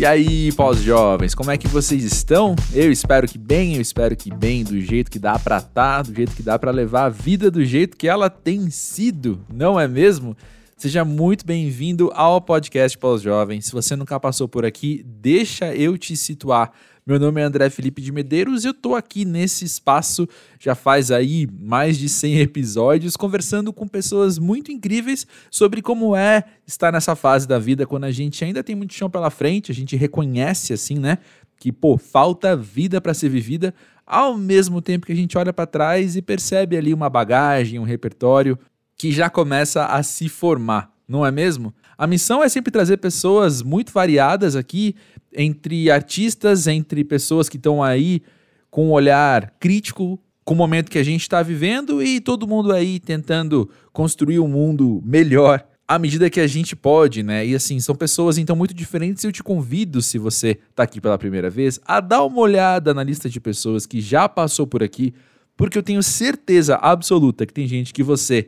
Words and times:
E 0.00 0.06
aí, 0.06 0.50
pós-jovens, 0.52 1.34
como 1.34 1.50
é 1.50 1.58
que 1.58 1.68
vocês 1.68 2.02
estão? 2.04 2.56
Eu 2.72 2.90
espero 2.90 3.28
que 3.28 3.36
bem, 3.36 3.74
eu 3.74 3.82
espero 3.82 4.16
que 4.16 4.34
bem, 4.34 4.64
do 4.64 4.80
jeito 4.80 5.10
que 5.10 5.18
dá 5.18 5.38
pra 5.38 5.58
estar, 5.58 5.68
tá, 5.74 6.00
do 6.00 6.14
jeito 6.14 6.34
que 6.34 6.42
dá 6.42 6.58
pra 6.58 6.70
levar 6.70 7.04
a 7.04 7.08
vida 7.10 7.50
do 7.50 7.62
jeito 7.62 7.98
que 7.98 8.08
ela 8.08 8.30
tem 8.30 8.70
sido, 8.70 9.44
não 9.52 9.78
é 9.78 9.86
mesmo? 9.86 10.34
Seja 10.74 11.04
muito 11.04 11.44
bem-vindo 11.44 12.10
ao 12.14 12.40
podcast 12.40 12.96
Pós-Jovem. 12.96 13.60
Se 13.60 13.72
você 13.72 13.94
nunca 13.94 14.18
passou 14.18 14.48
por 14.48 14.64
aqui, 14.64 15.04
deixa 15.04 15.76
eu 15.76 15.98
te 15.98 16.16
situar. 16.16 16.72
Meu 17.10 17.18
nome 17.18 17.40
é 17.40 17.44
André 17.44 17.68
Felipe 17.70 18.00
de 18.00 18.12
Medeiros 18.12 18.62
e 18.62 18.68
eu 18.68 18.72
tô 18.72 18.94
aqui 18.94 19.24
nesse 19.24 19.64
espaço 19.64 20.28
já 20.60 20.76
faz 20.76 21.10
aí 21.10 21.48
mais 21.58 21.98
de 21.98 22.08
100 22.08 22.38
episódios 22.38 23.16
conversando 23.16 23.72
com 23.72 23.88
pessoas 23.88 24.38
muito 24.38 24.70
incríveis 24.70 25.26
sobre 25.50 25.82
como 25.82 26.14
é 26.14 26.44
estar 26.64 26.92
nessa 26.92 27.16
fase 27.16 27.48
da 27.48 27.58
vida 27.58 27.84
quando 27.84 28.04
a 28.04 28.12
gente 28.12 28.44
ainda 28.44 28.62
tem 28.62 28.76
muito 28.76 28.94
chão 28.94 29.10
pela 29.10 29.28
frente, 29.28 29.72
a 29.72 29.74
gente 29.74 29.96
reconhece 29.96 30.72
assim, 30.72 31.00
né, 31.00 31.18
que 31.58 31.72
pô, 31.72 31.98
falta 31.98 32.54
vida 32.56 33.00
para 33.00 33.12
ser 33.12 33.28
vivida, 33.28 33.74
ao 34.06 34.38
mesmo 34.38 34.80
tempo 34.80 35.06
que 35.06 35.12
a 35.12 35.16
gente 35.16 35.36
olha 35.36 35.52
para 35.52 35.66
trás 35.66 36.14
e 36.14 36.22
percebe 36.22 36.76
ali 36.76 36.94
uma 36.94 37.10
bagagem, 37.10 37.80
um 37.80 37.84
repertório 37.84 38.56
que 38.96 39.10
já 39.10 39.28
começa 39.28 39.84
a 39.84 40.00
se 40.04 40.28
formar, 40.28 40.92
não 41.08 41.26
é 41.26 41.32
mesmo? 41.32 41.74
A 41.98 42.06
missão 42.06 42.40
é 42.40 42.48
sempre 42.48 42.70
trazer 42.70 42.98
pessoas 42.98 43.62
muito 43.62 43.92
variadas 43.92 44.54
aqui, 44.54 44.94
entre 45.32 45.90
artistas, 45.90 46.66
entre 46.66 47.04
pessoas 47.04 47.48
que 47.48 47.56
estão 47.56 47.82
aí 47.82 48.22
com 48.70 48.88
um 48.88 48.92
olhar 48.92 49.54
crítico 49.58 50.20
com 50.44 50.54
o 50.54 50.56
momento 50.56 50.90
que 50.90 50.98
a 50.98 51.04
gente 51.04 51.22
está 51.22 51.42
vivendo 51.42 52.02
e 52.02 52.20
todo 52.20 52.46
mundo 52.46 52.72
aí 52.72 52.98
tentando 52.98 53.70
construir 53.92 54.40
um 54.40 54.48
mundo 54.48 55.00
melhor 55.04 55.64
à 55.86 55.98
medida 55.98 56.30
que 56.30 56.40
a 56.40 56.46
gente 56.46 56.76
pode, 56.76 57.22
né? 57.22 57.46
E 57.46 57.54
assim, 57.54 57.80
são 57.80 57.94
pessoas 57.94 58.38
então 58.38 58.54
muito 58.54 58.72
diferentes. 58.72 59.24
Eu 59.24 59.32
te 59.32 59.42
convido, 59.42 60.00
se 60.00 60.18
você 60.18 60.58
está 60.70 60.84
aqui 60.84 61.00
pela 61.00 61.18
primeira 61.18 61.50
vez, 61.50 61.80
a 61.84 62.00
dar 62.00 62.24
uma 62.24 62.40
olhada 62.40 62.94
na 62.94 63.02
lista 63.02 63.28
de 63.28 63.40
pessoas 63.40 63.86
que 63.86 64.00
já 64.00 64.28
passou 64.28 64.66
por 64.66 64.82
aqui, 64.82 65.12
porque 65.56 65.76
eu 65.76 65.82
tenho 65.82 66.02
certeza 66.02 66.76
absoluta 66.76 67.44
que 67.44 67.52
tem 67.52 67.66
gente 67.66 67.92
que 67.92 68.02
você 68.02 68.46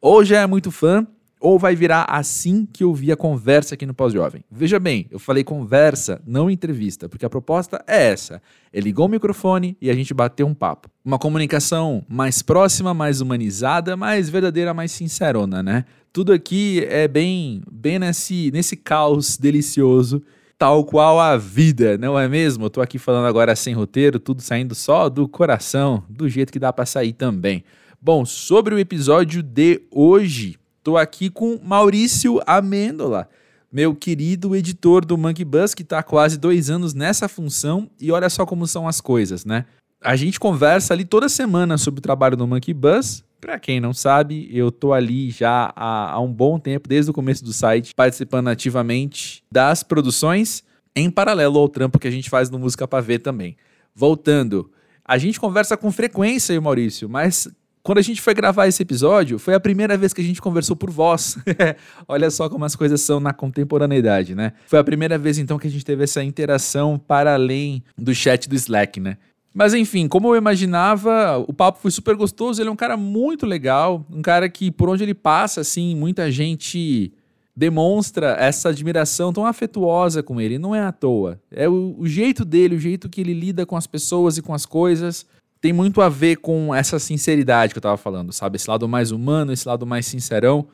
ou 0.00 0.24
já 0.24 0.40
é 0.40 0.46
muito 0.46 0.70
fã 0.70 1.06
ou 1.44 1.58
vai 1.58 1.76
virar 1.76 2.06
assim 2.08 2.64
que 2.64 2.82
eu 2.82 2.94
vi 2.94 3.12
a 3.12 3.16
conversa 3.16 3.74
aqui 3.74 3.84
no 3.84 3.92
Pós-Jovem. 3.92 4.42
Veja 4.50 4.80
bem, 4.80 5.06
eu 5.10 5.18
falei 5.18 5.44
conversa, 5.44 6.18
não 6.26 6.50
entrevista, 6.50 7.06
porque 7.06 7.26
a 7.26 7.28
proposta 7.28 7.84
é 7.86 8.06
essa. 8.06 8.40
Ele 8.72 8.86
ligou 8.86 9.04
o 9.04 9.10
microfone 9.10 9.76
e 9.78 9.90
a 9.90 9.94
gente 9.94 10.14
bateu 10.14 10.46
um 10.46 10.54
papo. 10.54 10.88
Uma 11.04 11.18
comunicação 11.18 12.02
mais 12.08 12.40
próxima, 12.40 12.94
mais 12.94 13.20
humanizada, 13.20 13.94
mais 13.94 14.30
verdadeira, 14.30 14.72
mais 14.72 14.90
sincerona, 14.90 15.62
né? 15.62 15.84
Tudo 16.14 16.32
aqui 16.32 16.82
é 16.88 17.06
bem, 17.06 17.60
bem 17.70 17.98
nesse, 17.98 18.50
nesse 18.50 18.74
caos 18.74 19.36
delicioso 19.36 20.22
tal 20.56 20.82
qual 20.82 21.20
a 21.20 21.36
vida, 21.36 21.98
não 21.98 22.18
é 22.18 22.26
mesmo? 22.26 22.64
Eu 22.64 22.70
tô 22.70 22.80
aqui 22.80 22.98
falando 22.98 23.26
agora 23.26 23.54
sem 23.54 23.74
roteiro, 23.74 24.18
tudo 24.18 24.40
saindo 24.40 24.74
só 24.74 25.10
do 25.10 25.28
coração, 25.28 26.02
do 26.08 26.26
jeito 26.26 26.50
que 26.50 26.58
dá 26.58 26.72
para 26.72 26.86
sair 26.86 27.12
também. 27.12 27.62
Bom, 28.00 28.24
sobre 28.24 28.74
o 28.74 28.78
episódio 28.78 29.42
de 29.42 29.82
hoje, 29.90 30.56
Estou 30.84 30.98
aqui 30.98 31.30
com 31.30 31.58
Maurício 31.64 32.42
Amêndola, 32.46 33.26
meu 33.72 33.94
querido 33.94 34.54
editor 34.54 35.02
do 35.02 35.16
Monkey 35.16 35.42
Bus, 35.42 35.72
que 35.72 35.80
está 35.80 36.00
há 36.00 36.02
quase 36.02 36.36
dois 36.36 36.68
anos 36.68 36.92
nessa 36.92 37.26
função. 37.26 37.88
E 37.98 38.12
olha 38.12 38.28
só 38.28 38.44
como 38.44 38.66
são 38.66 38.86
as 38.86 39.00
coisas, 39.00 39.46
né? 39.46 39.64
A 39.98 40.14
gente 40.14 40.38
conversa 40.38 40.92
ali 40.92 41.06
toda 41.06 41.26
semana 41.26 41.78
sobre 41.78 42.00
o 42.00 42.02
trabalho 42.02 42.36
do 42.36 42.46
Monkey 42.46 42.74
Bus. 42.74 43.24
Para 43.40 43.58
quem 43.58 43.80
não 43.80 43.94
sabe, 43.94 44.46
eu 44.52 44.70
tô 44.70 44.92
ali 44.92 45.30
já 45.30 45.72
há, 45.74 46.12
há 46.12 46.20
um 46.20 46.30
bom 46.30 46.58
tempo, 46.58 46.86
desde 46.86 47.10
o 47.10 47.14
começo 47.14 47.42
do 47.42 47.54
site, 47.54 47.94
participando 47.96 48.48
ativamente 48.48 49.42
das 49.50 49.82
produções, 49.82 50.62
em 50.94 51.10
paralelo 51.10 51.58
ao 51.60 51.68
trampo 51.70 51.98
que 51.98 52.08
a 52.08 52.10
gente 52.10 52.28
faz 52.28 52.50
no 52.50 52.58
Música 52.58 52.86
Pra 52.86 53.00
Ver 53.00 53.20
também. 53.20 53.56
Voltando, 53.94 54.70
a 55.02 55.16
gente 55.16 55.40
conversa 55.40 55.78
com 55.78 55.90
frequência, 55.90 56.60
Maurício, 56.60 57.08
mas 57.08 57.48
quando 57.84 57.98
a 57.98 58.02
gente 58.02 58.22
foi 58.22 58.32
gravar 58.32 58.66
esse 58.66 58.82
episódio, 58.82 59.38
foi 59.38 59.52
a 59.52 59.60
primeira 59.60 59.94
vez 59.98 60.14
que 60.14 60.22
a 60.22 60.24
gente 60.24 60.40
conversou 60.40 60.74
por 60.74 60.90
voz. 60.90 61.36
Olha 62.08 62.30
só 62.30 62.48
como 62.48 62.64
as 62.64 62.74
coisas 62.74 63.02
são 63.02 63.20
na 63.20 63.34
contemporaneidade, 63.34 64.34
né? 64.34 64.54
Foi 64.66 64.78
a 64.78 64.84
primeira 64.84 65.18
vez 65.18 65.36
então 65.36 65.58
que 65.58 65.66
a 65.66 65.70
gente 65.70 65.84
teve 65.84 66.02
essa 66.02 66.24
interação 66.24 66.98
para 66.98 67.34
além 67.34 67.84
do 67.96 68.14
chat 68.14 68.48
do 68.48 68.54
Slack, 68.54 68.98
né? 68.98 69.18
Mas 69.52 69.74
enfim, 69.74 70.08
como 70.08 70.28
eu 70.28 70.36
imaginava, 70.36 71.36
o 71.46 71.52
papo 71.52 71.78
foi 71.78 71.90
super 71.90 72.16
gostoso. 72.16 72.60
Ele 72.60 72.70
é 72.70 72.72
um 72.72 72.76
cara 72.76 72.96
muito 72.96 73.44
legal, 73.44 74.04
um 74.10 74.22
cara 74.22 74.48
que 74.48 74.70
por 74.70 74.88
onde 74.88 75.02
ele 75.02 75.14
passa, 75.14 75.60
assim, 75.60 75.94
muita 75.94 76.30
gente 76.30 77.12
demonstra 77.54 78.34
essa 78.40 78.70
admiração 78.70 79.30
tão 79.30 79.44
afetuosa 79.44 80.22
com 80.22 80.40
ele. 80.40 80.58
Não 80.58 80.74
é 80.74 80.80
à 80.80 80.90
toa. 80.90 81.38
É 81.50 81.68
o, 81.68 81.94
o 81.98 82.08
jeito 82.08 82.46
dele, 82.46 82.76
o 82.76 82.80
jeito 82.80 83.10
que 83.10 83.20
ele 83.20 83.34
lida 83.34 83.66
com 83.66 83.76
as 83.76 83.86
pessoas 83.86 84.38
e 84.38 84.42
com 84.42 84.54
as 84.54 84.64
coisas 84.64 85.26
tem 85.64 85.72
muito 85.72 86.02
a 86.02 86.10
ver 86.10 86.36
com 86.36 86.74
essa 86.74 86.98
sinceridade 86.98 87.72
que 87.72 87.78
eu 87.78 87.82
tava 87.82 87.96
falando, 87.96 88.34
sabe? 88.34 88.56
Esse 88.56 88.68
lado 88.68 88.86
mais 88.86 89.10
humano, 89.10 89.50
esse 89.50 89.66
lado 89.66 89.86
mais 89.86 90.04
sincerão, 90.04 90.68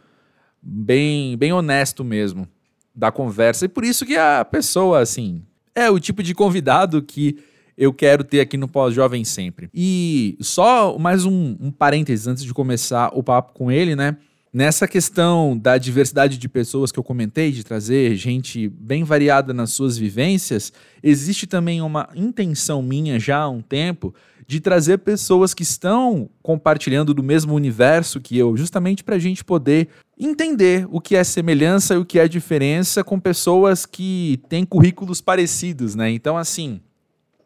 bem, 0.61 1.37
bem 1.37 1.53
honesto 1.53 2.03
mesmo 2.03 2.49
da 2.93 3.13
conversa. 3.13 3.67
E 3.67 3.69
por 3.69 3.85
isso 3.85 4.05
que 4.05 4.17
a 4.17 4.45
pessoa, 4.45 4.99
assim, 4.99 5.45
é 5.77 5.89
o 5.89 6.01
tipo 6.01 6.25
de 6.25 6.35
convidado 6.35 7.01
que 7.01 7.39
eu 7.79 7.93
quero 7.93 8.25
ter 8.25 8.41
aqui 8.41 8.57
no 8.57 8.67
Pós-Jovem 8.67 9.25
sempre. 9.25 9.71
E 9.73 10.37
só 10.41 10.99
mais 10.99 11.25
um, 11.25 11.57
um 11.61 11.71
parênteses 11.71 12.27
antes 12.27 12.43
de 12.43 12.53
começar 12.53 13.13
o 13.15 13.23
papo 13.23 13.53
com 13.53 13.71
ele, 13.71 13.95
né? 13.95 14.17
Nessa 14.53 14.89
questão 14.89 15.57
da 15.57 15.79
diversidade 15.79 16.37
de 16.37 16.49
pessoas 16.49 16.91
que 16.91 16.99
eu 16.99 17.05
comentei, 17.05 17.53
de 17.53 17.63
trazer 17.63 18.17
gente 18.17 18.69
bem 18.69 19.05
variada 19.05 19.55
nas 19.55 19.71
suas 19.71 19.97
vivências, 19.97 20.73
existe 21.01 21.47
também 21.47 21.81
uma 21.81 22.09
intenção 22.17 22.83
minha 22.83 23.21
já 23.21 23.39
há 23.39 23.49
um 23.49 23.63
tempo 23.63 24.13
de 24.51 24.59
trazer 24.59 24.99
pessoas 24.99 25.55
que 25.55 25.63
estão 25.63 26.29
compartilhando 26.43 27.15
do 27.15 27.23
mesmo 27.23 27.55
universo 27.55 28.21
que 28.21 28.37
eu, 28.37 28.57
justamente 28.57 29.05
para 29.05 29.15
a 29.15 29.19
gente 29.19 29.45
poder 29.45 29.87
entender 30.19 30.89
o 30.91 31.01
que 31.01 31.15
é 31.15 31.23
semelhança 31.23 31.95
e 31.95 31.99
o 31.99 32.05
que 32.05 32.19
é 32.19 32.27
diferença 32.27 33.05
com 33.05 33.21
pessoas 33.21 33.87
que 33.87 34.41
têm 34.49 34.65
currículos 34.67 35.21
parecidos, 35.21 35.95
né? 35.95 36.11
Então, 36.11 36.37
assim, 36.37 36.81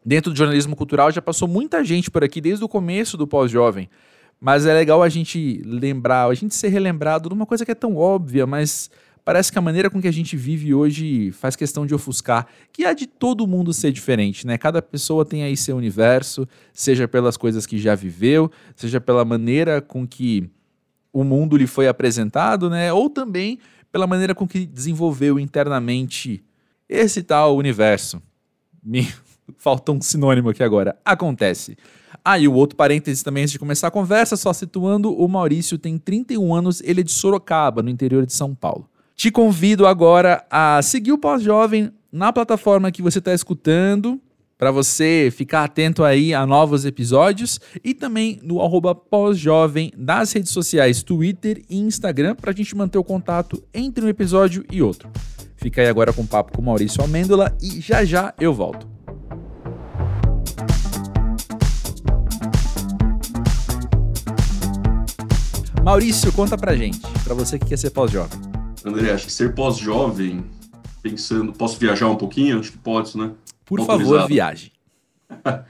dentro 0.03 0.31
do 0.31 0.35
jornalismo 0.35 0.75
cultural 0.75 1.11
já 1.11 1.21
passou 1.21 1.47
muita 1.47 1.83
gente 1.83 2.09
por 2.09 2.23
aqui 2.23 2.41
desde 2.41 2.65
o 2.65 2.67
começo 2.67 3.15
do 3.15 3.27
pós-jovem. 3.27 3.87
Mas 4.41 4.65
é 4.65 4.73
legal 4.73 5.03
a 5.03 5.07
gente 5.07 5.61
lembrar, 5.63 6.27
a 6.27 6.33
gente 6.33 6.55
ser 6.55 6.69
relembrado 6.69 7.29
de 7.29 7.35
uma 7.35 7.45
coisa 7.45 7.63
que 7.63 7.71
é 7.71 7.75
tão 7.75 7.95
óbvia, 7.95 8.47
mas 8.47 8.89
parece 9.25 9.51
que 9.51 9.57
a 9.57 9.61
maneira 9.61 9.89
com 9.89 9.99
que 9.99 10.07
a 10.07 10.13
gente 10.13 10.37
vive 10.37 10.71
hoje 10.73 11.31
faz 11.31 11.55
questão 11.55 11.83
de 11.83 11.95
ofuscar, 11.95 12.45
que 12.71 12.85
é 12.85 12.93
de 12.93 13.07
todo 13.07 13.47
mundo 13.47 13.73
ser 13.73 13.91
diferente, 13.91 14.45
né? 14.45 14.55
Cada 14.55 14.83
pessoa 14.83 15.25
tem 15.25 15.41
aí 15.41 15.57
seu 15.57 15.75
universo, 15.75 16.47
seja 16.71 17.07
pelas 17.07 17.35
coisas 17.35 17.65
que 17.65 17.79
já 17.79 17.95
viveu, 17.95 18.51
seja 18.75 19.01
pela 19.01 19.25
maneira 19.25 19.81
com 19.81 20.07
que 20.07 20.47
o 21.11 21.23
mundo 21.23 21.57
lhe 21.57 21.65
foi 21.65 21.87
apresentado, 21.87 22.69
né? 22.69 22.93
Ou 22.93 23.09
também 23.09 23.57
pela 23.91 24.05
maneira 24.05 24.35
com 24.35 24.47
que 24.47 24.63
desenvolveu 24.63 25.39
internamente 25.39 26.43
esse 26.87 27.23
tal 27.23 27.57
universo. 27.57 28.21
Me 28.83 29.11
falta 29.57 29.91
um 29.91 29.99
sinônimo 29.99 30.49
aqui 30.49 30.61
agora. 30.61 30.95
Acontece. 31.03 31.75
Ah, 32.23 32.37
e 32.37 32.47
o 32.47 32.53
outro 32.53 32.75
parênteses 32.75 33.23
também 33.23 33.43
antes 33.43 33.53
de 33.53 33.59
começar 33.59 33.87
a 33.87 33.91
conversa, 33.91 34.35
só 34.35 34.53
situando, 34.53 35.11
o 35.11 35.27
Maurício 35.27 35.77
tem 35.79 35.97
31 35.97 36.53
anos, 36.53 36.81
ele 36.81 37.01
é 37.01 37.03
de 37.03 37.11
Sorocaba, 37.11 37.81
no 37.81 37.89
interior 37.89 38.25
de 38.25 38.33
São 38.33 38.53
Paulo. 38.53 38.87
Te 39.15 39.31
convido 39.31 39.87
agora 39.87 40.45
a 40.51 40.81
seguir 40.81 41.13
o 41.13 41.17
Pós-Jovem 41.17 41.89
na 42.11 42.33
plataforma 42.33 42.91
que 42.91 43.01
você 43.01 43.19
está 43.19 43.33
escutando, 43.33 44.19
para 44.57 44.71
você 44.71 45.31
ficar 45.35 45.63
atento 45.63 46.03
aí 46.03 46.33
a 46.33 46.45
novos 46.45 46.85
episódios 46.85 47.59
e 47.83 47.93
também 47.93 48.39
no 48.43 48.61
arroba 48.61 48.93
pós-jovem 48.93 49.91
nas 49.97 50.33
redes 50.33 50.51
sociais 50.51 51.01
Twitter 51.01 51.61
e 51.69 51.77
Instagram 51.77 52.35
para 52.35 52.51
a 52.51 52.53
gente 52.53 52.75
manter 52.75 52.97
o 52.97 53.03
contato 53.03 53.63
entre 53.73 54.03
um 54.03 54.09
episódio 54.09 54.65
e 54.69 54.81
outro. 54.81 55.09
Fica 55.55 55.81
aí 55.81 55.87
agora 55.87 56.11
com 56.11 56.21
o 56.21 56.27
papo 56.27 56.51
com 56.53 56.61
Maurício 56.61 57.03
Amêndola 57.03 57.57
e 57.61 57.79
já 57.79 58.03
já 58.03 58.33
eu 58.39 58.53
volto. 58.53 58.87
Maurício, 65.83 66.31
conta 66.33 66.57
pra 66.57 66.75
gente, 66.75 66.99
pra 67.23 67.33
você 67.33 67.57
que 67.57 67.65
quer 67.65 67.77
ser 67.77 67.91
pós-jovem. 67.91 68.54
André, 68.85 69.11
acho 69.11 69.25
que 69.25 69.33
ser 69.33 69.55
pós-jovem, 69.55 70.45
pensando, 71.01 71.51
posso 71.51 71.79
viajar 71.79 72.07
um 72.07 72.15
pouquinho? 72.15 72.59
Acho 72.59 72.71
que 72.71 72.77
pode, 72.77 73.17
né? 73.17 73.31
Por 73.65 73.83
favor, 73.83 74.27
viaje. 74.27 74.71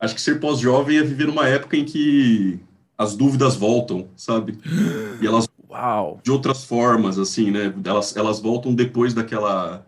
acho 0.00 0.14
que 0.16 0.20
ser 0.20 0.40
pós-jovem 0.40 0.98
é 0.98 1.02
viver 1.04 1.28
uma 1.28 1.46
época 1.46 1.76
em 1.76 1.84
que 1.84 2.58
as 2.98 3.14
dúvidas 3.14 3.54
voltam, 3.54 4.08
sabe? 4.16 4.58
E 5.22 5.26
elas 5.26 5.48
Uau. 5.70 6.20
de 6.24 6.32
outras 6.32 6.64
formas, 6.64 7.20
assim, 7.20 7.52
né? 7.52 7.72
Elas, 7.84 8.16
elas 8.16 8.40
voltam 8.40 8.74
depois 8.74 9.14
daquela, 9.14 9.86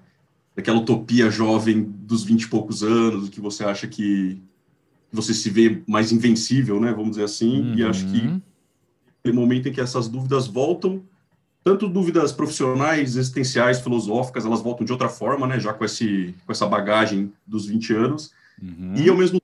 daquela 0.54 0.78
utopia 0.78 1.28
jovem 1.28 1.82
dos 1.82 2.22
vinte 2.22 2.42
e 2.42 2.48
poucos 2.48 2.84
anos, 2.84 3.28
que 3.28 3.40
você 3.40 3.64
acha 3.64 3.88
que 3.88 4.40
você 5.12 5.34
se 5.34 5.50
vê 5.50 5.82
mais 5.84 6.12
invencível, 6.12 6.80
né? 6.80 6.92
Vamos 6.92 7.10
dizer 7.10 7.24
assim. 7.24 7.60
Uhum. 7.60 7.74
E 7.74 7.82
acho 7.82 8.06
que 8.06 8.40
no 9.24 9.34
momento 9.34 9.68
em 9.68 9.72
que 9.72 9.80
essas 9.80 10.08
dúvidas 10.08 10.46
voltam 10.46 11.02
tanto 11.64 11.88
dúvidas 11.88 12.32
profissionais, 12.32 13.16
existenciais, 13.16 13.80
filosóficas, 13.80 14.44
elas 14.44 14.60
voltam 14.60 14.84
de 14.84 14.92
outra 14.92 15.08
forma, 15.08 15.46
né, 15.46 15.60
já 15.60 15.72
com, 15.72 15.84
esse, 15.84 16.34
com 16.44 16.52
essa 16.52 16.66
bagagem 16.66 17.32
dos 17.46 17.66
20 17.66 17.92
anos, 17.94 18.32
uhum. 18.60 18.94
e 18.96 19.08
ao 19.08 19.16
mesmo 19.16 19.40
tempo 19.40 19.42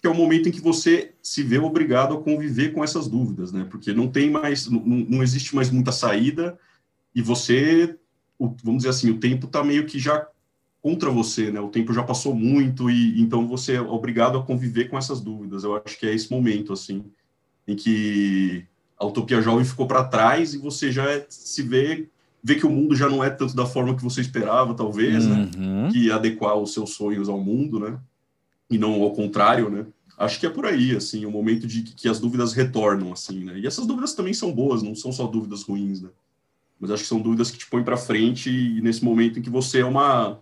que 0.00 0.06
é 0.06 0.10
o 0.10 0.14
momento 0.14 0.48
em 0.48 0.52
que 0.52 0.60
você 0.60 1.12
se 1.22 1.42
vê 1.42 1.58
obrigado 1.58 2.14
a 2.14 2.20
conviver 2.20 2.74
com 2.74 2.84
essas 2.84 3.08
dúvidas, 3.08 3.52
né, 3.52 3.66
porque 3.70 3.92
não 3.94 4.08
tem 4.08 4.30
mais, 4.30 4.68
não, 4.68 4.80
não 4.80 5.22
existe 5.22 5.54
mais 5.54 5.70
muita 5.70 5.92
saída, 5.92 6.58
e 7.14 7.22
você, 7.22 7.96
vamos 8.38 8.78
dizer 8.78 8.90
assim, 8.90 9.10
o 9.10 9.18
tempo 9.18 9.46
está 9.46 9.64
meio 9.64 9.86
que 9.86 9.98
já 9.98 10.26
contra 10.82 11.08
você, 11.08 11.50
né, 11.50 11.60
o 11.60 11.70
tempo 11.70 11.94
já 11.94 12.02
passou 12.02 12.34
muito, 12.34 12.90
e 12.90 13.18
então 13.18 13.48
você 13.48 13.76
é 13.76 13.80
obrigado 13.80 14.36
a 14.36 14.42
conviver 14.42 14.90
com 14.90 14.98
essas 14.98 15.22
dúvidas, 15.22 15.64
eu 15.64 15.74
acho 15.74 15.98
que 15.98 16.04
é 16.04 16.14
esse 16.14 16.30
momento, 16.30 16.74
assim, 16.74 17.06
em 17.66 17.74
que 17.74 18.66
a 18.98 19.04
utopia 19.04 19.42
jovem 19.42 19.64
ficou 19.64 19.86
para 19.86 20.04
trás 20.04 20.54
e 20.54 20.58
você 20.58 20.90
já 20.90 21.04
se 21.28 21.62
vê 21.62 22.08
vê 22.44 22.56
que 22.56 22.66
o 22.66 22.70
mundo 22.70 22.94
já 22.94 23.08
não 23.08 23.24
é 23.24 23.30
tanto 23.30 23.56
da 23.56 23.64
forma 23.64 23.96
que 23.96 24.04
você 24.04 24.20
esperava, 24.20 24.74
talvez, 24.74 25.26
né? 25.26 25.48
uhum. 25.56 25.84
né? 25.84 25.90
Que 25.90 26.10
adequar 26.10 26.56
os 26.56 26.74
seus 26.74 26.90
sonhos 26.90 27.26
ao 27.26 27.40
mundo, 27.40 27.80
né? 27.80 27.98
E 28.68 28.76
não 28.76 29.02
ao 29.02 29.12
contrário, 29.12 29.70
né? 29.70 29.86
Acho 30.18 30.38
que 30.38 30.46
é 30.46 30.50
por 30.50 30.66
aí, 30.66 30.94
assim, 30.94 31.24
o 31.24 31.30
momento 31.30 31.66
de 31.66 31.82
que, 31.82 31.94
que 31.94 32.08
as 32.08 32.20
dúvidas 32.20 32.52
retornam, 32.52 33.14
assim, 33.14 33.44
né? 33.44 33.58
E 33.58 33.66
essas 33.66 33.86
dúvidas 33.86 34.12
também 34.12 34.34
são 34.34 34.52
boas, 34.52 34.82
não 34.82 34.94
são 34.94 35.10
só 35.10 35.26
dúvidas 35.26 35.62
ruins, 35.62 36.02
né? 36.02 36.10
Mas 36.78 36.90
acho 36.90 37.04
que 37.04 37.08
são 37.08 37.20
dúvidas 37.20 37.50
que 37.50 37.56
te 37.56 37.66
põem 37.66 37.82
para 37.82 37.96
frente 37.96 38.50
e 38.50 38.82
nesse 38.82 39.02
momento 39.02 39.38
em 39.38 39.42
que 39.42 39.48
você 39.48 39.80
é 39.80 39.84
uma 39.86 40.38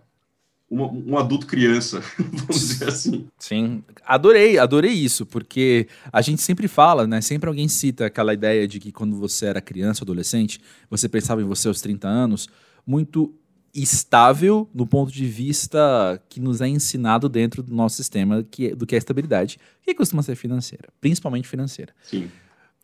uma, 0.69 0.87
um 0.87 1.17
adulto 1.17 1.45
criança, 1.45 2.01
vamos 2.17 2.59
dizer 2.59 2.89
assim. 2.89 3.27
Sim, 3.37 3.83
adorei, 4.05 4.57
adorei 4.57 4.91
isso, 4.91 5.25
porque 5.25 5.87
a 6.11 6.21
gente 6.21 6.41
sempre 6.41 6.67
fala, 6.67 7.05
né? 7.05 7.21
Sempre 7.21 7.47
alguém 7.47 7.67
cita 7.67 8.05
aquela 8.05 8.33
ideia 8.33 8.67
de 8.67 8.79
que 8.79 8.91
quando 8.91 9.15
você 9.15 9.45
era 9.45 9.61
criança, 9.61 10.03
adolescente, 10.03 10.59
você 10.89 11.07
pensava 11.07 11.41
em 11.41 11.45
você 11.45 11.67
aos 11.67 11.81
30 11.81 12.07
anos, 12.07 12.47
muito 12.85 13.33
estável 13.73 14.69
no 14.73 14.85
ponto 14.85 15.11
de 15.11 15.25
vista 15.25 16.21
que 16.29 16.39
nos 16.39 16.61
é 16.61 16.67
ensinado 16.67 17.27
dentro 17.27 17.63
do 17.63 17.73
nosso 17.73 17.95
sistema, 17.95 18.43
que 18.43 18.67
é, 18.67 18.75
do 18.75 18.85
que 18.85 18.93
é 18.93 18.97
estabilidade, 18.97 19.57
que 19.81 19.93
costuma 19.95 20.21
ser 20.21 20.35
financeira, 20.35 20.89
principalmente 21.01 21.47
financeira. 21.47 21.93
Sim. 22.03 22.29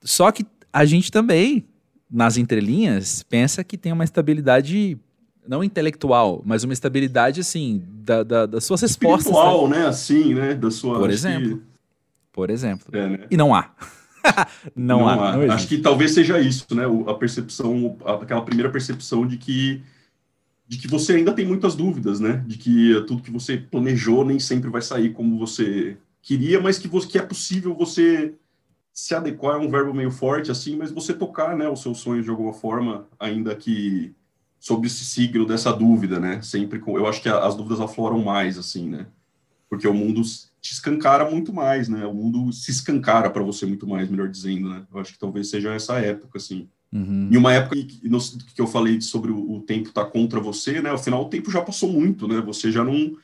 Só 0.02 0.32
que 0.32 0.46
a 0.74 0.86
gente 0.86 1.12
também, 1.12 1.68
nas 2.10 2.38
entrelinhas, 2.38 3.22
pensa 3.24 3.64
que 3.64 3.78
tem 3.78 3.92
uma 3.92 4.04
estabilidade 4.04 4.98
não 5.50 5.64
intelectual, 5.64 6.44
mas 6.46 6.64
uma 6.64 6.74
estabilidade, 6.74 7.40
assim, 7.42 7.84
da, 7.88 8.22
da 8.22 8.46
das 8.46 8.64
suas 8.64 8.82
respostas. 8.82 9.26
Espiritual, 9.26 9.68
né? 9.68 9.88
Assim, 9.88 10.36
né? 10.36 10.54
Da 10.54 10.70
sua... 10.70 11.00
Por 11.00 11.10
exemplo. 11.10 11.58
Que... 11.58 11.64
Por 12.32 12.50
exemplo. 12.52 12.96
É, 12.96 13.10
né? 13.10 13.20
E 13.32 13.36
não 13.36 13.56
há. 13.56 13.72
não, 14.76 15.00
não, 15.00 15.10
há. 15.10 15.32
há. 15.32 15.38
Não 15.38 15.52
Acho 15.52 15.68
que 15.68 15.80
talvez 15.80 16.12
seja 16.12 16.40
isso, 16.40 16.68
né? 16.76 16.84
A 17.08 17.16
percepção, 17.16 17.98
aquela 18.06 18.44
primeira 18.44 18.70
percepção 18.70 19.26
de 19.26 19.38
que 19.38 19.82
de 20.68 20.78
que 20.78 20.88
você 20.88 21.16
ainda 21.16 21.34
tem 21.34 21.48
muitas 21.48 21.74
dúvidas, 21.74 22.20
né? 22.20 22.44
De 22.46 22.56
que 22.56 23.04
tudo 23.08 23.24
que 23.24 23.32
você 23.32 23.58
planejou 23.58 24.24
nem 24.24 24.40
sempre 24.40 24.70
vai 24.70 24.84
sair 24.84 25.14
como 25.14 25.40
você 25.40 25.98
queria, 26.22 26.62
mas 26.62 26.78
que, 26.78 26.88
você, 26.88 27.08
que 27.08 27.18
é 27.18 27.24
possível 27.24 27.74
você 27.74 28.36
se 28.94 29.16
adequar, 29.16 29.56
é 29.56 29.66
um 29.66 29.72
verbo 29.72 29.96
meio 29.96 30.12
forte 30.12 30.52
assim, 30.52 30.76
mas 30.76 30.92
você 30.92 31.12
tocar, 31.12 31.58
né, 31.58 31.68
os 31.68 31.82
seus 31.82 31.98
sonhos 31.98 32.24
de 32.24 32.30
alguma 32.30 32.54
forma, 32.54 33.08
ainda 33.20 33.56
que 33.56 34.14
sobre 34.60 34.88
esse 34.88 35.06
signo 35.06 35.46
dessa 35.46 35.72
dúvida, 35.72 36.20
né? 36.20 36.42
Sempre 36.42 36.80
com, 36.80 36.98
eu 36.98 37.08
acho 37.08 37.22
que 37.22 37.30
as 37.30 37.56
dúvidas 37.56 37.80
afloram 37.80 38.20
mais, 38.20 38.58
assim, 38.58 38.90
né? 38.90 39.08
Porque 39.70 39.88
o 39.88 39.94
mundo 39.94 40.22
te 40.60 40.74
escancara 40.74 41.30
muito 41.30 41.54
mais, 41.54 41.88
né? 41.88 42.06
O 42.06 42.14
mundo 42.14 42.52
se 42.52 42.70
escancara 42.70 43.30
para 43.30 43.44
você 43.44 43.66
muito 43.66 43.88
mais, 43.88 44.10
melhor 44.10 44.28
dizendo, 44.28 44.70
né? 44.70 44.84
Eu 44.94 45.00
acho 45.00 45.14
que 45.14 45.20
talvez 45.20 45.50
seja 45.50 45.74
essa 45.74 46.00
época, 46.00 46.38
assim. 46.38 46.68
Uhum. 46.92 47.30
Em 47.32 47.38
uma 47.38 47.54
época 47.54 47.76
que, 47.76 48.02
que 48.56 48.62
eu 48.62 48.68
falei 48.68 49.00
sobre 49.00 49.32
o, 49.32 49.54
o 49.54 49.62
tempo 49.62 49.90
estar 49.90 50.06
tá 50.06 50.12
contra 50.12 50.40
você, 50.40 50.82
né? 50.82 50.90
Afinal, 50.90 51.22
o 51.22 51.30
tempo 51.30 51.52
já 51.52 51.62
passou 51.62 51.90
muito, 51.90 52.28
né? 52.28 52.42
Você 52.42 52.72
já 52.72 52.84
não. 52.84 53.16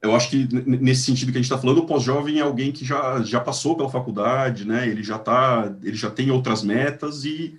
Eu 0.00 0.16
acho 0.16 0.30
que 0.30 0.48
nesse 0.66 1.04
sentido 1.04 1.30
que 1.30 1.38
a 1.38 1.40
gente 1.40 1.52
está 1.52 1.58
falando, 1.58 1.78
o 1.78 1.86
pós-jovem 1.86 2.40
é 2.40 2.42
alguém 2.42 2.72
que 2.72 2.84
já, 2.84 3.22
já 3.22 3.38
passou 3.38 3.76
pela 3.76 3.88
faculdade, 3.88 4.66
né? 4.66 4.88
Ele 4.88 5.02
já 5.02 5.16
tá, 5.16 5.72
ele 5.80 5.94
já 5.94 6.10
tem 6.10 6.30
outras 6.32 6.64
metas 6.64 7.24
e 7.24 7.56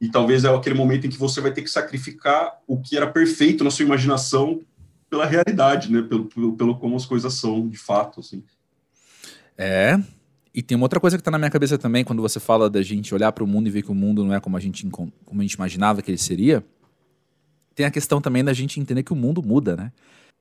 e 0.00 0.08
talvez 0.08 0.44
é 0.44 0.54
aquele 0.54 0.74
momento 0.74 1.06
em 1.06 1.10
que 1.10 1.18
você 1.18 1.40
vai 1.40 1.52
ter 1.52 1.62
que 1.62 1.70
sacrificar 1.70 2.58
o 2.66 2.80
que 2.80 2.96
era 2.96 3.06
perfeito 3.06 3.64
na 3.64 3.70
sua 3.70 3.84
imaginação 3.84 4.60
pela 5.08 5.24
realidade, 5.24 5.90
né? 5.90 6.02
Pelo, 6.02 6.26
pelo, 6.26 6.56
pelo 6.56 6.76
como 6.76 6.96
as 6.96 7.06
coisas 7.06 7.32
são 7.34 7.68
de 7.68 7.78
fato, 7.78 8.20
assim. 8.20 8.42
É. 9.56 9.98
E 10.54 10.62
tem 10.62 10.76
uma 10.76 10.84
outra 10.84 11.00
coisa 11.00 11.16
que 11.16 11.20
está 11.20 11.30
na 11.30 11.38
minha 11.38 11.50
cabeça 11.50 11.78
também, 11.78 12.04
quando 12.04 12.22
você 12.22 12.40
fala 12.40 12.68
da 12.68 12.82
gente 12.82 13.14
olhar 13.14 13.32
para 13.32 13.44
o 13.44 13.46
mundo 13.46 13.66
e 13.66 13.70
ver 13.70 13.82
que 13.82 13.90
o 13.90 13.94
mundo 13.94 14.24
não 14.24 14.34
é 14.34 14.40
como 14.40 14.56
a 14.56 14.60
gente, 14.60 14.86
como 14.88 15.12
a 15.38 15.42
gente 15.42 15.52
imaginava 15.52 16.02
que 16.02 16.10
ele 16.10 16.18
seria. 16.18 16.64
Tem 17.74 17.84
a 17.84 17.90
questão 17.90 18.20
também 18.20 18.42
da 18.42 18.52
gente 18.52 18.80
entender 18.80 19.02
que 19.02 19.12
o 19.12 19.16
mundo 19.16 19.42
muda, 19.42 19.76
né? 19.76 19.92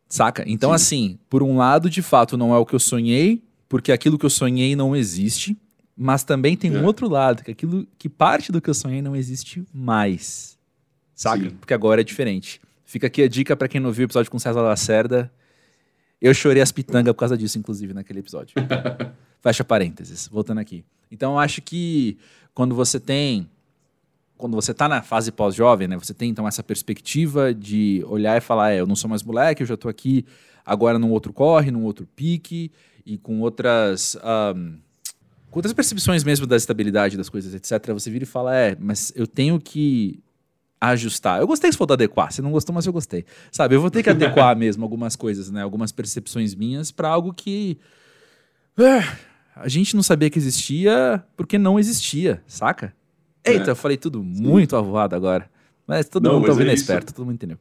Saca? 0.08 0.44
Então, 0.48 0.70
Sim. 0.70 0.76
assim, 0.76 1.20
por 1.30 1.44
um 1.44 1.58
lado, 1.58 1.90
de 1.90 2.02
fato, 2.02 2.38
não 2.38 2.54
é 2.54 2.58
o 2.58 2.66
que 2.66 2.74
eu 2.74 2.80
sonhei, 2.80 3.44
porque 3.68 3.92
aquilo 3.92 4.18
que 4.18 4.26
eu 4.26 4.30
sonhei 4.30 4.76
não 4.76 4.96
existe. 4.96 5.58
Mas 5.98 6.24
também 6.24 6.58
tem 6.58 6.76
é. 6.76 6.78
um 6.78 6.84
outro 6.84 7.08
lado, 7.08 7.44
que 7.44 7.52
aquilo 7.52 7.88
que 7.98 8.10
parte 8.10 8.52
do 8.52 8.60
que 8.60 8.70
eu 8.70 8.74
sonhei 8.74 9.02
não 9.02 9.16
existe 9.16 9.64
mais. 9.74 10.58
Saca? 11.14 11.44
Sim. 11.44 11.52
Porque 11.52 11.74
agora 11.74 12.02
é 12.02 12.04
diferente. 12.04 12.62
Fica 12.84 13.08
aqui 13.08 13.24
a 13.24 13.30
dica 13.30 13.56
para 13.56 13.68
quem 13.68 13.80
não 13.80 13.92
viu 13.92 14.04
o 14.04 14.08
episódio 14.08 14.30
com 14.30 14.38
César 14.38 14.62
Lacerda. 14.62 15.32
Eu 16.22 16.34
chorei 16.34 16.62
as 16.62 16.72
pitangas 16.72 17.14
por 17.14 17.20
causa 17.20 17.38
disso, 17.38 17.58
inclusive, 17.58 17.94
naquele 17.94 18.20
episódio. 18.20 18.56
Fecha 19.42 19.64
parênteses, 19.64 20.28
voltando 20.28 20.60
aqui. 20.60 20.84
Então, 21.10 21.34
eu 21.34 21.40
acho 21.40 21.62
que 21.62 22.18
quando 22.54 22.76
você 22.76 23.00
tem. 23.00 23.50
Quando 24.38 24.54
você 24.54 24.74
tá 24.74 24.90
na 24.90 25.02
fase 25.02 25.32
pós-jovem, 25.32 25.88
né? 25.88 25.98
Você 25.98 26.14
tem 26.14 26.30
então 26.30 26.46
essa 26.46 26.62
perspectiva 26.62 27.54
de 27.54 28.04
olhar 28.06 28.38
e 28.38 28.42
falar: 28.42 28.72
é, 28.72 28.80
eu 28.82 28.88
não 28.88 28.96
sou 28.96 29.10
mais 29.10 29.24
moleque, 29.24 29.64
eu 29.64 29.68
já 29.68 29.78
tô 29.78 29.88
aqui 29.88 30.26
agora 30.66 31.00
num 31.00 31.12
outro 31.12 31.32
corre, 31.32 31.72
num 31.72 31.84
outro 31.84 32.06
pique, 32.16 32.72
e 33.06 33.18
com 33.18 33.40
outras. 33.40 34.18
Um, 34.56 34.85
outras 35.56 35.74
percepções 35.74 36.24
mesmo 36.24 36.46
da 36.46 36.58
estabilidade 36.58 37.18
das 37.18 37.30
coisas, 37.30 37.54
etc., 37.54 37.94
você 37.94 38.10
vira 38.12 38.24
e 38.24 38.28
fala, 38.28 38.56
é, 38.56 38.78
mas 38.80 39.12
eu 39.16 39.26
tenho 39.26 39.60
que 39.60 40.20
ajustar. 40.80 41.40
Eu 41.40 41.48
gostei 41.48 41.72
se 41.72 41.78
for 41.78 41.86
do 41.86 41.94
adequar, 41.94 42.32
você 42.32 42.42
não 42.42 42.52
gostou, 42.52 42.74
mas 42.74 42.86
eu 42.86 42.94
gostei. 42.94 43.26
Sabe, 43.52 43.76
eu 43.76 43.82
vou 43.82 43.90
ter 43.90 44.04
que 44.04 44.10
adequar 44.10 44.56
mesmo 44.58 44.84
algumas 44.84 45.16
coisas, 45.16 45.50
né? 45.50 45.62
Algumas 45.62 45.92
percepções 45.92 46.54
minhas 46.54 46.92
para 46.92 47.10
algo 47.10 47.34
que 47.34 47.78
uh, 48.78 49.18
a 49.56 49.68
gente 49.68 49.96
não 49.96 50.04
sabia 50.04 50.30
que 50.30 50.38
existia 50.38 51.24
porque 51.36 51.58
não 51.58 51.80
existia, 51.80 52.44
saca? 52.46 52.94
É. 53.44 53.54
Eita, 53.54 53.72
eu 53.72 53.76
falei 53.76 53.98
tudo 53.98 54.20
Sim. 54.20 54.44
muito 54.44 54.76
avoado 54.76 55.16
agora. 55.16 55.50
Mas 55.88 56.10
todo 56.10 56.24
não, 56.24 56.34
mundo 56.36 56.46
tá 56.46 56.52
ouvindo 56.52 56.70
é, 56.70 56.72
é 56.72 56.76
esperto, 56.76 57.14
todo 57.14 57.26
mundo 57.26 57.36
entendeu. 57.36 57.58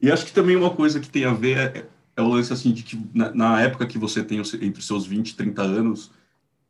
E 0.00 0.10
acho 0.10 0.26
que 0.26 0.32
também 0.32 0.56
uma 0.56 0.70
coisa 0.70 0.98
que 0.98 1.08
tem 1.08 1.24
a 1.24 1.32
ver 1.32 1.56
é, 1.56 1.86
é 2.16 2.22
o 2.22 2.28
lance 2.28 2.52
assim 2.52 2.72
de 2.72 2.82
que 2.82 3.00
na, 3.14 3.32
na 3.32 3.60
época 3.62 3.86
que 3.86 3.98
você 3.98 4.22
tem 4.22 4.38
entre 4.38 4.80
os 4.80 4.86
seus 4.86 5.06
20 5.06 5.30
e 5.30 5.36
30 5.36 5.62
anos, 5.62 6.10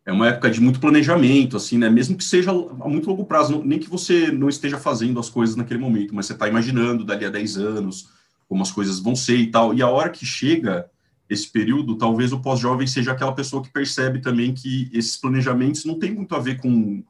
é 0.04 0.12
uma 0.12 0.28
época 0.28 0.50
de 0.50 0.60
muito 0.60 0.80
planejamento, 0.80 1.56
assim, 1.56 1.78
né? 1.78 1.90
Mesmo 1.90 2.16
que 2.16 2.24
seja 2.24 2.50
a 2.50 2.88
muito 2.88 3.08
longo 3.08 3.24
prazo, 3.24 3.62
nem 3.64 3.78
que 3.78 3.88
você 3.88 4.30
não 4.30 4.48
esteja 4.48 4.78
fazendo 4.78 5.20
as 5.20 5.28
coisas 5.28 5.56
naquele 5.56 5.80
momento, 5.80 6.14
mas 6.14 6.26
você 6.26 6.32
está 6.32 6.48
imaginando 6.48 7.04
dali 7.04 7.24
a 7.24 7.30
10 7.30 7.56
anos 7.58 8.08
como 8.48 8.62
as 8.62 8.72
coisas 8.72 8.98
vão 8.98 9.14
ser 9.14 9.36
e 9.36 9.46
tal. 9.46 9.72
E 9.74 9.82
a 9.82 9.88
hora 9.88 10.10
que 10.10 10.26
chega 10.26 10.90
esse 11.28 11.48
período, 11.48 11.96
talvez 11.96 12.32
o 12.32 12.40
pós-jovem 12.40 12.86
seja 12.86 13.12
aquela 13.12 13.32
pessoa 13.32 13.62
que 13.62 13.70
percebe 13.70 14.20
também 14.20 14.52
que 14.52 14.90
esses 14.92 15.16
planejamentos 15.16 15.84
não 15.84 15.98
tem 15.98 16.12
muito 16.12 16.34
a 16.34 16.40
ver 16.40 16.60
com 16.60 17.04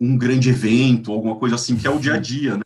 um 0.00 0.16
grande 0.16 0.48
evento, 0.48 1.12
alguma 1.12 1.36
coisa 1.36 1.56
assim, 1.56 1.76
que 1.76 1.86
é 1.86 1.90
o 1.90 1.98
dia 1.98 2.14
a 2.14 2.18
dia, 2.18 2.56
né? 2.56 2.62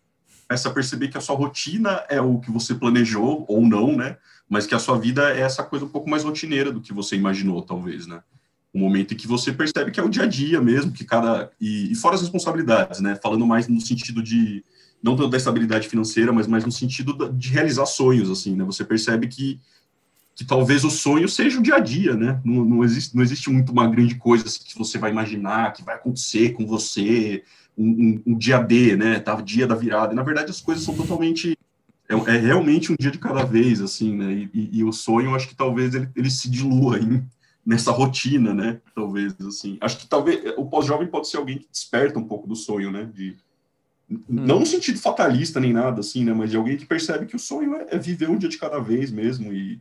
Começa 0.46 0.68
a 0.68 0.72
perceber 0.72 1.08
que 1.08 1.18
a 1.18 1.20
sua 1.20 1.34
rotina 1.34 2.04
é 2.08 2.20
o 2.20 2.38
que 2.38 2.50
você 2.50 2.74
planejou, 2.74 3.44
ou 3.48 3.66
não, 3.66 3.96
né? 3.96 4.16
Mas 4.48 4.66
que 4.66 4.74
a 4.74 4.78
sua 4.78 4.96
vida 4.96 5.34
é 5.34 5.40
essa 5.40 5.64
coisa 5.64 5.84
um 5.84 5.88
pouco 5.88 6.08
mais 6.08 6.22
rotineira 6.22 6.70
do 6.70 6.80
que 6.80 6.92
você 6.92 7.16
imaginou, 7.16 7.60
talvez, 7.62 8.06
né? 8.06 8.22
Um 8.74 8.80
momento 8.80 9.14
em 9.14 9.16
que 9.16 9.28
você 9.28 9.52
percebe 9.52 9.92
que 9.92 10.00
é 10.00 10.02
o 10.02 10.08
dia 10.08 10.24
a 10.24 10.26
dia 10.26 10.60
mesmo, 10.60 10.90
que 10.90 11.04
cada. 11.04 11.50
E, 11.60 11.92
e 11.92 11.94
fora 11.94 12.16
as 12.16 12.22
responsabilidades, 12.22 13.00
né? 13.00 13.16
Falando 13.22 13.46
mais 13.46 13.68
no 13.68 13.80
sentido 13.80 14.22
de. 14.22 14.64
Não 15.00 15.14
tanto 15.16 15.28
da 15.28 15.36
estabilidade 15.36 15.86
financeira, 15.86 16.32
mas 16.32 16.46
mais 16.46 16.64
no 16.64 16.72
sentido 16.72 17.30
de 17.32 17.50
realizar 17.50 17.86
sonhos, 17.86 18.30
assim, 18.30 18.56
né? 18.56 18.64
Você 18.64 18.82
percebe 18.82 19.28
que, 19.28 19.60
que 20.34 20.44
talvez 20.44 20.82
o 20.82 20.90
sonho 20.90 21.28
seja 21.28 21.58
o 21.58 21.62
dia 21.62 21.76
a 21.76 21.78
dia, 21.78 22.16
né? 22.16 22.40
Não, 22.42 22.64
não, 22.64 22.82
existe, 22.82 23.14
não 23.14 23.22
existe 23.22 23.50
muito 23.50 23.70
uma 23.70 23.86
grande 23.86 24.14
coisa 24.14 24.46
assim, 24.46 24.64
que 24.64 24.78
você 24.78 24.98
vai 24.98 25.10
imaginar, 25.10 25.74
que 25.74 25.84
vai 25.84 25.94
acontecer 25.94 26.54
com 26.54 26.66
você, 26.66 27.44
um, 27.76 27.86
um, 27.86 28.22
um 28.32 28.38
dia 28.38 28.58
D, 28.58 28.96
né? 28.96 29.20
Tá, 29.20 29.38
dia 29.42 29.66
da 29.66 29.74
virada. 29.74 30.14
E, 30.14 30.16
na 30.16 30.22
verdade, 30.22 30.50
as 30.50 30.60
coisas 30.60 30.82
são 30.82 30.94
totalmente 30.94 31.56
é, 32.08 32.14
é, 32.14 32.38
realmente 32.38 32.90
um 32.90 32.96
dia 32.98 33.10
de 33.10 33.18
cada 33.18 33.44
vez, 33.44 33.82
assim, 33.82 34.16
né? 34.16 34.32
E, 34.32 34.50
e, 34.54 34.78
e 34.78 34.84
o 34.84 34.92
sonho, 34.92 35.34
acho 35.34 35.48
que 35.48 35.54
talvez 35.54 35.94
ele, 35.94 36.08
ele 36.16 36.30
se 36.30 36.48
dilua 36.48 36.98
em, 36.98 37.22
nessa 37.66 37.90
rotina, 37.90 38.52
né? 38.52 38.80
Talvez 38.94 39.34
assim. 39.40 39.78
Acho 39.80 39.98
que 39.98 40.06
talvez 40.06 40.54
o 40.56 40.66
pós-jovem 40.66 41.08
pode 41.08 41.28
ser 41.28 41.38
alguém 41.38 41.58
que 41.58 41.68
desperta 41.70 42.18
um 42.18 42.26
pouco 42.26 42.46
do 42.46 42.54
sonho, 42.54 42.90
né? 42.90 43.08
De 43.12 43.36
hum. 44.10 44.20
não 44.28 44.60
no 44.60 44.66
sentido 44.66 44.98
fatalista 44.98 45.58
nem 45.58 45.72
nada 45.72 46.00
assim, 46.00 46.24
né? 46.24 46.32
Mas 46.32 46.50
de 46.50 46.56
alguém 46.56 46.76
que 46.76 46.86
percebe 46.86 47.26
que 47.26 47.36
o 47.36 47.38
sonho 47.38 47.74
é, 47.76 47.86
é 47.92 47.98
viver 47.98 48.28
um 48.28 48.36
dia 48.36 48.48
de 48.48 48.58
cada 48.58 48.78
vez 48.78 49.10
mesmo 49.10 49.52
e, 49.52 49.80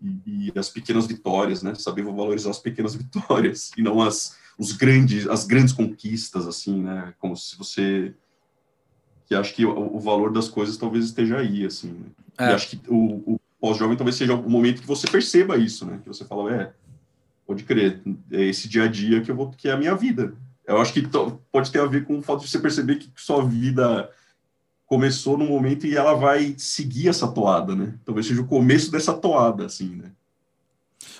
e, 0.00 0.52
e, 0.54 0.58
as 0.58 0.68
pequenas 0.68 1.06
vitórias, 1.06 1.62
né? 1.62 1.74
Saber 1.74 2.04
valorizar 2.04 2.50
as 2.50 2.58
pequenas 2.58 2.94
vitórias 2.96 3.72
e 3.76 3.82
não 3.82 4.00
as 4.00 4.36
os 4.58 4.72
grandes 4.72 5.28
as 5.28 5.44
grandes 5.44 5.72
conquistas 5.72 6.46
assim, 6.46 6.82
né? 6.82 7.12
Como 7.18 7.36
se 7.36 7.58
você 7.58 8.14
que 9.26 9.34
acho 9.34 9.52
que 9.54 9.66
o, 9.66 9.96
o, 9.96 9.98
valor 9.98 10.32
das 10.32 10.48
coisas 10.48 10.76
talvez 10.76 11.04
esteja 11.04 11.38
aí, 11.38 11.66
assim. 11.66 11.88
Né? 11.88 12.06
É. 12.38 12.50
E 12.50 12.54
acho 12.54 12.68
que 12.68 12.80
o, 12.88 13.34
o 13.34 13.40
pós-jovem 13.60 13.96
talvez 13.96 14.14
seja 14.14 14.34
o 14.34 14.48
momento 14.48 14.80
que 14.80 14.86
você 14.86 15.08
perceba 15.08 15.56
isso, 15.56 15.84
né? 15.84 15.98
Que 16.00 16.08
você 16.08 16.24
fala, 16.24 16.54
é, 16.54 16.72
pode 17.46 17.62
crer, 17.64 18.02
é 18.30 18.42
esse 18.42 18.68
dia 18.68 18.84
a 18.84 18.88
dia 18.88 19.20
que 19.20 19.30
eu 19.30 19.36
vou, 19.36 19.50
que 19.50 19.68
é 19.68 19.72
a 19.72 19.76
minha 19.76 19.94
vida. 19.94 20.34
Eu 20.66 20.78
acho 20.78 20.92
que 20.92 21.02
pode 21.52 21.70
ter 21.70 21.80
a 21.80 21.86
ver 21.86 22.04
com 22.04 22.18
o 22.18 22.22
fato 22.22 22.40
de 22.40 22.48
você 22.48 22.58
perceber 22.58 22.96
que 22.96 23.08
sua 23.14 23.44
vida 23.44 24.10
começou 24.84 25.38
no 25.38 25.46
momento 25.46 25.86
e 25.86 25.96
ela 25.96 26.14
vai 26.14 26.54
seguir 26.58 27.08
essa 27.08 27.28
toada, 27.28 27.74
né? 27.74 27.94
Talvez 28.04 28.26
seja 28.26 28.40
o 28.40 28.46
começo 28.46 28.90
dessa 28.90 29.14
toada, 29.14 29.66
assim, 29.66 29.96
né? 29.96 30.10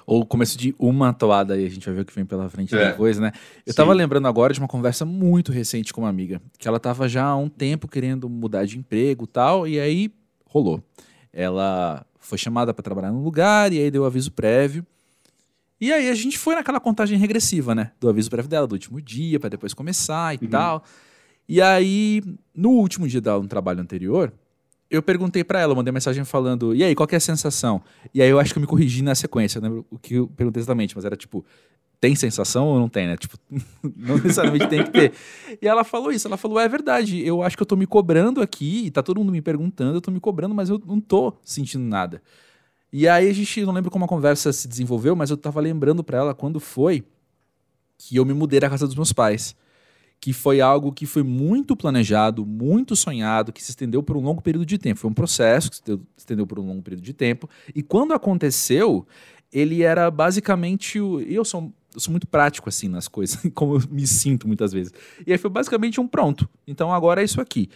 Ou 0.04 0.20
o 0.22 0.26
começo 0.26 0.56
de 0.56 0.74
uma 0.78 1.12
toada 1.12 1.56
e 1.56 1.66
a 1.66 1.68
gente 1.68 1.84
vai 1.84 1.94
ver 1.94 2.00
o 2.02 2.04
que 2.04 2.14
vem 2.14 2.24
pela 2.24 2.48
frente 2.48 2.74
é. 2.76 2.90
depois, 2.90 3.18
né? 3.18 3.32
Eu 3.64 3.72
Sim. 3.72 3.76
tava 3.76 3.92
lembrando 3.92 4.26
agora 4.28 4.52
de 4.52 4.60
uma 4.60 4.68
conversa 4.68 5.04
muito 5.04 5.50
recente 5.50 5.92
com 5.92 6.02
uma 6.02 6.08
amiga, 6.08 6.40
que 6.58 6.66
ela 6.66 6.78
tava 6.78 7.08
já 7.08 7.24
há 7.24 7.36
um 7.36 7.48
tempo 7.48 7.88
querendo 7.88 8.28
mudar 8.28 8.64
de 8.66 8.78
emprego 8.78 9.24
e 9.24 9.28
tal, 9.28 9.66
e 9.66 9.80
aí 9.80 10.12
rolou. 10.48 10.82
Ela 11.32 12.06
foi 12.18 12.38
chamada 12.38 12.72
para 12.72 12.82
trabalhar 12.82 13.10
num 13.10 13.22
lugar 13.22 13.72
e 13.72 13.78
aí 13.78 13.90
deu 13.90 14.04
aviso 14.04 14.30
prévio. 14.30 14.86
E 15.80 15.92
aí 15.92 16.08
a 16.08 16.14
gente 16.14 16.38
foi 16.38 16.54
naquela 16.54 16.80
contagem 16.80 17.18
regressiva, 17.18 17.74
né? 17.74 17.92
Do 18.00 18.08
aviso 18.08 18.30
prévio 18.30 18.48
dela, 18.48 18.66
do 18.66 18.72
último 18.72 19.00
dia, 19.00 19.38
para 19.38 19.50
depois 19.50 19.74
começar 19.74 20.34
e 20.34 20.44
uhum. 20.44 20.50
tal. 20.50 20.84
E 21.48 21.60
aí, 21.60 22.22
no 22.54 22.70
último 22.70 23.06
dia 23.06 23.20
dela, 23.20 23.40
no 23.40 23.48
trabalho 23.48 23.80
anterior, 23.80 24.32
eu 24.90 25.02
perguntei 25.02 25.44
para 25.44 25.60
ela, 25.60 25.74
mandei 25.74 25.92
mensagem 25.92 26.24
falando, 26.24 26.74
e 26.74 26.82
aí, 26.82 26.94
qual 26.94 27.08
é 27.10 27.16
a 27.16 27.20
sensação? 27.20 27.82
E 28.14 28.22
aí 28.22 28.28
eu 28.28 28.38
acho 28.38 28.52
que 28.52 28.58
eu 28.58 28.60
me 28.60 28.66
corrigi 28.66 29.02
na 29.02 29.14
sequência, 29.14 29.60
né? 29.60 29.68
O 29.90 29.98
que 29.98 30.14
eu 30.14 30.28
perguntei 30.28 30.60
exatamente, 30.60 30.94
mas 30.96 31.04
era 31.04 31.16
tipo, 31.16 31.44
tem 32.00 32.14
sensação 32.14 32.66
ou 32.68 32.78
não 32.78 32.88
tem, 32.88 33.06
né? 33.06 33.16
Tipo, 33.16 33.36
não 33.96 34.16
necessariamente 34.16 34.68
tem 34.68 34.84
que 34.84 34.90
ter. 34.90 35.12
E 35.60 35.66
ela 35.66 35.84
falou 35.84 36.10
isso, 36.10 36.26
ela 36.26 36.36
falou, 36.36 36.58
é 36.58 36.68
verdade, 36.68 37.24
eu 37.24 37.42
acho 37.42 37.56
que 37.56 37.62
eu 37.62 37.66
tô 37.66 37.76
me 37.76 37.86
cobrando 37.86 38.40
aqui, 38.40 38.86
e 38.86 38.90
tá 38.90 39.02
todo 39.02 39.18
mundo 39.18 39.32
me 39.32 39.42
perguntando, 39.42 39.96
eu 39.96 40.00
tô 40.00 40.10
me 40.10 40.20
cobrando, 40.20 40.54
mas 40.54 40.68
eu 40.68 40.80
não 40.86 41.00
tô 41.00 41.34
sentindo 41.44 41.84
nada. 41.84 42.22
E 42.98 43.06
aí 43.06 43.28
a 43.28 43.32
gente, 43.34 43.62
não 43.62 43.74
lembro 43.74 43.90
como 43.90 44.06
a 44.06 44.08
conversa 44.08 44.50
se 44.54 44.66
desenvolveu, 44.66 45.14
mas 45.14 45.28
eu 45.28 45.36
tava 45.36 45.60
lembrando 45.60 46.02
para 46.02 46.16
ela 46.16 46.34
quando 46.34 46.58
foi 46.58 47.04
que 47.98 48.16
eu 48.16 48.24
me 48.24 48.32
mudei 48.32 48.58
da 48.58 48.70
casa 48.70 48.86
dos 48.86 48.96
meus 48.96 49.12
pais 49.12 49.54
que 50.18 50.32
foi 50.32 50.62
algo 50.62 50.90
que 50.90 51.04
foi 51.04 51.22
muito 51.22 51.76
planejado, 51.76 52.46
muito 52.46 52.96
sonhado, 52.96 53.52
que 53.52 53.62
se 53.62 53.70
estendeu 53.70 54.02
por 54.02 54.16
um 54.16 54.22
longo 54.22 54.40
período 54.40 54.64
de 54.64 54.78
tempo. 54.78 54.98
Foi 54.98 55.10
um 55.10 55.14
processo 55.14 55.68
que 55.68 55.76
se 55.76 56.00
estendeu 56.16 56.46
por 56.46 56.58
um 56.58 56.66
longo 56.66 56.80
período 56.80 57.02
de 57.02 57.12
tempo. 57.12 57.50
E 57.74 57.82
quando 57.82 58.14
aconteceu, 58.14 59.06
ele 59.52 59.82
era 59.82 60.10
basicamente 60.10 60.98
o. 60.98 61.20
Eu 61.20 61.44
sou, 61.44 61.70
eu 61.92 62.00
sou 62.00 62.10
muito 62.10 62.26
prático 62.26 62.70
assim 62.70 62.88
nas 62.88 63.08
coisas, 63.08 63.38
como 63.54 63.76
eu 63.76 63.82
me 63.90 64.06
sinto 64.06 64.48
muitas 64.48 64.72
vezes. 64.72 64.90
E 65.26 65.32
aí 65.32 65.38
foi 65.38 65.50
basicamente 65.50 66.00
um 66.00 66.08
pronto. 66.08 66.48
Então 66.66 66.90
agora 66.90 67.20
é 67.20 67.24
isso 67.26 67.42
aqui. 67.42 67.68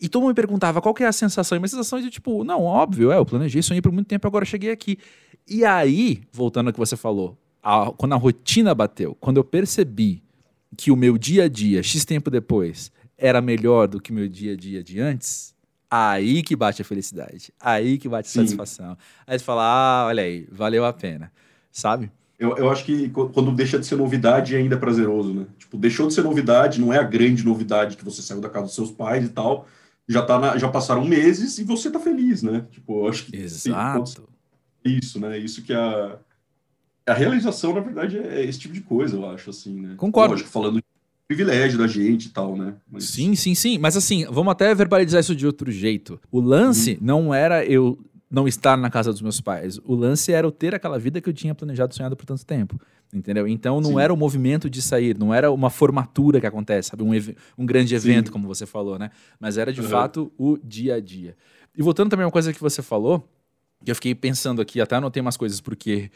E 0.00 0.08
todo 0.08 0.22
mundo 0.22 0.30
me 0.30 0.34
perguntava 0.34 0.80
qual 0.80 0.94
que 0.94 1.02
é 1.02 1.06
a 1.06 1.12
sensação. 1.12 1.56
E 1.56 1.58
minha 1.58 1.68
sensação 1.68 1.98
é 1.98 2.02
de 2.02 2.10
tipo, 2.10 2.44
não, 2.44 2.62
óbvio, 2.62 3.10
é, 3.10 3.16
eu 3.16 3.26
planejei, 3.26 3.62
sonhei 3.62 3.82
por 3.82 3.90
muito 3.90 4.06
tempo, 4.06 4.26
agora 4.26 4.44
cheguei 4.44 4.70
aqui. 4.70 4.98
E 5.46 5.64
aí, 5.64 6.22
voltando 6.32 6.68
ao 6.68 6.72
que 6.72 6.78
você 6.78 6.96
falou, 6.96 7.36
a, 7.62 7.92
quando 7.96 8.12
a 8.12 8.16
rotina 8.16 8.74
bateu, 8.74 9.16
quando 9.18 9.38
eu 9.38 9.44
percebi 9.44 10.22
que 10.76 10.90
o 10.90 10.96
meu 10.96 11.18
dia 11.18 11.44
a 11.44 11.48
dia, 11.48 11.82
X 11.82 12.04
tempo 12.04 12.30
depois, 12.30 12.92
era 13.16 13.40
melhor 13.40 13.88
do 13.88 14.00
que 14.00 14.12
o 14.12 14.14
meu 14.14 14.28
dia 14.28 14.52
a 14.52 14.56
dia 14.56 14.84
de 14.84 15.00
antes, 15.00 15.54
aí 15.90 16.42
que 16.42 16.54
bate 16.54 16.82
a 16.82 16.84
felicidade. 16.84 17.52
Aí 17.60 17.98
que 17.98 18.08
bate 18.08 18.28
a 18.28 18.30
Sim. 18.30 18.40
satisfação. 18.40 18.96
Aí 19.26 19.38
você 19.38 19.44
fala, 19.44 19.62
ah, 19.64 20.06
olha 20.06 20.22
aí, 20.22 20.46
valeu 20.52 20.84
a 20.84 20.92
pena. 20.92 21.32
Sabe? 21.72 22.10
Eu, 22.38 22.56
eu 22.56 22.70
acho 22.70 22.84
que 22.84 23.08
quando 23.08 23.50
deixa 23.50 23.78
de 23.78 23.86
ser 23.86 23.96
novidade 23.96 24.54
ainda 24.54 24.76
é 24.76 24.78
prazeroso, 24.78 25.34
né? 25.34 25.46
Tipo, 25.58 25.76
deixou 25.76 26.06
de 26.06 26.14
ser 26.14 26.22
novidade, 26.22 26.80
não 26.80 26.92
é 26.92 26.98
a 26.98 27.02
grande 27.02 27.44
novidade 27.44 27.96
que 27.96 28.04
você 28.04 28.22
saiu 28.22 28.40
da 28.40 28.48
casa 28.48 28.66
dos 28.66 28.74
seus 28.76 28.92
pais 28.92 29.24
e 29.24 29.28
tal. 29.28 29.66
Já, 30.08 30.22
tá 30.22 30.38
na, 30.38 30.56
já 30.56 30.68
passaram 30.68 31.04
meses 31.04 31.58
e 31.58 31.64
você 31.64 31.90
tá 31.90 32.00
feliz, 32.00 32.42
né? 32.42 32.66
Tipo, 32.70 33.04
eu 33.04 33.08
acho 33.08 33.26
que. 33.26 33.36
Exato. 33.36 34.28
Isso, 34.84 35.20
né? 35.20 35.38
Isso 35.38 35.62
que 35.62 35.72
a, 35.72 36.18
a 37.06 37.14
realização, 37.14 37.74
na 37.74 37.80
verdade, 37.80 38.18
é 38.18 38.44
esse 38.44 38.58
tipo 38.58 38.72
de 38.72 38.80
coisa, 38.80 39.16
eu 39.16 39.28
acho, 39.28 39.50
assim, 39.50 39.80
né? 39.80 39.94
Concordo. 39.96 40.32
Lógico, 40.32 40.48
falando 40.48 40.76
de 40.76 40.84
privilégio 41.28 41.78
da 41.78 41.86
gente 41.86 42.26
e 42.26 42.30
tal, 42.30 42.56
né? 42.56 42.74
Mas... 42.90 43.04
Sim, 43.04 43.34
sim, 43.34 43.54
sim. 43.54 43.76
Mas 43.76 43.96
assim, 43.96 44.24
vamos 44.30 44.50
até 44.50 44.74
verbalizar 44.74 45.20
isso 45.20 45.36
de 45.36 45.46
outro 45.46 45.70
jeito. 45.70 46.18
O 46.32 46.40
lance 46.40 46.92
uhum. 46.92 46.98
não 47.02 47.34
era 47.34 47.64
eu 47.66 47.98
não 48.30 48.46
estar 48.46 48.76
na 48.76 48.90
casa 48.90 49.12
dos 49.12 49.22
meus 49.22 49.40
pais. 49.40 49.78
O 49.84 49.94
lance 49.94 50.32
era 50.32 50.46
eu 50.46 50.50
ter 50.50 50.74
aquela 50.74 50.98
vida 50.98 51.20
que 51.20 51.28
eu 51.28 51.32
tinha 51.32 51.54
planejado, 51.54 51.94
sonhado 51.94 52.16
por 52.16 52.26
tanto 52.26 52.44
tempo. 52.44 52.78
Entendeu? 53.12 53.48
Então 53.48 53.80
não 53.80 53.92
Sim. 53.92 54.00
era 54.00 54.12
o 54.12 54.16
movimento 54.16 54.68
de 54.68 54.82
sair, 54.82 55.16
não 55.16 55.32
era 55.32 55.50
uma 55.50 55.70
formatura 55.70 56.40
que 56.40 56.46
acontece, 56.46 56.90
sabe? 56.90 57.02
Um, 57.02 57.10
um 57.56 57.64
grande 57.64 57.94
evento, 57.94 58.26
Sim. 58.26 58.32
como 58.32 58.46
você 58.46 58.66
falou, 58.66 58.98
né? 58.98 59.10
Mas 59.40 59.56
era 59.56 59.72
de 59.72 59.80
uhum. 59.80 59.88
fato 59.88 60.32
o 60.36 60.58
dia 60.62 60.96
a 60.96 61.00
dia. 61.00 61.34
E 61.76 61.82
voltando 61.82 62.10
também 62.10 62.24
a 62.24 62.26
uma 62.26 62.32
coisa 62.32 62.52
que 62.52 62.60
você 62.60 62.82
falou, 62.82 63.26
que 63.82 63.90
eu 63.90 63.94
fiquei 63.94 64.14
pensando 64.14 64.60
aqui, 64.60 64.78
até 64.78 64.96
anotei 64.96 65.22
umas 65.22 65.38
coisas, 65.38 65.58
porque 65.58 66.10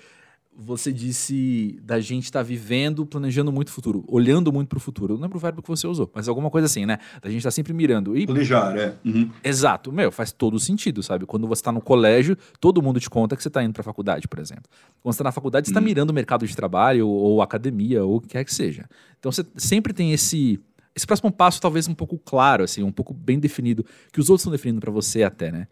você 0.56 0.92
disse 0.92 1.80
da 1.82 1.98
gente 1.98 2.24
estar 2.24 2.40
tá 2.40 2.42
vivendo, 2.42 3.06
planejando 3.06 3.50
muito 3.50 3.68
o 3.68 3.72
futuro, 3.72 4.04
olhando 4.06 4.52
muito 4.52 4.68
para 4.68 4.76
o 4.76 4.80
futuro. 4.80 5.14
Eu 5.14 5.16
não 5.16 5.22
lembro 5.22 5.38
o 5.38 5.40
verbo 5.40 5.62
que 5.62 5.68
você 5.68 5.86
usou, 5.86 6.10
mas 6.14 6.28
alguma 6.28 6.50
coisa 6.50 6.66
assim, 6.66 6.84
né? 6.84 6.98
Da 7.20 7.28
gente 7.28 7.38
estar 7.38 7.48
tá 7.48 7.52
sempre 7.52 7.72
mirando. 7.72 8.16
E... 8.16 8.26
Planejar, 8.26 8.76
é. 8.76 8.94
Uhum. 9.04 9.30
Exato. 9.42 9.90
Meu, 9.90 10.12
faz 10.12 10.30
todo 10.30 10.58
sentido, 10.60 11.02
sabe? 11.02 11.24
Quando 11.24 11.46
você 11.46 11.60
está 11.60 11.72
no 11.72 11.80
colégio, 11.80 12.36
todo 12.60 12.82
mundo 12.82 13.00
te 13.00 13.08
conta 13.08 13.34
que 13.34 13.42
você 13.42 13.48
está 13.48 13.62
indo 13.62 13.72
para 13.72 13.80
a 13.80 13.84
faculdade, 13.84 14.28
por 14.28 14.38
exemplo. 14.38 14.64
Quando 15.02 15.14
você 15.14 15.16
está 15.16 15.24
na 15.24 15.32
faculdade, 15.32 15.66
você 15.66 15.70
está 15.70 15.80
uhum. 15.80 15.86
mirando 15.86 16.10
o 16.10 16.14
mercado 16.14 16.46
de 16.46 16.54
trabalho, 16.54 17.08
ou, 17.08 17.14
ou 17.14 17.42
academia, 17.42 18.04
ou 18.04 18.16
o 18.16 18.20
que 18.20 18.28
quer 18.28 18.44
que 18.44 18.54
seja. 18.54 18.86
Então 19.18 19.32
você 19.32 19.44
sempre 19.56 19.92
tem 19.92 20.12
esse 20.12 20.60
esse 20.94 21.06
próximo 21.06 21.32
passo 21.32 21.58
talvez 21.58 21.88
um 21.88 21.94
pouco 21.94 22.18
claro, 22.18 22.64
assim, 22.64 22.82
um 22.82 22.92
pouco 22.92 23.14
bem 23.14 23.38
definido, 23.38 23.82
que 24.12 24.20
os 24.20 24.28
outros 24.28 24.42
estão 24.42 24.52
definindo 24.52 24.78
para 24.78 24.90
você 24.90 25.22
até, 25.22 25.50
né? 25.50 25.66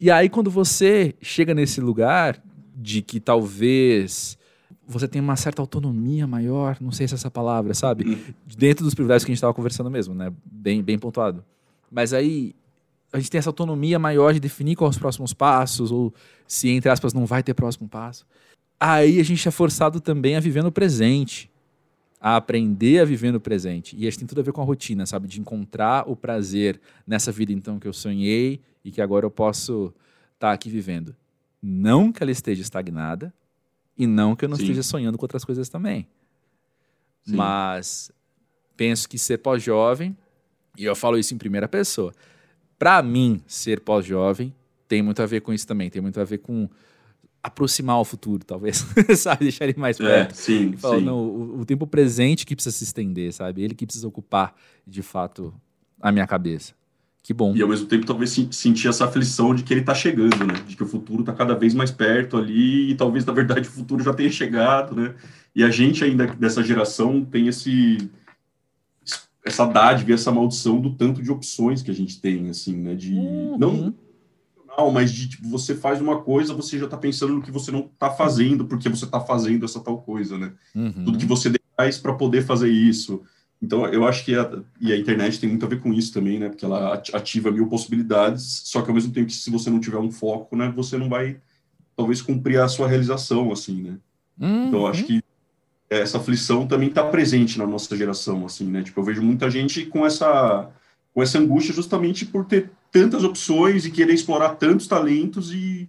E 0.00 0.08
aí 0.08 0.28
quando 0.28 0.50
você 0.50 1.16
chega 1.20 1.52
nesse 1.52 1.80
lugar, 1.80 2.40
de 2.82 3.00
que 3.00 3.20
talvez 3.20 4.36
você 4.86 5.06
tenha 5.06 5.22
uma 5.22 5.36
certa 5.36 5.62
autonomia 5.62 6.26
maior, 6.26 6.76
não 6.80 6.90
sei 6.90 7.06
se 7.06 7.14
é 7.14 7.16
essa 7.16 7.30
palavra, 7.30 7.72
sabe? 7.72 8.04
Uhum. 8.04 8.34
Dentro 8.58 8.84
dos 8.84 8.94
privilégios 8.94 9.24
que 9.24 9.30
a 9.30 9.32
gente 9.32 9.38
estava 9.38 9.54
conversando 9.54 9.90
mesmo, 9.90 10.14
né? 10.14 10.32
Bem, 10.44 10.82
bem 10.82 10.98
pontuado. 10.98 11.44
Mas 11.90 12.12
aí 12.12 12.54
a 13.12 13.18
gente 13.18 13.30
tem 13.30 13.38
essa 13.38 13.50
autonomia 13.50 13.98
maior 13.98 14.32
de 14.34 14.40
definir 14.40 14.74
quais 14.74 14.96
os 14.96 14.98
próximos 14.98 15.32
passos, 15.32 15.92
ou 15.92 16.12
se, 16.46 16.70
entre 16.70 16.90
aspas, 16.90 17.12
não 17.12 17.26
vai 17.26 17.42
ter 17.42 17.54
próximo 17.54 17.88
passo. 17.88 18.26
Aí 18.80 19.20
a 19.20 19.22
gente 19.22 19.46
é 19.46 19.50
forçado 19.50 20.00
também 20.00 20.34
a 20.34 20.40
viver 20.40 20.62
no 20.62 20.72
presente, 20.72 21.50
a 22.20 22.36
aprender 22.36 23.00
a 23.00 23.04
viver 23.04 23.30
no 23.30 23.38
presente. 23.38 23.94
E 23.96 24.06
isso 24.06 24.18
tem 24.18 24.26
tudo 24.26 24.40
a 24.40 24.44
ver 24.44 24.52
com 24.52 24.60
a 24.60 24.64
rotina, 24.64 25.06
sabe? 25.06 25.28
De 25.28 25.40
encontrar 25.40 26.08
o 26.08 26.16
prazer 26.16 26.80
nessa 27.06 27.30
vida, 27.30 27.52
então, 27.52 27.78
que 27.78 27.86
eu 27.86 27.92
sonhei 27.92 28.60
e 28.84 28.90
que 28.90 29.00
agora 29.00 29.26
eu 29.26 29.30
posso 29.30 29.94
estar 30.34 30.48
tá 30.48 30.52
aqui 30.52 30.68
vivendo. 30.68 31.14
Não 31.62 32.10
que 32.10 32.22
ela 32.22 32.32
esteja 32.32 32.62
estagnada 32.62 33.32
e 33.96 34.06
não 34.06 34.34
que 34.34 34.44
eu 34.44 34.48
não 34.48 34.56
Sim. 34.56 34.64
esteja 34.64 34.82
sonhando 34.82 35.16
com 35.16 35.24
outras 35.24 35.44
coisas 35.44 35.68
também. 35.68 36.08
Sim. 37.24 37.36
Mas 37.36 38.10
penso 38.76 39.08
que 39.08 39.18
ser 39.18 39.38
pós-jovem, 39.38 40.16
e 40.76 40.84
eu 40.84 40.96
falo 40.96 41.18
isso 41.18 41.34
em 41.34 41.38
primeira 41.38 41.68
pessoa, 41.68 42.12
para 42.78 43.00
mim, 43.02 43.40
ser 43.46 43.80
pós-jovem 43.80 44.52
tem 44.88 45.00
muito 45.00 45.22
a 45.22 45.26
ver 45.26 45.40
com 45.40 45.52
isso 45.52 45.66
também, 45.66 45.88
tem 45.88 46.02
muito 46.02 46.20
a 46.20 46.24
ver 46.24 46.38
com 46.38 46.68
aproximar 47.42 47.98
o 47.98 48.04
futuro, 48.04 48.44
talvez, 48.44 48.84
sabe? 49.16 49.44
Deixar 49.44 49.64
ele 49.64 49.78
mais 49.78 49.98
é, 49.98 50.04
perto. 50.04 50.32
É, 50.32 50.34
sim, 50.34 50.76
sim. 50.76 51.00
Não, 51.00 51.18
o, 51.18 51.60
o, 51.60 51.64
tempo 51.64 51.86
presente 51.86 52.44
que 52.44 52.54
precisa 52.54 52.76
se 52.76 52.84
estender, 52.84 53.32
sabe? 53.32 53.62
Ele 53.62 53.74
que 53.74 53.86
precisa 53.86 54.06
ocupar, 54.06 54.54
de 54.86 55.02
fato, 55.02 55.52
a 56.00 56.12
minha 56.12 56.26
cabeça. 56.26 56.74
Que 57.22 57.32
bom. 57.32 57.54
E 57.54 57.62
ao 57.62 57.68
mesmo 57.68 57.86
tempo 57.86 58.04
talvez 58.04 58.36
sentir 58.50 58.88
essa 58.88 59.04
aflição 59.04 59.54
de 59.54 59.62
que 59.62 59.72
ele 59.72 59.80
está 59.80 59.94
chegando, 59.94 60.44
né? 60.44 60.54
De 60.66 60.76
que 60.76 60.82
o 60.82 60.88
futuro 60.88 61.20
está 61.20 61.32
cada 61.32 61.54
vez 61.54 61.72
mais 61.72 61.90
perto 61.90 62.36
ali 62.36 62.90
e 62.90 62.94
talvez 62.96 63.24
na 63.24 63.32
verdade 63.32 63.68
o 63.68 63.72
futuro 63.72 64.02
já 64.02 64.12
tenha 64.12 64.30
chegado, 64.30 64.96
né? 64.96 65.14
E 65.54 65.62
a 65.62 65.70
gente 65.70 66.02
ainda 66.02 66.26
dessa 66.26 66.62
geração 66.62 67.24
tem 67.24 67.46
esse 67.46 68.10
essa 69.44 69.66
dádiva, 69.66 70.12
essa 70.12 70.30
maldição 70.30 70.80
do 70.80 70.94
tanto 70.94 71.22
de 71.22 71.30
opções 71.30 71.82
que 71.82 71.90
a 71.90 71.94
gente 71.94 72.20
tem, 72.20 72.48
assim, 72.48 72.76
né? 72.76 72.94
De 72.94 73.14
uhum. 73.14 73.56
não 73.58 73.94
não, 74.76 74.90
mas 74.90 75.12
de 75.12 75.28
tipo, 75.28 75.48
você 75.48 75.74
faz 75.74 76.00
uma 76.00 76.22
coisa, 76.22 76.54
você 76.54 76.78
já 76.78 76.86
está 76.86 76.96
pensando 76.96 77.34
no 77.34 77.42
que 77.42 77.50
você 77.50 77.70
não 77.70 77.80
está 77.80 78.10
fazendo, 78.10 78.64
porque 78.64 78.88
você 78.88 79.04
está 79.04 79.20
fazendo 79.20 79.64
essa 79.64 79.80
tal 79.80 80.00
coisa, 80.00 80.38
né? 80.38 80.52
Uhum. 80.74 81.04
Tudo 81.04 81.18
que 81.18 81.26
você 81.26 81.52
faz 81.76 81.98
para 81.98 82.14
poder 82.14 82.42
fazer 82.42 82.70
isso. 82.70 83.22
Então, 83.62 83.86
eu 83.86 84.04
acho 84.04 84.24
que 84.24 84.34
a, 84.34 84.50
e 84.80 84.92
a 84.92 84.98
internet 84.98 85.38
tem 85.38 85.48
muito 85.48 85.64
a 85.64 85.68
ver 85.68 85.80
com 85.80 85.92
isso 85.92 86.12
também, 86.12 86.36
né? 86.36 86.48
Porque 86.48 86.64
ela 86.64 86.94
ativa 86.94 87.52
mil 87.52 87.68
possibilidades, 87.68 88.62
só 88.64 88.82
que 88.82 88.88
ao 88.88 88.94
mesmo 88.94 89.12
tempo 89.12 89.28
que 89.28 89.34
se 89.34 89.50
você 89.50 89.70
não 89.70 89.78
tiver 89.78 89.98
um 89.98 90.10
foco, 90.10 90.56
né, 90.56 90.72
você 90.74 90.98
não 90.98 91.08
vai, 91.08 91.36
talvez, 91.96 92.20
cumprir 92.20 92.58
a 92.58 92.66
sua 92.66 92.88
realização, 92.88 93.52
assim, 93.52 93.80
né? 93.80 93.98
Uhum. 94.40 94.66
Então, 94.66 94.80
eu 94.80 94.86
acho 94.88 95.04
que 95.04 95.22
essa 95.88 96.18
aflição 96.18 96.66
também 96.66 96.88
está 96.88 97.04
presente 97.04 97.56
na 97.56 97.66
nossa 97.66 97.96
geração, 97.96 98.44
assim, 98.44 98.64
né? 98.64 98.82
Tipo, 98.82 98.98
eu 98.98 99.04
vejo 99.04 99.22
muita 99.22 99.48
gente 99.48 99.86
com 99.86 100.04
essa, 100.04 100.68
com 101.14 101.22
essa 101.22 101.38
angústia 101.38 101.72
justamente 101.72 102.26
por 102.26 102.44
ter 102.44 102.68
tantas 102.90 103.22
opções 103.22 103.86
e 103.86 103.92
querer 103.92 104.12
explorar 104.12 104.56
tantos 104.56 104.88
talentos 104.88 105.52
e, 105.52 105.88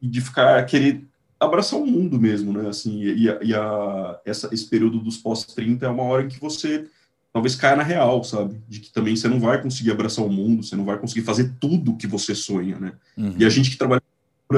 e 0.00 0.06
de 0.06 0.20
ficar, 0.20 0.64
querer 0.64 1.04
abraçar 1.40 1.80
o 1.80 1.86
mundo 1.86 2.20
mesmo, 2.20 2.52
né? 2.52 2.68
Assim, 2.68 3.02
e, 3.02 3.24
e 3.24 3.54
a, 3.54 4.20
essa, 4.24 4.48
esse 4.52 4.66
período 4.66 5.00
dos 5.00 5.16
pós-30 5.16 5.82
é 5.82 5.88
uma 5.88 6.04
hora 6.04 6.22
em 6.22 6.28
que 6.28 6.38
você 6.38 6.86
talvez 7.32 7.54
caia 7.54 7.76
na 7.76 7.82
real, 7.82 8.22
sabe? 8.24 8.60
De 8.68 8.80
que 8.80 8.92
também 8.92 9.14
você 9.14 9.28
não 9.28 9.38
vai 9.38 9.62
conseguir 9.62 9.92
abraçar 9.92 10.24
o 10.24 10.30
mundo, 10.30 10.62
você 10.62 10.76
não 10.76 10.84
vai 10.84 10.98
conseguir 10.98 11.22
fazer 11.22 11.52
tudo 11.60 11.96
que 11.96 12.06
você 12.06 12.34
sonha, 12.34 12.78
né? 12.78 12.92
Uhum. 13.16 13.34
E 13.38 13.44
a 13.44 13.48
gente 13.48 13.70
que 13.70 13.76
trabalha 13.76 14.02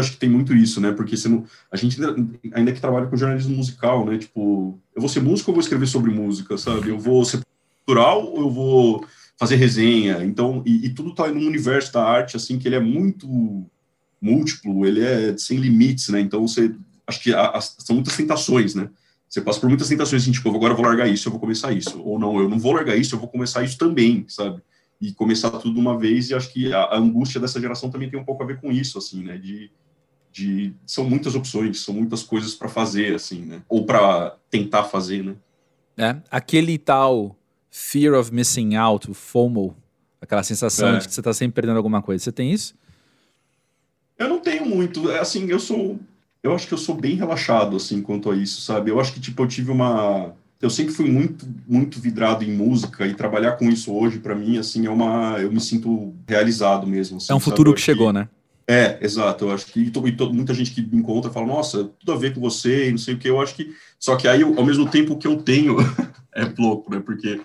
acho 0.01 0.13
que 0.13 0.17
tem 0.17 0.31
muito 0.31 0.55
isso, 0.55 0.81
né? 0.81 0.93
Porque 0.93 1.17
você 1.17 1.29
não, 1.29 1.45
a 1.71 1.77
gente 1.77 1.99
ainda 2.53 2.73
que 2.73 2.81
trabalha 2.81 3.07
com 3.07 3.17
jornalismo 3.17 3.57
musical, 3.57 4.07
né? 4.07 4.17
Tipo, 4.17 4.79
eu 4.95 5.01
vou 5.01 5.09
ser 5.09 5.21
músico 5.21 5.51
ou 5.51 5.55
vou 5.55 5.63
escrever 5.63 5.87
sobre 5.87 6.11
música, 6.11 6.57
sabe? 6.57 6.89
Eu 6.89 6.99
vou 6.99 7.25
ser 7.25 7.41
cultural 7.85 8.25
ou 8.25 8.41
eu 8.41 8.51
vou 8.51 9.07
fazer 9.39 9.57
resenha? 9.57 10.25
Então, 10.25 10.63
e, 10.65 10.87
e 10.87 10.91
tudo 10.91 11.15
tá 11.15 11.29
num 11.29 11.47
universo 11.47 11.93
da 11.93 12.03
arte 12.05 12.37
assim 12.37 12.59
que 12.59 12.67
ele 12.67 12.77
é 12.77 12.81
muito 12.81 13.67
múltiplo, 14.21 14.87
ele 14.87 15.03
é 15.03 15.37
sem 15.37 15.59
limites, 15.59 16.09
né? 16.09 16.21
Então 16.21 16.47
você 16.47 16.75
acho 17.07 17.21
que 17.21 17.35
a, 17.35 17.51
a, 17.51 17.61
são 17.61 17.97
muitas 17.97 18.17
tentações, 18.17 18.75
né? 18.75 18.89
Você 19.33 19.41
passa 19.41 19.59
por 19.59 19.69
muitas 19.71 19.89
tentações, 19.89 20.21
assim, 20.21 20.31
tipo, 20.31 20.55
agora 20.55 20.75
eu 20.75 20.77
vou 20.77 20.85
largar 20.85 21.09
isso, 21.09 21.27
eu 21.27 21.31
vou 21.31 21.41
começar 21.41 21.73
isso. 21.73 22.03
Ou 22.03 22.19
não, 22.19 22.39
eu 22.39 22.51
não 22.51 22.59
vou 22.59 22.75
largar 22.75 22.97
isso, 22.97 23.15
eu 23.15 23.19
vou 23.19 23.27
começar 23.27 23.63
isso 23.63 23.79
também, 23.79 24.27
sabe? 24.29 24.61
E 25.01 25.11
começar 25.15 25.51
tudo 25.53 25.73
de 25.73 25.81
uma 25.81 25.99
vez, 25.99 26.29
e 26.29 26.35
acho 26.35 26.53
que 26.53 26.71
a, 26.71 26.83
a 26.83 26.99
angústia 26.99 27.41
dessa 27.41 27.59
geração 27.59 27.91
também 27.91 28.11
tem 28.11 28.21
um 28.21 28.27
pouco 28.27 28.43
a 28.43 28.47
ver 28.47 28.61
com 28.61 28.71
isso, 28.71 28.99
assim, 28.99 29.25
né? 29.25 29.39
De, 29.39 29.71
de 30.31 30.75
são 30.87 31.09
muitas 31.09 31.35
opções, 31.35 31.81
são 31.81 31.95
muitas 31.95 32.23
coisas 32.23 32.55
para 32.55 32.69
fazer, 32.69 33.15
assim, 33.15 33.41
né? 33.47 33.63
Ou 33.71 33.87
para 33.87 34.37
tentar 34.51 34.85
fazer, 34.85 35.25
né? 35.25 35.35
É, 35.97 36.15
aquele 36.31 36.77
tal 36.77 37.35
fear 37.71 38.13
of 38.13 38.35
missing 38.35 38.75
out, 38.75 39.11
o 39.11 39.15
FOMO, 39.15 39.75
aquela 40.21 40.43
sensação 40.43 40.97
é. 40.97 40.99
de 40.99 41.09
que 41.09 41.15
você 41.15 41.21
está 41.21 41.33
sempre 41.33 41.55
perdendo 41.55 41.79
alguma 41.79 42.03
coisa. 42.03 42.23
Você 42.23 42.33
tem 42.33 42.53
isso? 42.53 42.75
Eu 44.19 44.29
não 44.29 44.41
tenho 44.41 44.67
muito. 44.67 45.11
É, 45.11 45.21
assim, 45.21 45.47
eu 45.49 45.59
sou 45.59 45.99
eu 46.43 46.55
acho 46.55 46.67
que 46.67 46.75
eu 46.75 46.79
sou 46.79 46.95
bem 46.95 47.15
relaxado, 47.15 47.77
assim, 47.77 48.03
quanto 48.03 48.31
a 48.31 48.37
isso, 48.37 48.61
sabe? 48.61 48.91
Eu 48.91 49.01
acho 49.01 49.13
que, 49.13 49.21
tipo, 49.21 49.43
eu 49.43 49.49
tive 49.49 49.71
uma... 49.71 50.35
Eu 50.61 50.71
sempre 50.71 50.93
fui 50.93 51.11
muito, 51.11 51.47
muito 51.67 52.01
vidrado 52.01 52.45
em 52.45 52.53
música 52.53 53.07
e 53.07 53.15
trabalhar 53.15 53.53
com 53.53 53.69
isso 53.69 53.93
hoje, 53.93 54.19
para 54.19 54.35
mim, 54.35 54.59
assim, 54.59 54.87
é 54.87 54.91
uma... 54.91 55.39
Eu 55.39 55.51
me 55.51 55.61
sinto 55.61 56.15
realizado 56.27 56.87
mesmo. 56.87 57.17
Assim, 57.17 57.33
é 57.33 57.35
um 57.35 57.41
futuro 57.41 57.75
que 57.75 57.81
chegou, 57.81 58.09
que... 58.09 58.15
né? 58.15 58.29
É, 58.67 58.99
exato. 59.01 59.47
Eu 59.47 59.53
acho 59.53 59.67
que 59.67 59.81
e, 59.81 59.93
e, 59.93 60.33
muita 60.33 60.55
gente 60.55 60.71
que 60.71 60.83
me 60.83 60.99
encontra 60.99 61.31
fala, 61.31 61.47
nossa, 61.47 61.85
tudo 61.85 62.13
a 62.13 62.17
ver 62.17 62.35
com 62.35 62.41
você 62.41 62.89
e 62.89 62.91
não 62.93 62.99
sei 62.99 63.15
o 63.15 63.19
que. 63.19 63.29
Eu 63.29 63.41
acho 63.41 63.55
que. 63.55 63.75
Só 63.99 64.17
que 64.17 64.29
aí, 64.29 64.43
ao 64.43 64.65
mesmo 64.65 64.89
tempo, 64.89 65.19
que 65.19 65.27
eu 65.27 65.43
tenho 65.43 65.77
é 66.35 66.53
louco, 66.59 66.91
né? 66.91 67.01
Porque 67.01 67.41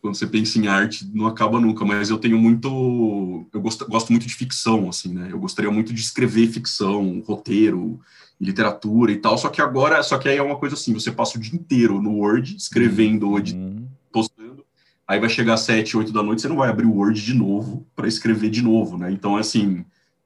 quando 0.00 0.16
você 0.16 0.26
pensa 0.26 0.58
em 0.58 0.66
arte, 0.66 1.08
não 1.14 1.26
acaba 1.26 1.60
nunca, 1.60 1.84
mas 1.84 2.10
eu 2.10 2.18
tenho 2.18 2.38
muito. 2.38 3.46
Eu 3.52 3.60
gosto, 3.60 3.86
gosto 3.88 4.10
muito 4.10 4.26
de 4.26 4.34
ficção, 4.34 4.88
assim, 4.88 5.12
né? 5.12 5.28
Eu 5.30 5.38
gostaria 5.38 5.70
muito 5.70 5.92
de 5.92 6.00
escrever 6.00 6.48
ficção, 6.48 7.22
roteiro, 7.26 8.00
literatura 8.42 9.12
e 9.12 9.16
tal. 9.16 9.38
Só 9.38 9.48
que 9.48 9.62
agora, 9.62 10.02
só 10.02 10.18
que 10.18 10.28
aí 10.28 10.36
é 10.36 10.42
uma 10.42 10.56
coisa 10.56 10.74
assim: 10.74 10.92
você 10.92 11.12
passa 11.12 11.38
o 11.38 11.40
dia 11.40 11.54
inteiro 11.54 12.02
no 12.02 12.16
Word, 12.16 12.56
escrevendo, 12.56 13.28
uhum. 13.28 13.86
postando. 14.10 14.64
Aí 15.06 15.20
vai 15.20 15.28
chegar 15.28 15.54
às 15.54 15.60
7, 15.60 15.96
8 15.96 16.12
da 16.12 16.22
noite, 16.22 16.42
você 16.42 16.48
não 16.48 16.56
vai 16.56 16.68
abrir 16.68 16.86
o 16.86 16.94
Word 16.94 17.22
de 17.22 17.34
novo 17.34 17.86
para 17.94 18.08
escrever 18.08 18.50
de 18.50 18.62
novo, 18.62 18.98
né? 18.98 19.10
Então, 19.12 19.36
assim. 19.36 19.84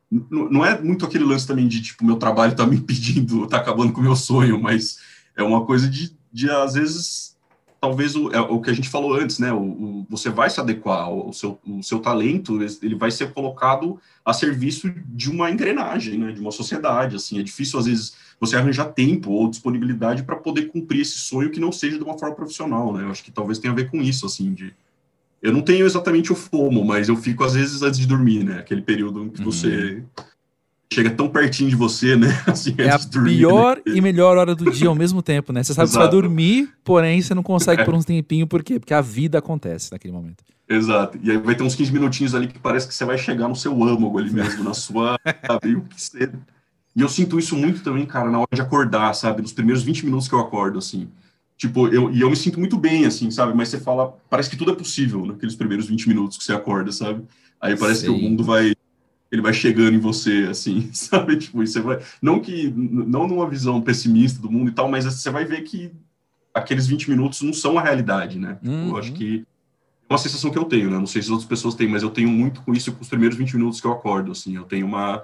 Não 0.09 0.65
é 0.65 0.81
muito 0.81 1.05
aquele 1.05 1.25
lance 1.25 1.49
também 1.49 1.67
de, 1.67 1.83
tipo, 1.83 2.05
meu 2.05 2.15
trabalho 2.15 2.55
tá 2.55 2.65
me 2.65 2.77
impedindo, 2.79 3.45
tá 3.49 3.57
acabando 3.57 3.93
com 3.93 4.01
o 4.01 4.05
meu 4.05 4.15
sonho, 4.15 4.63
mas 4.63 4.99
é 5.35 5.43
uma 5.43 5.67
coisa 5.67 5.89
de, 5.89 6.17
de 6.33 6.49
às 6.49 6.75
vezes, 6.75 7.36
talvez 7.87 8.17
o, 8.17 8.33
é, 8.33 8.41
o 8.41 8.61
que 8.61 8.69
a 8.69 8.73
gente 8.73 8.89
falou 8.89 9.15
antes, 9.15 9.39
né? 9.39 9.53
O, 9.53 9.61
o, 9.61 10.07
você 10.11 10.29
vai 10.29 10.51
se 10.51 10.59
adequar, 10.59 11.09
o 11.09 11.33
seu, 11.33 11.57
o 11.65 11.83
seu 11.85 12.01
talento, 12.01 12.61
ele 12.83 12.97
vai 12.97 13.13
ser 13.13 13.33
colocado 13.33 14.01
a 14.25 14.33
serviço 14.33 14.93
de 15.07 15.31
uma 15.31 15.49
engrenagem, 15.53 16.19
né? 16.19 16.33
De 16.33 16.41
uma 16.41 16.51
sociedade, 16.51 17.15
assim. 17.15 17.39
É 17.39 17.45
difícil, 17.45 17.79
às 17.79 17.87
vezes, 17.87 18.17
você 18.41 18.57
arranjar 18.57 18.87
tempo 18.87 19.31
ou 19.31 19.49
disponibilidade 19.49 20.25
para 20.25 20.35
poder 20.35 20.63
cumprir 20.63 21.03
esse 21.03 21.19
sonho 21.21 21.51
que 21.51 21.61
não 21.61 21.71
seja 21.71 21.97
de 21.97 22.03
uma 22.03 22.19
forma 22.19 22.35
profissional, 22.35 22.93
né? 22.93 23.05
Eu 23.05 23.11
acho 23.11 23.23
que 23.23 23.31
talvez 23.31 23.61
tenha 23.61 23.73
a 23.73 23.77
ver 23.77 23.89
com 23.89 24.03
isso, 24.03 24.27
assim, 24.27 24.53
de... 24.53 24.75
Eu 25.41 25.53
não 25.53 25.63
tenho 25.63 25.87
exatamente 25.87 26.33
o 26.33 26.35
FOMO, 26.35 26.85
mas 26.85 27.09
eu 27.09 27.17
fico, 27.17 27.45
às 27.45 27.55
vezes, 27.55 27.83
antes 27.83 28.01
de 28.01 28.07
dormir, 28.07 28.43
né? 28.43 28.59
Aquele 28.59 28.83
período 28.83 29.23
em 29.23 29.29
que 29.29 29.39
uhum. 29.39 29.45
você 29.45 30.03
chega 30.93 31.11
tão 31.11 31.29
pertinho 31.29 31.71
de 31.71 31.77
você, 31.77 32.17
né? 32.17 32.29
Assim, 32.47 32.75
é 32.79 32.91
a 32.91 32.97
dormir, 32.97 33.33
né? 33.33 33.37
pior 33.39 33.77
né? 33.77 33.95
e 33.95 34.01
melhor 34.01 34.37
hora 34.37 34.55
do 34.55 34.71
dia 34.71 34.89
ao 34.89 34.95
mesmo 34.95 35.23
tempo, 35.23 35.53
né? 35.53 35.63
Você 35.63 35.75
sabe 35.75 35.89
Exato. 35.89 35.99
que 35.99 36.05
você 36.05 36.11
vai 36.11 36.23
dormir, 36.23 36.69
porém 36.85 37.21
você 37.21 37.35
não 37.35 37.43
consegue 37.43 37.83
é. 37.83 37.85
por 37.85 37.95
um 37.95 38.03
tempinho, 38.03 38.47
por 38.47 38.63
quê? 38.63 38.79
Porque 38.79 38.95
a 38.95 39.01
vida 39.01 39.39
acontece 39.39 39.93
naquele 39.93 40.13
momento. 40.13 40.45
Exato. 40.69 41.19
E 41.23 41.31
aí 41.31 41.39
vai 41.39 41.55
ter 41.55 41.63
uns 41.63 41.75
15 41.75 41.93
minutinhos 41.93 42.35
ali 42.35 42.49
que 42.49 42.59
parece 42.59 42.89
que 42.89 42.95
você 42.95 43.05
vai 43.05 43.17
chegar 43.17 43.49
no 43.49 43.55
seu 43.55 43.73
âmago 43.85 44.19
ali 44.19 44.31
mesmo, 44.31 44.65
na 44.65 44.75
sua. 44.75 45.19
Sabe? 45.47 45.77
O 45.77 45.83
que 45.83 46.01
você... 46.01 46.31
E 46.95 47.01
eu 47.01 47.09
sinto 47.09 47.39
isso 47.39 47.55
muito 47.55 47.83
também, 47.83 48.07
cara, 48.07 48.31
na 48.31 48.39
hora 48.39 48.49
de 48.53 48.61
acordar, 48.61 49.15
sabe? 49.15 49.43
Nos 49.43 49.53
primeiros 49.53 49.83
20 49.83 50.07
minutos 50.07 50.29
que 50.29 50.35
eu 50.35 50.41
acordo, 50.41 50.79
assim. 50.79 51.09
Tipo, 51.57 51.89
eu, 51.89 52.11
e 52.11 52.21
eu 52.21 52.31
me 52.31 52.37
sinto 52.37 52.59
muito 52.59 52.77
bem, 52.77 53.05
assim, 53.05 53.31
sabe? 53.31 53.55
Mas 53.55 53.69
você 53.69 53.79
fala, 53.79 54.17
parece 54.29 54.51
que 54.51 54.57
tudo 54.57 54.73
é 54.73 54.75
possível 54.75 55.25
naqueles 55.25 55.55
primeiros 55.55 55.87
20 55.87 56.09
minutos 56.09 56.37
que 56.37 56.45
você 56.45 56.53
acorda, 56.53 56.91
sabe? 56.93 57.23
Aí 57.61 57.77
parece 57.77 58.01
Sim. 58.01 58.07
que 58.07 58.13
o 58.13 58.19
mundo 58.19 58.45
vai 58.45 58.75
ele 59.31 59.43
vai 59.43 59.53
chegando 59.53 59.95
em 59.95 60.01
você, 60.01 60.47
assim, 60.51 60.91
sabe? 60.95 61.37
Tipo, 61.37 61.65
você 61.65 61.81
vai. 61.81 62.01
Não 62.23 62.41
que. 62.41 62.73
Não 62.75 63.27
numa 63.27 63.49
visão 63.49 63.81
pessimista 63.81 64.41
do 64.41 64.51
mundo 64.51 64.71
e 64.71 64.75
tal, 64.75 64.89
mas 64.89 65.05
você 65.05 65.31
vai 65.31 65.45
ver 65.45 65.63
que 65.63 65.93
aqueles 66.55 66.87
20 66.87 67.11
minutos 67.11 67.43
não 67.43 67.53
são 67.53 67.79
a 67.79 67.83
realidade, 67.83 68.39
né? 68.39 68.59
Uhum. 68.65 68.91
Eu 68.91 68.97
acho 68.97 69.11
uhum. 69.11 69.17
que 69.17 69.47
é 70.09 70.13
uma 70.13 70.19
sensação 70.19 70.51
que 70.51 70.59
eu 70.59 70.65
tenho, 70.65 70.91
né? 70.91 70.99
Não 70.99 71.07
sei 71.07 71.21
se 71.21 71.31
outras 71.31 71.49
pessoas 71.49 71.75
têm, 71.75 71.89
mas 71.89 72.03
eu 72.03 72.11
tenho 72.11 72.29
muito 72.29 72.63
com 72.63 72.73
isso 72.73 72.93
com 72.93 73.03
os 73.03 73.09
primeiros 73.09 73.37
20 73.37 73.57
minutos 73.57 73.81
que 73.81 73.87
eu 73.87 73.93
acordo, 73.93 74.33
assim. 74.33 74.57
Eu 74.57 74.65
tenho 74.65 74.87
uma. 74.87 75.23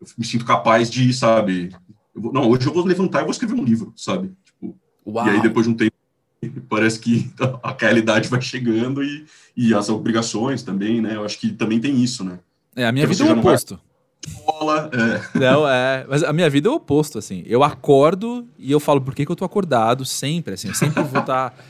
Eu 0.00 0.06
me 0.16 0.24
sinto 0.24 0.44
capaz 0.44 0.90
de, 0.90 1.12
sabe? 1.12 1.70
Vou, 2.14 2.32
não, 2.32 2.48
hoje 2.48 2.66
eu 2.66 2.72
vou 2.72 2.84
levantar 2.84 3.20
e 3.20 3.24
vou 3.24 3.30
escrever 3.30 3.54
um 3.54 3.64
livro, 3.64 3.92
sabe? 3.96 4.32
Tipo, 4.44 4.76
Uau. 5.06 5.26
E 5.26 5.30
aí 5.30 5.42
depois 5.42 5.66
de 5.66 5.72
um 5.72 5.76
tempo 5.76 5.96
parece 6.68 6.98
que 7.00 7.30
a 7.62 7.74
realidade 7.78 8.28
vai 8.28 8.40
chegando 8.40 9.02
e, 9.02 9.24
e 9.56 9.74
as 9.74 9.88
obrigações 9.88 10.62
também, 10.62 11.00
né? 11.00 11.16
Eu 11.16 11.24
acho 11.24 11.38
que 11.38 11.52
também 11.52 11.80
tem 11.80 12.02
isso, 12.02 12.22
né? 12.22 12.38
É, 12.80 12.86
a 12.86 12.92
minha 12.92 13.06
vida 13.06 13.24
é 13.24 13.34
o 13.34 13.38
oposto. 13.38 13.78
Escola, 14.26 14.90
é. 14.92 15.38
Não, 15.38 15.68
é. 15.68 16.06
Mas 16.08 16.22
a 16.24 16.32
minha 16.32 16.48
vida 16.48 16.68
é 16.68 16.70
o 16.70 16.76
oposto, 16.76 17.18
assim. 17.18 17.42
Eu 17.46 17.62
acordo 17.62 18.46
e 18.58 18.72
eu 18.72 18.80
falo, 18.80 19.00
por 19.00 19.14
que, 19.14 19.26
que 19.26 19.30
eu 19.30 19.36
tô 19.36 19.44
acordado 19.44 20.04
sempre, 20.04 20.54
assim. 20.54 20.68
Eu 20.68 20.74
sempre 20.74 21.02
vou 21.02 21.20
estar... 21.20 21.50
Tá... 21.50 21.52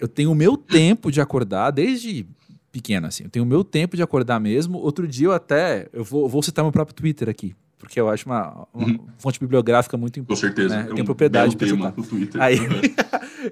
Eu 0.00 0.06
tenho 0.06 0.30
o 0.30 0.34
meu 0.34 0.56
tempo 0.56 1.10
de 1.10 1.20
acordar, 1.20 1.72
desde 1.72 2.24
pequeno, 2.70 3.08
assim. 3.08 3.24
Eu 3.24 3.30
tenho 3.30 3.44
o 3.44 3.48
meu 3.48 3.64
tempo 3.64 3.96
de 3.96 4.02
acordar 4.02 4.38
mesmo. 4.38 4.78
Outro 4.78 5.08
dia 5.08 5.26
eu 5.26 5.32
até... 5.32 5.88
Eu 5.92 6.04
vou, 6.04 6.28
vou 6.28 6.40
citar 6.40 6.64
meu 6.64 6.70
próprio 6.70 6.94
Twitter 6.94 7.28
aqui. 7.28 7.52
Porque 7.76 7.98
eu 7.98 8.08
acho 8.08 8.24
uma, 8.24 8.68
uma 8.72 8.86
uhum. 8.86 9.06
fonte 9.18 9.40
bibliográfica 9.40 9.96
muito 9.96 10.20
importante. 10.20 10.40
Com 10.40 10.46
certeza. 10.54 10.76
Né? 10.76 10.82
Eu 10.82 10.92
é 10.92 10.94
tenho 10.94 11.02
um 11.02 11.04
propriedade 11.04 11.56
para 11.56 11.66
citar. 11.66 11.90
Twitter. 11.90 12.40
Aí, 12.40 12.60
uhum. 12.60 12.80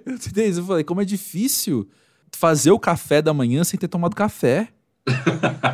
eu 0.57 0.65
falei, 0.65 0.85
como 0.85 1.01
é 1.01 1.05
difícil 1.05 1.89
fazer 2.31 2.71
o 2.71 2.79
café 2.79 3.21
da 3.21 3.35
manhã 3.35 3.65
sem 3.65 3.77
ter 3.77 3.89
tomado 3.89 4.15
café 4.15 4.69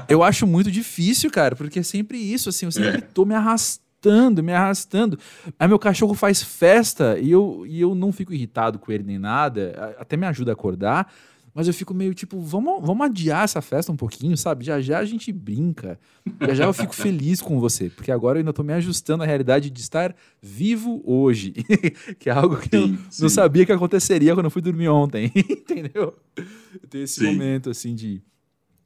eu 0.09 0.23
acho 0.23 0.47
muito 0.47 0.71
difícil, 0.71 1.31
cara, 1.31 1.57
porque 1.57 1.81
é 1.81 1.83
sempre 1.83 2.19
isso, 2.19 2.49
assim, 2.49 2.67
eu 2.67 2.73
sempre 2.73 2.99
é. 2.99 3.01
tô 3.01 3.25
me 3.25 3.35
arrastando, 3.35 4.43
me 4.43 4.53
arrastando. 4.53 5.19
Aí 5.59 5.69
meu 5.69 5.79
cachorro 5.79 6.15
faz 6.15 6.43
festa 6.43 7.19
e 7.19 7.31
eu, 7.31 7.65
e 7.67 7.81
eu 7.81 7.95
não 7.95 8.13
fico 8.13 8.33
irritado 8.33 8.79
com 8.79 8.93
ele 8.93 9.05
nem 9.05 9.19
nada, 9.19 9.97
até 9.99 10.17
me 10.17 10.27
ajuda 10.27 10.53
a 10.53 10.55
acordar, 10.55 11.13
mas 11.55 11.69
eu 11.69 11.75
fico 11.75 11.93
meio 11.93 12.15
tipo, 12.15 12.41
vamos, 12.41 12.81
vamos 12.85 13.07
adiar 13.07 13.45
essa 13.45 13.61
festa 13.61 13.93
um 13.93 13.97
pouquinho, 13.97 14.37
sabe? 14.37 14.65
Já 14.65 14.81
já 14.81 14.99
a 14.99 15.05
gente 15.05 15.31
brinca, 15.31 15.99
já 16.41 16.55
já 16.55 16.65
eu 16.65 16.73
fico 16.73 16.95
feliz 16.95 17.43
com 17.43 17.61
você, 17.61 17.91
porque 17.91 18.11
agora 18.11 18.39
eu 18.39 18.41
ainda 18.41 18.53
tô 18.53 18.63
me 18.63 18.73
ajustando 18.73 19.23
à 19.23 19.27
realidade 19.27 19.69
de 19.69 19.81
estar 19.81 20.15
vivo 20.41 21.03
hoje, 21.05 21.53
que 22.19 22.31
é 22.31 22.33
algo 22.33 22.57
que 22.57 22.77
sim, 22.77 22.95
eu 22.95 22.99
sim. 23.11 23.23
não 23.23 23.29
sabia 23.29 23.67
que 23.67 23.73
aconteceria 23.73 24.35
quando 24.35 24.47
eu 24.47 24.51
fui 24.51 24.63
dormir 24.63 24.89
ontem, 24.89 25.31
entendeu? 25.37 26.17
Eu 26.37 26.89
tenho 26.89 27.05
esse 27.05 27.21
sim. 27.21 27.27
momento, 27.27 27.69
assim, 27.69 27.95
de 27.95 28.23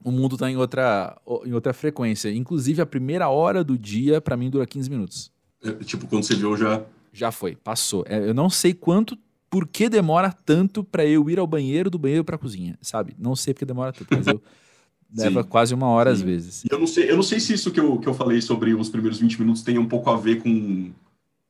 o 0.06 0.12
mundo 0.12 0.36
está 0.36 0.48
em 0.48 0.56
outra, 0.56 1.20
em 1.44 1.52
outra 1.52 1.72
frequência. 1.72 2.32
Inclusive, 2.32 2.80
a 2.80 2.86
primeira 2.86 3.28
hora 3.28 3.64
do 3.64 3.76
dia, 3.76 4.20
para 4.20 4.36
mim, 4.36 4.48
dura 4.48 4.64
15 4.64 4.88
minutos. 4.88 5.32
É, 5.60 5.72
tipo, 5.82 6.06
quando 6.06 6.22
você 6.22 6.36
viu, 6.36 6.56
já. 6.56 6.80
Já 7.12 7.32
foi, 7.32 7.56
passou. 7.56 8.04
É, 8.06 8.16
eu 8.16 8.32
não 8.32 8.48
sei 8.48 8.72
quanto, 8.72 9.18
por 9.50 9.66
que 9.66 9.88
demora 9.88 10.30
tanto 10.30 10.84
para 10.84 11.04
eu 11.04 11.28
ir 11.28 11.40
ao 11.40 11.46
banheiro, 11.46 11.90
do 11.90 11.98
banheiro 11.98 12.22
para 12.22 12.36
a 12.36 12.38
cozinha, 12.38 12.78
sabe? 12.80 13.16
Não 13.18 13.34
sei 13.34 13.52
porque 13.52 13.64
demora 13.64 13.92
tanto, 13.92 14.06
mas 14.16 14.28
eu. 14.28 14.40
leva 15.12 15.42
quase 15.42 15.74
uma 15.74 15.88
hora 15.88 16.14
Sim. 16.14 16.20
às 16.20 16.22
vezes. 16.22 16.64
Eu 16.70 16.78
não, 16.78 16.86
sei, 16.86 17.10
eu 17.10 17.16
não 17.16 17.22
sei 17.24 17.40
se 17.40 17.54
isso 17.54 17.72
que 17.72 17.80
eu, 17.80 17.98
que 17.98 18.08
eu 18.08 18.14
falei 18.14 18.40
sobre 18.40 18.74
os 18.74 18.88
primeiros 18.88 19.18
20 19.18 19.40
minutos 19.40 19.62
tem 19.62 19.76
um 19.76 19.86
pouco 19.86 20.08
a 20.08 20.16
ver 20.16 20.40
com 20.40 20.48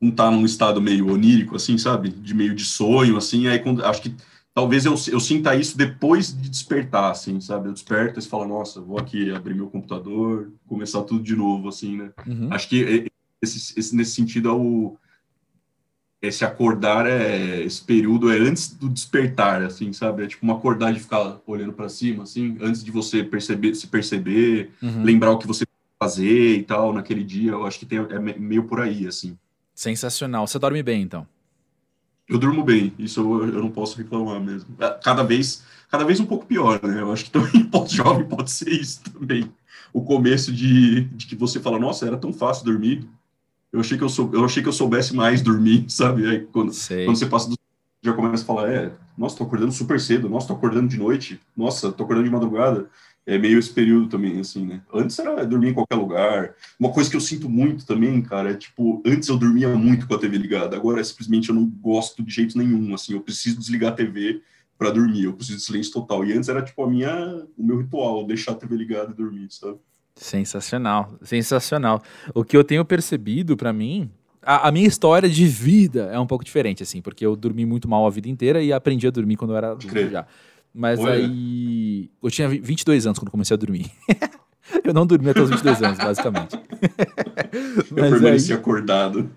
um 0.01 0.09
estar 0.09 0.25
tá 0.25 0.31
num 0.31 0.45
estado 0.45 0.81
meio 0.81 1.11
onírico, 1.11 1.55
assim, 1.55 1.77
sabe? 1.77 2.09
De 2.09 2.33
meio 2.33 2.55
de 2.55 2.65
sonho, 2.65 3.17
assim. 3.17 3.47
Aí 3.47 3.59
quando, 3.59 3.85
acho 3.85 4.01
que 4.01 4.15
talvez 4.57 4.85
eu, 4.85 4.95
eu 5.11 5.19
sinta 5.19 5.55
isso 5.55 5.77
depois 5.77 6.35
de 6.35 6.49
despertar, 6.49 7.11
assim, 7.11 7.39
sabe? 7.39 7.69
Eu 7.69 7.73
desperto 7.73 8.19
e 8.19 8.23
falo, 8.23 8.47
nossa, 8.47 8.81
vou 8.81 8.97
aqui 8.97 9.29
abrir 9.29 9.53
meu 9.53 9.67
computador, 9.67 10.51
começar 10.67 11.03
tudo 11.03 11.21
de 11.21 11.35
novo, 11.35 11.69
assim, 11.69 11.97
né? 11.97 12.09
Uhum. 12.25 12.51
Acho 12.51 12.67
que 12.67 13.07
esse, 13.39 13.77
esse, 13.77 13.95
nesse 13.95 14.13
sentido 14.13 14.49
é 14.49 14.51
o 14.51 14.97
esse 16.19 16.43
acordar 16.43 17.05
é 17.05 17.61
esse 17.61 17.83
período 17.83 18.31
é 18.31 18.39
antes 18.39 18.73
do 18.73 18.89
despertar, 18.89 19.61
assim, 19.61 19.93
sabe? 19.93 20.23
É 20.23 20.27
tipo 20.27 20.43
uma 20.43 20.55
acordar 20.55 20.91
de 20.91 21.01
ficar 21.01 21.39
olhando 21.45 21.73
para 21.73 21.87
cima, 21.87 22.23
assim, 22.23 22.57
antes 22.59 22.83
de 22.83 22.89
você 22.89 23.23
perceber, 23.23 23.75
se 23.75 23.85
perceber, 23.85 24.71
uhum. 24.81 25.03
lembrar 25.03 25.33
o 25.33 25.37
que 25.37 25.45
você 25.45 25.67
fazer 25.99 26.57
e 26.57 26.63
tal 26.63 26.91
naquele 26.93 27.23
dia. 27.23 27.51
Eu 27.51 27.63
acho 27.67 27.77
que 27.77 27.85
tem, 27.85 27.99
é 27.99 28.17
meio 28.17 28.63
por 28.63 28.81
aí, 28.81 29.05
assim. 29.05 29.37
Sensacional. 29.75 30.47
Você 30.47 30.57
dorme 30.57 30.81
bem, 30.81 31.03
então? 31.03 31.27
Eu 32.29 32.37
durmo 32.37 32.63
bem, 32.63 32.93
isso 32.99 33.21
eu, 33.21 33.53
eu 33.53 33.61
não 33.61 33.71
posso 33.71 33.97
reclamar 33.97 34.39
mesmo. 34.41 34.75
É, 34.79 34.89
cada 35.03 35.23
vez, 35.23 35.63
cada 35.89 36.03
vez 36.03 36.19
um 36.19 36.25
pouco 36.25 36.45
pior, 36.45 36.79
né? 36.83 37.01
Eu 37.01 37.11
acho 37.11 37.25
que 37.25 37.31
também 37.31 37.63
pós-jovem 37.69 38.25
pode 38.25 38.51
ser 38.51 38.69
isso 38.69 39.01
também. 39.03 39.51
O 39.93 40.01
começo 40.01 40.51
de, 40.51 41.05
de 41.05 41.25
que 41.25 41.35
você 41.35 41.59
fala, 41.59 41.79
nossa, 41.79 42.05
era 42.05 42.17
tão 42.17 42.33
fácil 42.33 42.65
dormir. 42.65 43.07
Eu 43.71 43.79
achei 43.79 43.97
que 43.97 44.03
eu, 44.03 44.09
sou, 44.09 44.29
eu 44.33 44.43
achei 44.43 44.61
que 44.61 44.69
eu 44.69 44.73
soubesse 44.73 45.15
mais 45.15 45.41
dormir, 45.41 45.85
sabe? 45.89 46.27
Aí 46.27 46.39
quando, 46.51 46.71
quando 47.05 47.17
você 47.17 47.25
passa 47.25 47.49
do 47.49 47.57
já 48.03 48.13
começa 48.13 48.43
a 48.43 48.45
falar, 48.45 48.71
é, 48.71 48.91
nossa, 49.17 49.35
tô 49.35 49.43
acordando 49.43 49.71
super 49.71 49.99
cedo, 49.99 50.29
nossa, 50.29 50.47
tô 50.47 50.53
acordando 50.53 50.87
de 50.87 50.97
noite, 50.97 51.41
nossa, 51.55 51.91
tô 51.91 52.03
acordando 52.03 52.25
de 52.25 52.31
madrugada. 52.31 52.89
É 53.27 53.37
meio 53.37 53.59
esse 53.59 53.69
período 53.69 54.07
também, 54.07 54.39
assim, 54.39 54.65
né? 54.65 54.81
Antes 54.91 55.19
era 55.19 55.45
dormir 55.45 55.71
em 55.71 55.73
qualquer 55.73 55.95
lugar. 55.95 56.55
Uma 56.79 56.93
coisa 56.93 57.09
que 57.09 57.15
eu 57.17 57.19
sinto 57.19 57.49
muito 57.49 57.85
também, 57.85 58.21
cara, 58.21 58.51
é 58.51 58.53
tipo, 58.53 59.03
antes 59.05 59.27
eu 59.27 59.37
dormia 59.37 59.67
muito 59.75 60.07
com 60.07 60.13
a 60.13 60.17
TV 60.17 60.37
ligada, 60.37 60.77
agora 60.77 61.03
simplesmente 61.03 61.49
eu 61.49 61.55
não 61.55 61.65
gosto 61.65 62.23
de 62.23 62.33
jeito 62.33 62.57
nenhum, 62.57 62.95
assim, 62.95 63.11
eu 63.11 63.19
preciso 63.19 63.59
desligar 63.59 63.91
a 63.91 63.95
TV 63.95 64.41
para 64.77 64.91
dormir, 64.91 65.25
eu 65.25 65.33
preciso 65.33 65.57
de 65.57 65.63
silêncio 65.65 65.91
total. 65.91 66.23
E 66.23 66.31
antes 66.31 66.47
era 66.47 66.61
tipo 66.61 66.81
a 66.81 66.89
minha, 66.89 67.45
o 67.57 67.63
meu 67.65 67.77
ritual, 67.79 68.25
deixar 68.25 68.53
a 68.53 68.55
TV 68.55 68.77
ligada 68.77 69.11
e 69.11 69.15
dormir, 69.15 69.47
sabe? 69.49 69.77
Sensacional, 70.15 71.13
sensacional. 71.21 72.01
O 72.33 72.45
que 72.45 72.55
eu 72.55 72.63
tenho 72.63 72.85
percebido 72.85 73.57
para 73.57 73.73
mim 73.73 74.09
a, 74.41 74.69
a, 74.69 74.71
minha 74.71 74.87
história 74.87 75.27
de 75.27 75.45
vida 75.45 76.09
é 76.13 76.17
um 76.17 76.25
pouco 76.25 76.45
diferente, 76.45 76.81
assim, 76.81 77.01
porque 77.01 77.25
eu 77.25 77.35
dormi 77.35 77.65
muito 77.65 77.89
mal 77.89 78.07
a 78.07 78.09
vida 78.09 78.29
inteira 78.29 78.63
e 78.63 78.71
aprendi 78.71 79.05
a 79.05 79.11
dormir 79.11 79.35
quando 79.35 79.51
eu 79.51 79.57
era 79.57 79.71
adulto 79.71 80.09
já. 80.09 80.25
Mas 80.77 81.03
aí. 81.03 82.11
Eu 82.21 82.29
tinha 82.29 82.47
22 82.47 83.07
anos 83.07 83.17
quando 83.17 83.31
comecei 83.31 83.55
a 83.55 83.57
dormir. 83.57 83.89
eu 84.85 84.93
não 84.93 85.07
dormi 85.07 85.29
até 85.29 85.41
os 85.41 85.49
22 85.49 85.81
anos, 85.81 85.97
basicamente. 85.97 86.55
eu 87.89 87.95
permaneci 87.95 88.53
aí... 88.53 88.59
acordado. 88.59 89.27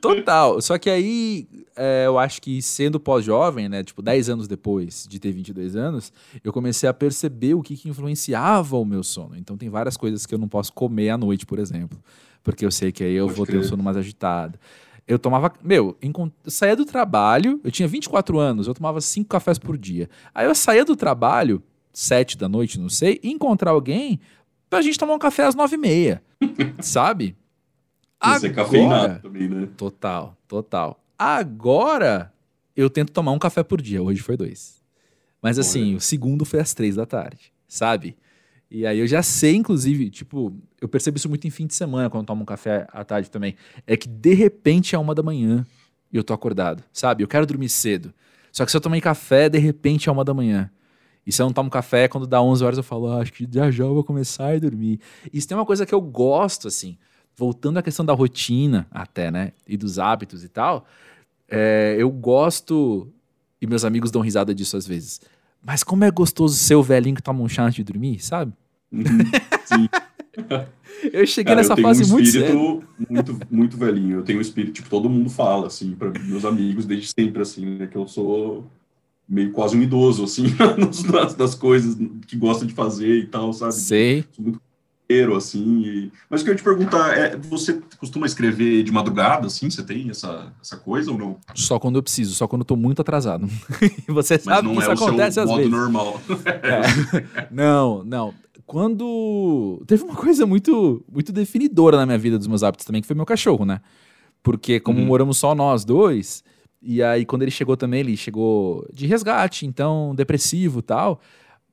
Total. 0.00 0.60
Só 0.60 0.76
que 0.76 0.90
aí, 0.90 1.46
é, 1.76 2.06
eu 2.06 2.18
acho 2.18 2.42
que 2.42 2.60
sendo 2.60 2.98
pós-jovem, 2.98 3.68
né, 3.68 3.84
tipo, 3.84 4.02
10 4.02 4.28
anos 4.28 4.48
depois 4.48 5.06
de 5.08 5.20
ter 5.20 5.30
22 5.30 5.76
anos, 5.76 6.12
eu 6.42 6.52
comecei 6.52 6.88
a 6.88 6.94
perceber 6.94 7.54
o 7.54 7.62
que, 7.62 7.76
que 7.76 7.88
influenciava 7.88 8.76
o 8.76 8.84
meu 8.84 9.04
sono. 9.04 9.36
Então, 9.36 9.56
tem 9.56 9.68
várias 9.68 9.96
coisas 9.96 10.26
que 10.26 10.34
eu 10.34 10.38
não 10.38 10.48
posso 10.48 10.72
comer 10.72 11.10
à 11.10 11.18
noite, 11.18 11.46
por 11.46 11.60
exemplo 11.60 11.96
porque 12.48 12.64
eu 12.64 12.70
sei 12.70 12.90
que 12.90 13.04
aí 13.04 13.14
eu 13.14 13.26
Pode 13.26 13.36
vou 13.36 13.46
crer. 13.46 13.60
ter 13.60 13.66
o 13.66 13.68
sono 13.68 13.82
mais 13.82 13.96
agitado. 13.96 14.58
Eu 15.08 15.18
tomava. 15.18 15.50
Meu, 15.64 15.96
eu 16.02 16.32
saía 16.46 16.76
do 16.76 16.84
trabalho, 16.84 17.58
eu 17.64 17.70
tinha 17.70 17.88
24 17.88 18.38
anos, 18.38 18.66
eu 18.66 18.74
tomava 18.74 19.00
cinco 19.00 19.30
cafés 19.30 19.58
por 19.58 19.78
dia. 19.78 20.08
Aí 20.34 20.46
eu 20.46 20.54
saía 20.54 20.84
do 20.84 20.94
trabalho, 20.94 21.62
sete 21.94 22.36
da 22.36 22.46
noite, 22.46 22.78
não 22.78 22.90
sei, 22.90 23.18
e 23.22 23.30
encontrar 23.30 23.70
alguém 23.70 24.20
pra 24.68 24.82
gente 24.82 24.98
tomar 24.98 25.14
um 25.14 25.18
café 25.18 25.44
às 25.44 25.54
nove 25.54 25.76
e 25.76 25.78
meia. 25.78 26.22
sabe? 26.80 27.34
Isso 28.36 28.46
é 28.46 28.50
cafeinado 28.50 29.22
também, 29.22 29.48
né? 29.48 29.68
Total, 29.78 30.36
total. 30.46 31.00
Agora 31.18 32.30
eu 32.76 32.90
tento 32.90 33.10
tomar 33.10 33.32
um 33.32 33.38
café 33.38 33.62
por 33.62 33.80
dia. 33.80 34.02
Hoje 34.02 34.20
foi 34.20 34.36
dois. 34.36 34.82
Mas 35.40 35.58
assim, 35.58 35.94
o 35.94 36.00
segundo 36.00 36.44
foi 36.44 36.60
às 36.60 36.74
três 36.74 36.96
da 36.96 37.06
tarde, 37.06 37.50
sabe? 37.66 38.14
E 38.70 38.86
aí 38.86 38.98
eu 38.98 39.06
já 39.06 39.22
sei, 39.22 39.56
inclusive, 39.56 40.10
tipo, 40.10 40.54
eu 40.80 40.88
percebo 40.88 41.16
isso 41.16 41.28
muito 41.28 41.46
em 41.46 41.50
fim 41.50 41.66
de 41.66 41.74
semana, 41.74 42.10
quando 42.10 42.26
tomo 42.26 42.42
um 42.42 42.46
café 42.46 42.86
à 42.92 43.02
tarde 43.02 43.30
também. 43.30 43.54
É 43.86 43.96
que 43.96 44.08
de 44.08 44.34
repente 44.34 44.94
é 44.94 44.98
uma 44.98 45.14
da 45.14 45.22
manhã 45.22 45.66
e 46.12 46.16
eu 46.16 46.24
tô 46.24 46.34
acordado, 46.34 46.84
sabe? 46.92 47.22
Eu 47.22 47.28
quero 47.28 47.46
dormir 47.46 47.68
cedo. 47.68 48.12
Só 48.52 48.64
que 48.64 48.70
se 48.70 48.76
eu 48.76 48.80
tomei 48.80 49.00
café, 49.00 49.48
de 49.48 49.58
repente 49.58 50.08
é 50.08 50.12
uma 50.12 50.24
da 50.24 50.34
manhã. 50.34 50.70
E 51.26 51.32
se 51.32 51.40
eu 51.40 51.46
não 51.46 51.52
tomo 51.52 51.70
café, 51.70 52.08
quando 52.08 52.26
dá 52.26 52.42
11 52.42 52.64
horas 52.64 52.76
eu 52.78 52.82
falo, 52.82 53.08
ah, 53.08 53.20
acho 53.20 53.32
que 53.32 53.46
já 53.50 53.70
já 53.70 53.84
eu 53.84 53.94
vou 53.94 54.04
começar 54.04 54.54
a 54.54 54.58
dormir. 54.58 55.00
Isso 55.32 55.48
tem 55.48 55.56
uma 55.56 55.66
coisa 55.66 55.86
que 55.86 55.94
eu 55.94 56.00
gosto, 56.00 56.68
assim, 56.68 56.96
voltando 57.36 57.78
à 57.78 57.82
questão 57.82 58.04
da 58.04 58.12
rotina 58.12 58.86
até, 58.90 59.30
né? 59.30 59.52
E 59.66 59.76
dos 59.76 59.98
hábitos 59.98 60.44
e 60.44 60.48
tal. 60.48 60.86
É, 61.48 61.96
eu 61.98 62.10
gosto, 62.10 63.10
e 63.60 63.66
meus 63.66 63.84
amigos 63.84 64.10
dão 64.10 64.20
risada 64.20 64.54
disso 64.54 64.76
às 64.76 64.86
vezes 64.86 65.20
mas 65.62 65.82
como 65.82 66.04
é 66.04 66.10
gostoso 66.10 66.56
ser 66.56 66.74
o 66.74 66.82
velhinho 66.82 67.16
que 67.16 67.22
toma 67.22 67.42
um 67.42 67.48
chá 67.48 67.64
antes 67.64 67.76
de 67.76 67.84
dormir, 67.84 68.20
sabe? 68.20 68.52
Uhum, 68.90 69.02
sim. 69.64 69.88
eu 71.12 71.26
cheguei 71.26 71.54
Cara, 71.54 71.56
nessa 71.56 71.74
eu 71.74 71.82
fase 71.82 72.04
um 72.04 72.08
muito 72.08 72.30
cedo. 72.30 72.84
muito 73.08 73.38
muito 73.50 73.76
velhinho. 73.76 74.18
Eu 74.18 74.22
tenho 74.22 74.38
um 74.38 74.42
espírito, 74.42 74.74
tipo, 74.74 74.88
todo 74.88 75.10
mundo 75.10 75.28
fala, 75.30 75.66
assim, 75.66 75.94
para 75.94 76.10
meus 76.20 76.44
amigos 76.44 76.86
desde 76.86 77.08
sempre, 77.08 77.42
assim, 77.42 77.66
né, 77.66 77.86
que 77.86 77.96
eu 77.96 78.06
sou 78.06 78.66
meio 79.28 79.52
quase 79.52 79.76
um 79.76 79.82
idoso, 79.82 80.24
assim, 80.24 80.46
nas, 81.12 81.34
das 81.34 81.54
coisas 81.54 81.96
que 82.26 82.36
gosta 82.36 82.64
de 82.64 82.72
fazer 82.72 83.18
e 83.18 83.26
tal, 83.26 83.52
sabe? 83.52 83.74
Sei. 83.74 84.24
Sou 84.32 84.44
muito 84.44 84.60
assim. 85.36 85.82
E... 85.82 86.12
Mas 86.28 86.40
o 86.40 86.44
que 86.44 86.50
eu 86.50 86.52
ia 86.52 86.58
te 86.58 86.62
perguntar 86.62 87.16
é, 87.16 87.36
você 87.36 87.80
costuma 87.98 88.26
escrever 88.26 88.82
de 88.82 88.92
madrugada, 88.92 89.46
assim? 89.46 89.70
Você 89.70 89.82
tem 89.82 90.10
essa, 90.10 90.52
essa 90.60 90.76
coisa 90.76 91.10
ou 91.10 91.18
não? 91.18 91.36
Só 91.54 91.78
quando 91.78 91.96
eu 91.96 92.02
preciso, 92.02 92.34
só 92.34 92.46
quando 92.46 92.60
eu 92.60 92.66
tô 92.66 92.76
muito 92.76 93.00
atrasado. 93.00 93.48
você 94.06 94.38
sabe 94.38 94.68
que 94.68 94.78
isso 94.78 94.90
é 94.90 94.92
acontece 94.92 95.40
às 95.40 95.50
vezes. 95.50 95.70
normal. 95.70 96.20
é. 96.62 97.48
Não, 97.50 98.04
não. 98.04 98.34
Quando 98.66 99.82
teve 99.86 100.02
uma 100.04 100.14
coisa 100.14 100.44
muito 100.44 101.02
muito 101.10 101.32
definidora 101.32 101.96
na 101.96 102.04
minha 102.04 102.18
vida 102.18 102.36
dos 102.36 102.46
meus 102.46 102.62
hábitos 102.62 102.84
também, 102.84 103.00
que 103.00 103.06
foi 103.06 103.16
meu 103.16 103.24
cachorro, 103.24 103.64
né? 103.64 103.80
Porque 104.42 104.78
como 104.78 105.00
uhum. 105.00 105.06
moramos 105.06 105.38
só 105.38 105.54
nós 105.54 105.86
dois, 105.86 106.44
e 106.82 107.02
aí 107.02 107.24
quando 107.24 107.42
ele 107.42 107.50
chegou 107.50 107.78
também, 107.78 108.00
ele 108.00 108.16
chegou 108.16 108.86
de 108.92 109.06
resgate, 109.06 109.64
então 109.64 110.14
depressivo, 110.14 110.82
tal 110.82 111.18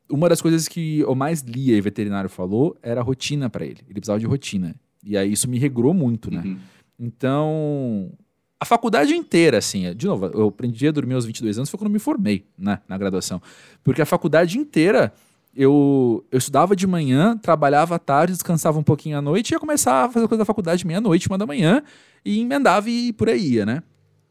uma 0.10 0.30
das 0.30 0.41
coisas 0.41 0.68
que 0.68 1.00
eu 1.00 1.15
mais 1.15 1.41
lia 1.41 1.76
e 1.76 1.80
o 1.80 1.84
veterinário 1.84 2.30
falou 2.30 2.78
era 2.82 3.02
rotina 3.02 3.50
para 3.50 3.65
ele. 3.65 3.80
Ele 3.86 3.94
precisava 3.94 4.20
de 4.20 4.26
rotina. 4.26 4.76
E 5.04 5.18
aí 5.18 5.32
isso 5.32 5.50
me 5.50 5.60
regrou 5.60 5.94
muito, 5.94 6.32
né? 6.32 6.41
Uhum. 6.46 6.58
Então, 7.00 8.12
a 8.60 8.65
faculdade 8.65 9.13
inteira, 9.13 9.58
assim, 9.58 9.94
de 9.96 10.08
novo, 10.08 10.26
eu 10.28 10.48
aprendi 10.48 10.88
a 10.88 10.91
dormir 10.91 11.13
aos 11.13 11.26
22 11.26 11.58
anos, 11.58 11.70
foi 11.70 11.78
quando 11.78 11.89
eu 11.89 11.94
me 11.94 12.00
formei, 12.00 12.46
né, 12.58 12.80
na 12.88 12.98
graduação. 12.98 13.41
Porque 13.84 14.02
a 14.02 14.06
faculdade 14.06 14.58
inteira, 14.58 15.13
eu, 15.56 16.26
eu 16.32 16.38
estudava 16.38 16.76
de 16.76 16.88
manhã, 16.88 17.38
trabalhava 17.38 17.96
à 17.96 18.00
tarde, 18.00 18.34
descansava 18.34 18.80
um 18.80 18.84
pouquinho 18.84 19.18
à 19.18 19.22
noite 19.22 19.52
e 19.52 19.54
ia 19.54 19.60
começar 19.60 20.06
a 20.06 20.10
fazer 20.10 20.28
coisa 20.28 20.39
da 20.39 20.46
faculdade 20.46 20.88
meia-noite, 20.88 21.28
uma 21.28 21.38
da 21.38 21.46
manhã, 21.46 21.84
e 22.24 22.39
emendava 22.39 22.89
e 22.89 23.12
por 23.13 23.30
aí 23.30 23.56
ia, 23.56 23.65
né? 23.65 23.84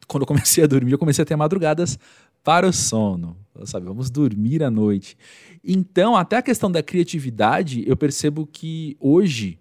Quando 0.09 0.23
eu 0.23 0.27
comecei 0.27 0.65
a 0.65 0.67
dormir, 0.67 0.93
eu 0.93 0.99
comecei 0.99 1.23
a 1.23 1.27
ter 1.27 1.37
madrugadas 1.37 1.99
para 2.45 2.69
o 2.69 2.73
sono, 2.73 3.37
sabe? 3.65 3.87
Vamos 3.87 4.11
dormir 4.11 4.63
à 4.63 4.71
noite. 4.71 5.17
Então, 5.65 6.15
até 6.15 6.37
a 6.37 6.43
questão 6.43 6.71
da 6.71 6.83
criatividade, 6.83 7.83
eu 7.87 7.97
percebo 7.97 8.47
que 8.47 8.97
hoje, 9.01 9.59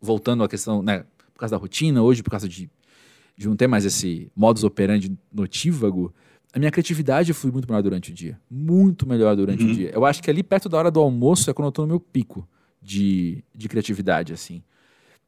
voltando 0.00 0.44
à 0.44 0.48
questão, 0.48 0.82
né, 0.82 1.04
por 1.32 1.40
causa 1.40 1.56
da 1.56 1.60
rotina, 1.60 2.00
hoje, 2.00 2.22
por 2.22 2.30
causa 2.30 2.48
de, 2.48 2.70
de 3.36 3.48
não 3.48 3.56
ter 3.56 3.66
mais 3.66 3.84
esse 3.84 4.30
modus 4.36 4.62
operandi 4.62 5.12
notívago, 5.32 6.14
a 6.52 6.58
minha 6.60 6.70
criatividade 6.70 7.32
flui 7.32 7.52
muito 7.52 7.66
melhor 7.66 7.82
durante 7.82 8.12
o 8.12 8.14
dia. 8.14 8.40
Muito 8.48 9.08
melhor 9.08 9.34
durante 9.34 9.64
uhum. 9.64 9.70
o 9.72 9.74
dia. 9.74 9.90
Eu 9.92 10.04
acho 10.04 10.22
que 10.22 10.30
ali 10.30 10.44
perto 10.44 10.68
da 10.68 10.78
hora 10.78 10.90
do 10.92 11.00
almoço 11.00 11.50
é 11.50 11.52
quando 11.52 11.66
eu 11.66 11.72
tô 11.72 11.82
no 11.82 11.88
meu 11.88 11.98
pico 11.98 12.48
de, 12.80 13.42
de 13.52 13.68
criatividade, 13.68 14.32
assim. 14.32 14.62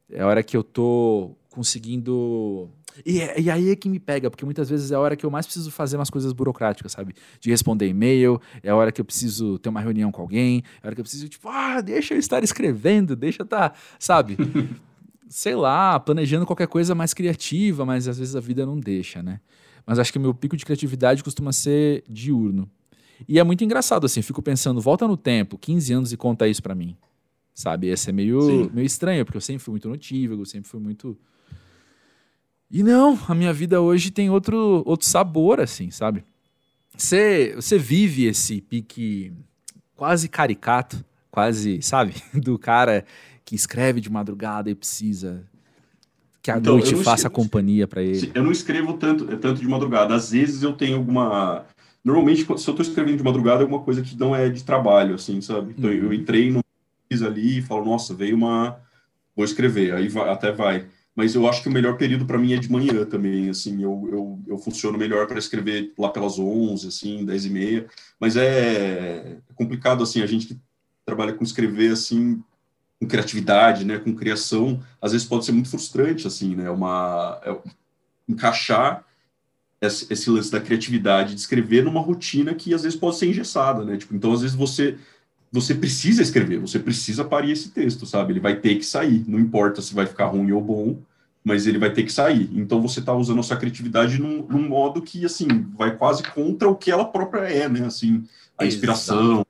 É 0.09 0.21
a 0.21 0.27
hora 0.27 0.41
que 0.41 0.55
eu 0.55 0.63
tô 0.63 1.35
conseguindo 1.57 2.69
e, 3.03 3.17
e 3.41 3.49
aí 3.49 3.71
é 3.71 3.75
que 3.75 3.89
me 3.89 3.99
pega, 3.99 4.29
porque 4.29 4.45
muitas 4.45 4.69
vezes 4.69 4.91
é 4.91 4.95
a 4.95 4.99
hora 4.99 5.15
que 5.15 5.25
eu 5.25 5.31
mais 5.31 5.45
preciso 5.45 5.71
fazer 5.71 5.97
umas 5.97 6.09
coisas 6.09 6.31
burocráticas, 6.33 6.91
sabe? 6.91 7.15
De 7.39 7.49
responder 7.49 7.87
e-mail, 7.87 8.39
é 8.61 8.69
a 8.69 8.75
hora 8.75 8.91
que 8.91 9.01
eu 9.01 9.05
preciso 9.05 9.57
ter 9.57 9.69
uma 9.69 9.81
reunião 9.81 10.11
com 10.11 10.21
alguém, 10.21 10.63
é 10.81 10.85
a 10.85 10.87
hora 10.87 10.95
que 10.95 11.01
eu 11.01 11.03
preciso, 11.03 11.27
tipo, 11.27 11.49
ah, 11.49 11.81
deixa 11.81 12.13
eu 12.13 12.19
estar 12.19 12.43
escrevendo, 12.43 13.15
deixa 13.15 13.41
eu 13.41 13.45
estar, 13.45 13.69
tá, 13.69 13.75
sabe? 13.99 14.37
Sei 15.29 15.55
lá, 15.55 15.99
planejando 15.99 16.45
qualquer 16.45 16.67
coisa 16.67 16.95
mais 16.95 17.13
criativa, 17.13 17.85
mas 17.85 18.07
às 18.07 18.17
vezes 18.17 18.35
a 18.35 18.39
vida 18.39 18.65
não 18.65 18.79
deixa, 18.79 19.21
né? 19.23 19.41
Mas 19.85 19.99
acho 19.99 20.11
que 20.11 20.17
o 20.17 20.21
meu 20.21 20.33
pico 20.33 20.55
de 20.55 20.63
criatividade 20.63 21.23
costuma 21.23 21.51
ser 21.51 22.03
diurno. 22.07 22.69
E 23.27 23.39
é 23.39 23.43
muito 23.43 23.63
engraçado, 23.63 24.05
assim, 24.05 24.21
fico 24.21 24.41
pensando, 24.41 24.79
volta 24.79 25.07
no 25.07 25.17
tempo, 25.17 25.57
15 25.57 25.93
anos 25.93 26.13
e 26.13 26.17
conta 26.17 26.47
isso 26.47 26.61
para 26.61 26.75
mim. 26.75 26.95
Sabe? 27.53 27.87
Esse 27.87 28.09
é 28.09 28.13
meio, 28.13 28.69
meio 28.71 28.85
estranho, 28.85 29.25
porque 29.25 29.37
eu 29.37 29.41
sempre 29.41 29.63
fui 29.63 29.71
muito 29.71 29.89
notívago, 29.89 30.45
sempre 30.45 30.69
fui 30.69 30.79
muito 30.79 31.17
e 32.69 32.83
não, 32.83 33.17
a 33.27 33.33
minha 33.33 33.53
vida 33.53 33.81
hoje 33.81 34.11
tem 34.11 34.29
outro, 34.29 34.83
outro 34.85 35.07
sabor, 35.07 35.59
assim, 35.59 35.89
sabe? 35.89 36.23
Você, 36.95 37.53
você 37.55 37.77
vive 37.77 38.25
esse 38.25 38.59
pique 38.61 39.31
quase 39.95 40.27
caricato, 40.27 41.03
quase, 41.31 41.81
sabe? 41.81 42.13
Do 42.33 42.59
cara 42.59 43.05
que 43.45 43.55
escreve 43.55 44.01
de 44.01 44.09
madrugada 44.09 44.69
e 44.69 44.75
precisa 44.75 45.43
que 46.41 46.51
a 46.51 46.57
então, 46.57 46.73
noite 46.73 46.95
faça 46.95 47.27
escrevo, 47.27 47.35
companhia 47.35 47.87
para 47.87 48.01
ele. 48.01 48.31
Eu 48.33 48.43
não 48.43 48.51
escrevo 48.51 48.93
tanto, 48.93 49.25
tanto 49.37 49.61
de 49.61 49.67
madrugada. 49.67 50.15
Às 50.15 50.31
vezes 50.31 50.63
eu 50.63 50.73
tenho 50.73 50.97
alguma. 50.97 51.65
Normalmente, 52.03 52.43
se 52.43 52.49
eu 52.49 52.55
estou 52.55 52.81
escrevendo 52.81 53.17
de 53.17 53.23
madrugada, 53.23 53.61
é 53.61 53.63
alguma 53.63 53.81
coisa 53.81 54.01
que 54.01 54.17
não 54.17 54.35
é 54.35 54.49
de 54.49 54.63
trabalho, 54.63 55.15
assim, 55.15 55.41
sabe? 55.41 55.75
Então, 55.77 55.91
eu 55.91 56.05
uhum. 56.05 56.13
entrei 56.13 56.51
no 56.51 56.61
ali 57.25 57.59
e 57.59 57.61
falo, 57.61 57.85
nossa, 57.85 58.13
veio 58.13 58.35
uma. 58.35 58.77
Vou 59.35 59.45
escrever, 59.45 59.93
aí 59.93 60.07
vai, 60.07 60.29
até 60.29 60.51
vai 60.51 60.87
mas 61.17 61.33
eu 61.33 61.49
acho 61.49 61.63
que 61.63 61.67
o 61.67 61.71
melhor 61.71 61.97
período 61.97 62.27
para 62.27 62.37
mim 62.37 62.53
é 62.53 62.57
de 62.57 62.71
manhã 62.71 63.03
também, 63.03 63.49
assim, 63.49 63.81
eu, 63.81 64.07
eu, 64.11 64.39
eu 64.45 64.57
funciono 64.59 64.99
melhor 64.99 65.25
para 65.25 65.39
escrever 65.39 65.91
lá 65.97 66.09
pelas 66.09 66.37
11, 66.37 66.87
assim, 66.87 67.25
10 67.25 67.45
e 67.45 67.49
meia, 67.49 67.87
mas 68.19 68.37
é 68.37 69.37
complicado, 69.55 70.03
assim, 70.03 70.21
a 70.21 70.27
gente 70.27 70.45
que 70.45 70.59
trabalha 71.03 71.33
com 71.33 71.43
escrever, 71.43 71.93
assim, 71.93 72.39
com 72.99 73.07
criatividade, 73.07 73.83
né, 73.83 73.97
com 73.97 74.13
criação, 74.13 74.79
às 75.01 75.11
vezes 75.11 75.25
pode 75.25 75.43
ser 75.43 75.53
muito 75.53 75.71
frustrante, 75.71 76.27
assim, 76.27 76.55
né, 76.55 76.69
uma, 76.69 77.41
é, 77.43 77.57
encaixar 78.29 79.03
esse, 79.81 80.29
lance 80.29 80.51
da 80.51 80.61
criatividade, 80.61 81.33
de 81.33 81.39
escrever 81.39 81.83
numa 81.83 81.99
rotina 81.99 82.53
que 82.53 82.75
às 82.75 82.83
vezes 82.83 82.97
pode 82.97 83.17
ser 83.17 83.27
engessada, 83.27 83.83
né? 83.83 83.95
Tipo, 83.95 84.15
então, 84.15 84.33
às 84.33 84.41
vezes 84.41 84.55
você 84.55 84.97
você 85.51 85.73
precisa 85.73 86.21
escrever, 86.21 86.59
você 86.59 86.77
precisa 86.77 87.23
parir 87.23 87.51
esse 87.51 87.69
texto, 87.69 88.05
sabe? 88.05 88.33
Ele 88.33 88.39
vai 88.39 88.55
ter 88.57 88.75
que 88.75 88.85
sair, 88.85 89.23
não 89.27 89.39
importa 89.39 89.81
se 89.81 89.93
vai 89.93 90.05
ficar 90.05 90.27
ruim 90.27 90.51
ou 90.51 90.61
bom, 90.61 90.99
mas 91.43 91.65
ele 91.65 91.77
vai 91.77 91.91
ter 91.91 92.03
que 92.03 92.11
sair. 92.11 92.49
Então 92.53 92.81
você 92.81 92.99
está 92.99 93.13
usando 93.13 93.39
a 93.39 93.43
sua 93.43 93.55
criatividade 93.55 94.19
num, 94.19 94.43
num, 94.43 94.67
modo 94.67 95.01
que, 95.01 95.25
assim, 95.25 95.47
vai 95.77 95.95
quase 95.95 96.21
contra 96.23 96.67
o 96.67 96.75
que 96.75 96.91
ela 96.91 97.05
própria 97.05 97.41
é, 97.41 97.69
né? 97.69 97.85
Assim, 97.85 98.25
a 98.57 98.65
inspiração. 98.65 99.35
Exato. 99.35 99.47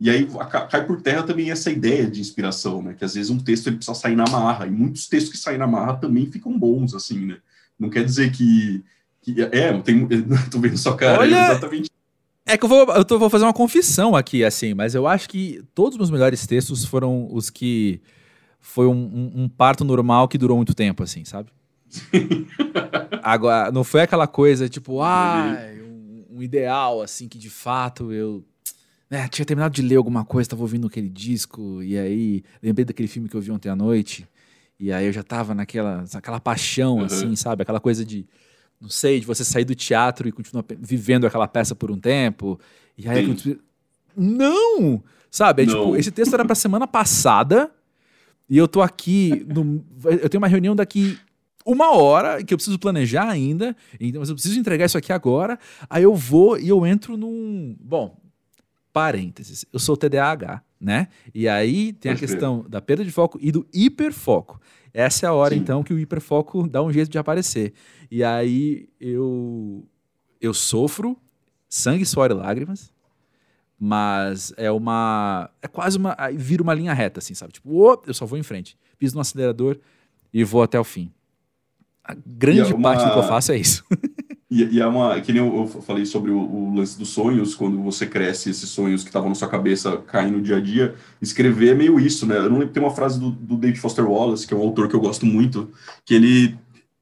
E 0.00 0.08
aí 0.08 0.28
cai 0.70 0.86
por 0.86 1.02
terra 1.02 1.24
também 1.24 1.50
essa 1.50 1.72
ideia 1.72 2.08
de 2.08 2.20
inspiração, 2.20 2.80
né? 2.80 2.94
Que 2.96 3.04
às 3.04 3.14
vezes 3.14 3.30
um 3.30 3.38
texto 3.38 3.66
ele 3.66 3.76
precisa 3.76 3.98
sair 3.98 4.14
na 4.14 4.26
marra, 4.30 4.66
e 4.68 4.70
muitos 4.70 5.08
textos 5.08 5.32
que 5.32 5.38
saem 5.38 5.58
na 5.58 5.66
marra 5.66 5.94
também 5.94 6.30
ficam 6.30 6.56
bons, 6.56 6.94
assim, 6.94 7.26
né? 7.26 7.38
Não 7.76 7.90
quer 7.90 8.04
dizer 8.04 8.30
que. 8.30 8.84
que 9.20 9.42
é, 9.42 9.76
tem, 9.80 10.06
tô 10.48 10.60
vendo 10.60 10.78
sua 10.78 10.96
cara, 10.96 11.18
Olha... 11.18 11.36
é 11.36 11.50
exatamente 11.50 11.90
é 12.48 12.56
que 12.56 12.64
eu 12.64 12.68
vou, 12.68 12.86
eu 12.94 13.04
tô, 13.04 13.18
vou 13.18 13.28
fazer 13.28 13.44
uma 13.44 13.52
confissão 13.52 14.16
aqui, 14.16 14.42
assim, 14.42 14.72
mas 14.72 14.94
eu 14.94 15.06
acho 15.06 15.28
que 15.28 15.62
todos 15.74 15.92
os 15.92 15.98
meus 15.98 16.10
melhores 16.10 16.46
textos 16.46 16.84
foram 16.84 17.28
os 17.30 17.50
que 17.50 18.00
foi 18.58 18.86
um, 18.86 18.92
um, 18.92 19.42
um 19.42 19.48
parto 19.48 19.84
normal 19.84 20.26
que 20.26 20.38
durou 20.38 20.56
muito 20.56 20.74
tempo, 20.74 21.02
assim, 21.02 21.24
sabe? 21.24 21.50
Agora, 23.22 23.70
não 23.70 23.84
foi 23.84 24.00
aquela 24.00 24.26
coisa 24.26 24.66
tipo, 24.66 25.02
ah, 25.02 25.58
um, 25.82 26.38
um, 26.38 26.42
ideal, 26.42 27.02
assim, 27.02 27.28
que 27.28 27.38
de 27.38 27.50
fato 27.50 28.12
eu 28.12 28.42
né, 29.10 29.28
tinha 29.28 29.44
terminado 29.44 29.74
de 29.74 29.82
ler 29.82 29.96
alguma 29.96 30.24
coisa, 30.24 30.48
tava 30.48 30.62
ouvindo 30.62 30.86
aquele 30.86 31.08
disco, 31.08 31.82
e 31.82 31.98
aí 31.98 32.42
lembrei 32.62 32.84
daquele 32.86 33.08
filme 33.08 33.28
que 33.28 33.36
eu 33.36 33.42
vi 33.42 33.50
ontem 33.50 33.68
à 33.68 33.76
noite, 33.76 34.26
e 34.80 34.90
aí 34.90 35.04
eu 35.04 35.12
já 35.12 35.22
tava 35.22 35.54
naquela, 35.54 36.04
naquela 36.14 36.40
paixão, 36.40 36.96
uhum. 36.96 37.04
assim, 37.04 37.36
sabe? 37.36 37.62
Aquela 37.62 37.80
coisa 37.80 38.04
de 38.04 38.26
não 38.80 38.88
sei, 38.88 39.20
de 39.20 39.26
você 39.26 39.44
sair 39.44 39.64
do 39.64 39.74
teatro 39.74 40.28
e 40.28 40.32
continuar 40.32 40.64
vivendo 40.78 41.26
aquela 41.26 41.48
peça 41.48 41.74
por 41.74 41.90
um 41.90 41.98
tempo. 41.98 42.58
E 42.96 43.08
aí. 43.08 43.36
Não! 44.16 45.02
Sabe? 45.30 45.62
É, 45.62 45.66
não. 45.66 45.74
Tipo, 45.74 45.96
esse 45.96 46.10
texto 46.10 46.34
era 46.34 46.44
pra 46.44 46.54
semana 46.54 46.86
passada 46.86 47.70
e 48.48 48.56
eu 48.56 48.66
tô 48.66 48.80
aqui. 48.80 49.44
No, 49.46 49.84
eu 50.04 50.28
tenho 50.28 50.40
uma 50.40 50.48
reunião 50.48 50.74
daqui 50.74 51.18
uma 51.66 51.90
hora 51.90 52.42
que 52.42 52.54
eu 52.54 52.56
preciso 52.56 52.78
planejar 52.78 53.28
ainda, 53.28 53.76
então, 54.00 54.20
mas 54.20 54.30
eu 54.30 54.34
preciso 54.34 54.58
entregar 54.58 54.86
isso 54.86 54.96
aqui 54.96 55.12
agora. 55.12 55.58
Aí 55.90 56.02
eu 56.02 56.14
vou 56.14 56.58
e 56.58 56.68
eu 56.68 56.86
entro 56.86 57.16
num. 57.16 57.76
Bom, 57.78 58.16
parênteses. 58.90 59.66
Eu 59.70 59.78
sou 59.78 59.96
TDAH, 59.96 60.62
né? 60.80 61.08
E 61.34 61.46
aí 61.46 61.92
tem 61.92 62.10
a 62.10 62.16
questão 62.16 62.64
da 62.66 62.80
perda 62.80 63.04
de 63.04 63.10
foco 63.10 63.38
e 63.40 63.52
do 63.52 63.66
hiperfoco. 63.72 64.58
Essa 64.94 65.26
é 65.26 65.28
a 65.28 65.32
hora, 65.32 65.54
Sim. 65.54 65.60
então, 65.60 65.82
que 65.82 65.92
o 65.92 65.98
hiperfoco 65.98 66.66
dá 66.66 66.82
um 66.82 66.90
jeito 66.90 67.10
de 67.10 67.18
aparecer. 67.18 67.74
E 68.10 68.24
aí 68.24 68.88
eu, 69.00 69.86
eu 70.40 70.54
sofro 70.54 71.16
sangue, 71.68 72.06
suor 72.06 72.30
e 72.30 72.34
lágrimas, 72.34 72.92
mas 73.78 74.52
é 74.56 74.70
uma. 74.70 75.50
É 75.62 75.68
quase 75.68 75.98
uma. 75.98 76.16
Vira 76.34 76.62
uma 76.62 76.74
linha 76.74 76.92
reta, 76.92 77.20
assim, 77.20 77.34
sabe? 77.34 77.52
Tipo, 77.52 77.70
oh, 77.70 78.02
eu 78.06 78.14
só 78.14 78.26
vou 78.26 78.38
em 78.38 78.42
frente. 78.42 78.76
Piso 78.98 79.14
no 79.14 79.20
acelerador 79.20 79.78
e 80.32 80.42
vou 80.42 80.62
até 80.62 80.78
o 80.78 80.84
fim. 80.84 81.12
A 82.02 82.16
grande 82.26 82.72
é 82.72 82.74
uma... 82.74 82.90
parte 82.90 83.04
do 83.04 83.12
que 83.12 83.18
eu 83.18 83.22
faço 83.22 83.52
é 83.52 83.58
isso. 83.58 83.84
E, 84.50 84.64
e, 84.64 84.80
é 84.80 84.86
uma. 84.86 85.20
Que 85.20 85.30
nem 85.30 85.46
eu, 85.46 85.54
eu 85.54 85.82
falei 85.82 86.06
sobre 86.06 86.30
o, 86.30 86.38
o, 86.38 86.74
lance 86.74 86.98
dos 86.98 87.10
sonhos, 87.10 87.54
quando 87.54 87.82
você 87.82 88.06
cresce, 88.06 88.48
esses 88.48 88.70
sonhos 88.70 89.02
que 89.02 89.10
estavam 89.10 89.28
na 89.28 89.34
sua 89.34 89.46
cabeça 89.46 89.98
caem 89.98 90.32
no 90.32 90.40
dia 90.40 90.56
a 90.56 90.60
dia. 90.60 90.94
Escrever 91.20 91.72
é 91.72 91.74
meio 91.74 92.00
isso, 92.00 92.26
né? 92.26 92.38
Eu 92.38 92.48
não 92.48 92.58
lembro, 92.58 92.72
tem 92.72 92.82
uma 92.82 92.90
frase 92.90 93.20
do, 93.20 93.30
do 93.30 93.58
David 93.58 93.78
Foster 93.78 94.08
Wallace, 94.08 94.46
que 94.46 94.54
é 94.54 94.56
um 94.56 94.62
autor 94.62 94.88
que 94.88 94.96
eu 94.96 95.00
gosto 95.00 95.26
muito, 95.26 95.70
que 96.04 96.14
ele. 96.14 96.56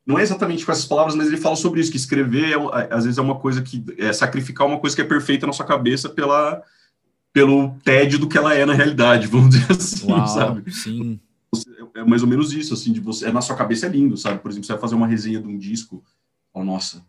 Não 0.06 0.18
é 0.18 0.22
exatamente 0.22 0.64
com 0.64 0.70
essas 0.70 0.84
palavras, 0.84 1.14
mas 1.14 1.26
ele 1.26 1.36
fala 1.36 1.56
sobre 1.56 1.80
isso, 1.80 1.90
que 1.90 1.96
escrever, 1.96 2.52
é, 2.52 2.94
às 2.94 3.04
vezes, 3.04 3.18
é 3.18 3.22
uma 3.22 3.38
coisa 3.38 3.60
que. 3.60 3.84
É 3.98 4.12
sacrificar 4.12 4.66
uma 4.66 4.78
coisa 4.78 4.94
que 4.94 5.02
é 5.02 5.04
perfeita 5.04 5.46
na 5.46 5.52
sua 5.52 5.66
cabeça 5.66 6.08
pela, 6.08 6.62
pelo 7.32 7.76
tédio 7.84 8.18
do 8.18 8.28
que 8.28 8.38
ela 8.38 8.54
é 8.54 8.64
na 8.64 8.72
realidade, 8.74 9.26
vamos 9.28 9.50
dizer 9.50 9.72
assim, 9.72 10.10
Uau, 10.10 10.26
sabe? 10.26 10.72
Sim. 10.72 11.20
É 11.94 12.04
mais 12.04 12.22
ou 12.22 12.28
menos 12.28 12.52
isso, 12.52 12.74
assim, 12.74 12.92
de 12.92 13.00
você. 13.00 13.26
É, 13.26 13.32
na 13.32 13.40
sua 13.40 13.56
cabeça 13.56 13.86
é 13.86 13.88
lindo, 13.88 14.16
sabe? 14.16 14.38
Por 14.38 14.50
exemplo, 14.50 14.66
você 14.66 14.72
vai 14.72 14.80
fazer 14.80 14.94
uma 14.94 15.06
resenha 15.06 15.40
de 15.40 15.48
um 15.48 15.58
disco, 15.58 16.04
oh, 16.52 16.62
nossa 16.62 17.02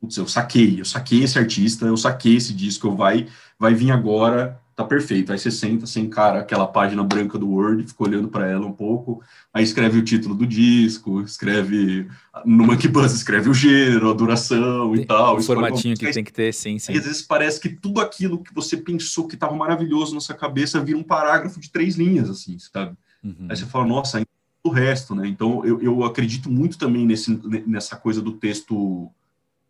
putz, 0.00 0.16
eu 0.16 0.26
saquei, 0.26 0.80
eu 0.80 0.84
saquei 0.84 1.22
esse 1.22 1.38
artista, 1.38 1.86
eu 1.86 1.96
saquei 1.96 2.36
esse 2.36 2.52
disco, 2.54 2.94
vai, 2.94 3.28
vai 3.58 3.74
vir 3.74 3.90
agora, 3.90 4.60
tá 4.78 4.84
perfeito. 4.84 5.32
Aí 5.32 5.38
você 5.40 5.50
senta, 5.50 5.86
você 5.86 5.98
encara 5.98 6.38
aquela 6.38 6.64
página 6.64 7.02
branca 7.02 7.36
do 7.36 7.50
Word, 7.50 7.84
fica 7.84 8.04
olhando 8.04 8.28
para 8.28 8.46
ela 8.46 8.64
um 8.64 8.72
pouco, 8.72 9.20
aí 9.52 9.64
escreve 9.64 9.98
o 9.98 10.04
título 10.04 10.36
do 10.36 10.46
disco, 10.46 11.20
escreve 11.20 12.06
no 12.44 12.64
Monkey 12.64 12.86
Bus, 12.86 13.12
escreve 13.12 13.50
o 13.50 13.54
gênero, 13.54 14.08
a 14.08 14.14
duração 14.14 14.94
e 14.94 15.04
tal. 15.04 15.36
O 15.36 15.42
formatinho 15.42 15.96
que 15.96 16.12
tem 16.12 16.22
que 16.22 16.32
ter, 16.32 16.54
sim, 16.54 16.78
sim. 16.78 16.92
E 16.92 16.96
às 16.96 17.04
vezes 17.04 17.22
parece 17.22 17.60
que 17.60 17.68
tudo 17.68 18.00
aquilo 18.00 18.40
que 18.40 18.54
você 18.54 18.76
pensou 18.76 19.26
que 19.26 19.34
estava 19.34 19.52
maravilhoso 19.52 20.14
na 20.14 20.20
sua 20.20 20.36
cabeça 20.36 20.80
vira 20.80 20.96
um 20.96 21.02
parágrafo 21.02 21.58
de 21.58 21.72
três 21.72 21.96
linhas, 21.96 22.30
assim, 22.30 22.56
sabe? 22.60 22.96
Uhum. 23.24 23.48
Aí 23.50 23.56
você 23.56 23.66
fala, 23.66 23.84
nossa, 23.84 24.22
o 24.62 24.70
resto, 24.70 25.12
né? 25.12 25.26
Então 25.26 25.66
eu, 25.66 25.82
eu 25.82 26.04
acredito 26.04 26.48
muito 26.48 26.78
também 26.78 27.04
nesse, 27.04 27.36
nessa 27.66 27.96
coisa 27.96 28.22
do 28.22 28.30
texto 28.30 29.10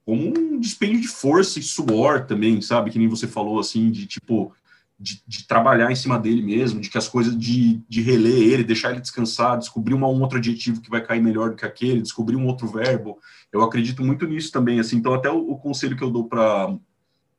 como 0.05 0.27
um 0.27 0.59
dispêndio 0.59 1.03
de 1.03 1.09
força 1.09 1.59
e 1.59 1.62
suor 1.62 2.25
também, 2.25 2.62
sabe? 2.62 2.90
Que 2.90 2.99
nem 2.99 3.09
você 3.09 3.27
falou, 3.27 3.59
assim, 3.59 3.90
de 3.90 4.07
tipo, 4.07 4.55
de, 4.98 5.22
de, 5.26 5.46
trabalhar 5.46 5.92
em 5.92 5.94
cima 5.94 6.18
dele 6.18 6.42
mesmo, 6.42 6.80
de 6.80 6.90
que 6.90 6.98
as 6.98 7.06
coisas, 7.06 7.38
de, 7.38 7.80
de 7.88 8.02
reler 8.02 8.34
ele, 8.34 8.64
deixar 8.64 8.90
ele 8.90 9.00
descansar, 9.00 9.58
descobrir 9.58 9.94
uma, 9.94 10.08
um 10.08 10.20
outro 10.20 10.38
adjetivo 10.38 10.80
que 10.80 10.90
vai 10.90 11.00
cair 11.00 11.22
melhor 11.22 11.50
do 11.50 11.56
que 11.56 11.64
aquele, 11.64 12.02
descobrir 12.02 12.37
um 12.37 12.46
outro 12.46 12.66
verbo. 12.66 13.18
Eu 13.52 13.62
acredito 13.62 14.04
muito 14.04 14.26
nisso 14.26 14.50
também, 14.50 14.80
assim. 14.80 14.96
Então, 14.96 15.14
até 15.14 15.30
o, 15.30 15.52
o 15.52 15.58
conselho 15.58 15.96
que 15.96 16.02
eu 16.02 16.11
dou 16.11 16.28
para 16.28 16.76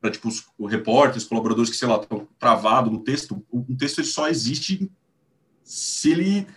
para 0.01 0.11
tipo 0.11 0.29
os, 0.29 0.45
os 0.57 0.71
repórteres, 0.71 1.25
colaboradores 1.25 1.69
que 1.69 1.75
sei 1.75 1.87
lá 1.87 1.97
estão 1.97 2.25
travados 2.39 2.89
no 2.89 2.99
texto, 2.99 3.43
um 3.51 3.75
texto 3.75 4.01
só 4.05 4.29
existe 4.29 4.89
se 5.61 6.11
ele 6.11 6.47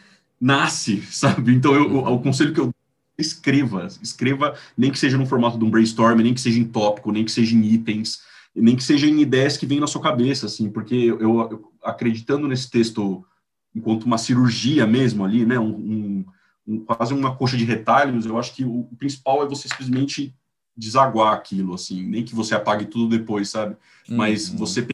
nasce, 0.41 1.03
sabe? 1.11 1.53
Então 1.53 1.75
eu, 1.75 1.91
o, 1.93 2.15
o 2.15 2.23
conselho 2.23 2.55
que 2.55 2.61
eu 2.61 2.73
escreva, 3.19 3.89
escreva, 4.01 4.57
nem 4.77 4.91
que 4.91 4.99
seja 4.99 5.19
no 5.19 5.27
formato 5.27 5.59
de 5.59 5.65
um 5.65 5.71
brainstorm, 5.71 6.21
nem 6.21 6.35
que 6.35 6.41
seja 6.41 6.59
em 6.59 6.65
tópico, 6.65 7.13
nem 7.13 7.25
que 7.25 7.33
seja 7.33 7.55
em 7.55 7.65
itens, 7.65 8.23
nem 8.55 8.77
que 8.77 8.85
seja 8.85 9.07
em 9.07 9.21
ideias 9.21 9.57
que 9.57 9.67
vêm 9.67 9.81
na 9.81 9.87
sua 9.87 10.03
cabeça, 10.03 10.47
assim, 10.47 10.71
porque 10.71 10.95
eu, 10.95 11.21
eu 11.21 11.73
acreditando 11.83 12.47
nesse 12.47 12.71
texto 12.71 13.25
enquanto 13.75 14.05
uma 14.05 14.19
cirurgia 14.19 14.87
mesmo 14.87 15.25
ali, 15.25 15.47
né, 15.47 15.59
um, 15.59 16.25
um, 16.67 16.81
quase 16.85 17.15
uma 17.15 17.35
coxa 17.35 17.57
de 17.57 17.65
retalhos, 17.65 18.27
eu 18.27 18.39
acho 18.39 18.55
que 18.55 18.65
o, 18.65 18.81
o, 18.81 18.97
principal 18.97 19.43
é 19.43 19.49
você 19.49 19.69
simplesmente 19.69 20.35
desaguar 20.77 21.33
aquilo, 21.33 21.75
assim, 21.75 22.03
nem 22.03 22.25
que 22.25 22.35
você 22.35 22.55
apague 22.55 22.87
tudo 22.87 23.17
depois, 23.17 23.49
sabe? 23.49 23.77
Uhum. 24.09 24.17
Mas 24.17 24.49
você 24.49 24.87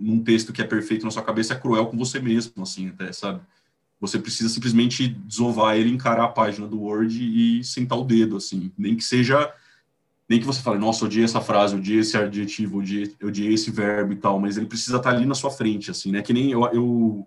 num 0.00 0.22
texto 0.24 0.52
que 0.52 0.62
é 0.62 0.64
perfeito 0.64 1.04
na 1.04 1.10
sua 1.10 1.22
cabeça 1.22 1.52
é 1.52 1.58
cruel 1.58 1.86
com 1.86 1.96
você 1.96 2.18
mesmo, 2.18 2.62
assim, 2.62 2.88
até, 2.88 3.12
sabe? 3.12 3.40
Você 4.00 4.18
precisa 4.18 4.48
simplesmente 4.48 5.06
desovar 5.08 5.76
ele, 5.76 5.90
encarar 5.90 6.24
a 6.24 6.28
página 6.28 6.66
do 6.66 6.80
Word 6.80 7.22
e 7.22 7.62
sentar 7.62 7.98
o 7.98 8.04
dedo, 8.04 8.36
assim. 8.36 8.72
Nem 8.78 8.96
que 8.96 9.04
seja. 9.04 9.52
Nem 10.30 10.38
que 10.38 10.46
você 10.46 10.62
fale, 10.62 10.78
nossa, 10.78 11.04
odiei 11.04 11.24
essa 11.24 11.40
frase, 11.40 11.74
odiei 11.74 11.98
esse 11.98 12.16
adjetivo, 12.16 12.78
odiei, 12.78 13.12
odiei 13.20 13.52
esse 13.52 13.68
verbo 13.68 14.12
e 14.12 14.16
tal, 14.16 14.38
mas 14.38 14.56
ele 14.56 14.66
precisa 14.66 14.98
estar 14.98 15.10
ali 15.10 15.26
na 15.26 15.34
sua 15.34 15.50
frente, 15.50 15.90
assim, 15.90 16.12
né? 16.12 16.22
Que 16.22 16.32
nem 16.32 16.52
eu, 16.52 16.64
eu 16.66 17.26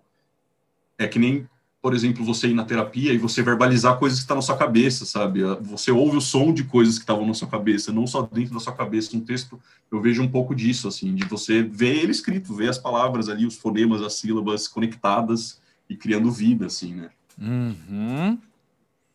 é 0.96 1.06
que 1.06 1.18
nem, 1.18 1.46
por 1.82 1.92
exemplo, 1.92 2.24
você 2.24 2.48
ir 2.48 2.54
na 2.54 2.64
terapia 2.64 3.12
e 3.12 3.18
você 3.18 3.42
verbalizar 3.42 3.98
coisas 3.98 4.20
que 4.20 4.24
estão 4.24 4.36
tá 4.36 4.38
na 4.38 4.42
sua 4.42 4.56
cabeça, 4.56 5.04
sabe? 5.04 5.42
Você 5.60 5.90
ouve 5.90 6.16
o 6.16 6.20
som 6.20 6.50
de 6.50 6.64
coisas 6.64 6.94
que 6.94 7.02
estavam 7.02 7.26
na 7.26 7.34
sua 7.34 7.46
cabeça, 7.46 7.92
não 7.92 8.06
só 8.06 8.22
dentro 8.22 8.54
da 8.54 8.60
sua 8.60 8.72
cabeça. 8.72 9.14
Um 9.14 9.20
texto, 9.20 9.60
eu 9.92 10.00
vejo 10.00 10.22
um 10.22 10.28
pouco 10.28 10.54
disso, 10.54 10.88
assim, 10.88 11.14
de 11.14 11.26
você 11.26 11.62
ver 11.62 11.98
ele 11.98 12.12
escrito, 12.12 12.54
ver 12.54 12.70
as 12.70 12.78
palavras 12.78 13.28
ali, 13.28 13.44
os 13.44 13.56
fonemas, 13.56 14.00
as 14.00 14.14
sílabas 14.14 14.66
conectadas 14.66 15.60
e 15.90 15.94
criando 15.94 16.32
vida, 16.32 16.64
assim, 16.64 16.94
né? 16.94 17.10
Uhum. 17.38 18.38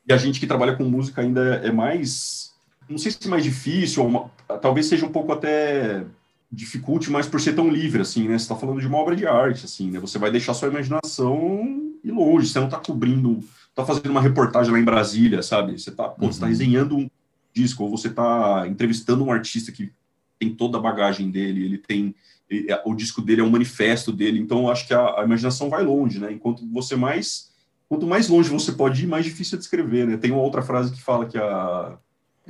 E 0.07 0.13
a 0.13 0.17
gente 0.17 0.39
que 0.39 0.45
trabalha 0.45 0.75
com 0.75 0.83
música 0.83 1.21
ainda 1.21 1.55
é 1.55 1.71
mais, 1.71 2.48
não 2.89 2.97
sei 2.97 3.11
se 3.11 3.19
é 3.25 3.29
mais 3.29 3.43
difícil, 3.43 4.03
ou 4.03 4.09
uma, 4.09 4.31
talvez 4.61 4.87
seja 4.87 5.05
um 5.05 5.11
pouco 5.11 5.31
até 5.31 6.03
dificulte, 6.51 7.11
mas 7.11 7.27
por 7.27 7.39
ser 7.39 7.53
tão 7.53 7.69
livre, 7.69 8.01
assim, 8.01 8.27
né? 8.27 8.37
Você 8.37 8.43
está 8.43 8.55
falando 8.55 8.81
de 8.81 8.87
uma 8.87 8.97
obra 8.97 9.15
de 9.15 9.27
arte, 9.27 9.65
assim, 9.65 9.91
né? 9.91 9.99
Você 9.99 10.17
vai 10.17 10.31
deixar 10.31 10.53
sua 10.53 10.67
imaginação 10.67 11.93
ir 12.03 12.11
longe, 12.11 12.47
você 12.47 12.59
não 12.59 12.67
está 12.67 12.79
cobrindo, 12.79 13.39
está 13.69 13.85
fazendo 13.85 14.09
uma 14.09 14.21
reportagem 14.21 14.71
lá 14.71 14.79
em 14.79 14.83
Brasília, 14.83 15.43
sabe? 15.43 15.77
Você 15.77 15.91
está 15.91 16.15
uhum. 16.19 16.29
tá 16.29 16.47
resenhando 16.47 16.97
um 16.97 17.09
disco, 17.53 17.83
ou 17.83 17.89
você 17.89 18.07
está 18.07 18.65
entrevistando 18.67 19.23
um 19.23 19.31
artista 19.31 19.71
que 19.71 19.91
tem 20.39 20.55
toda 20.55 20.77
a 20.77 20.81
bagagem 20.81 21.29
dele, 21.29 21.65
ele 21.65 21.77
tem 21.77 22.15
é, 22.49 22.81
o 22.83 22.95
disco 22.95 23.21
dele 23.21 23.41
é 23.41 23.43
um 23.43 23.49
manifesto 23.49 24.11
dele, 24.11 24.39
então 24.39 24.59
eu 24.59 24.71
acho 24.71 24.87
que 24.87 24.93
a, 24.93 25.19
a, 25.19 25.23
imaginação 25.23 25.69
vai 25.69 25.83
longe, 25.83 26.19
né? 26.19 26.31
Enquanto 26.31 26.65
você 26.71 26.95
mais, 26.95 27.51
quanto 27.87 28.07
mais 28.07 28.27
longe 28.27 28.49
você 28.49 28.71
pode 28.71 29.03
ir, 29.03 29.07
mais 29.07 29.25
difícil 29.25 29.55
é 29.55 29.59
descrever, 29.59 30.07
né? 30.07 30.17
Tem 30.17 30.31
uma 30.31 30.41
outra 30.41 30.63
frase 30.63 30.91
que 30.91 31.01
fala 31.01 31.27
que 31.27 31.37
a 31.37 31.95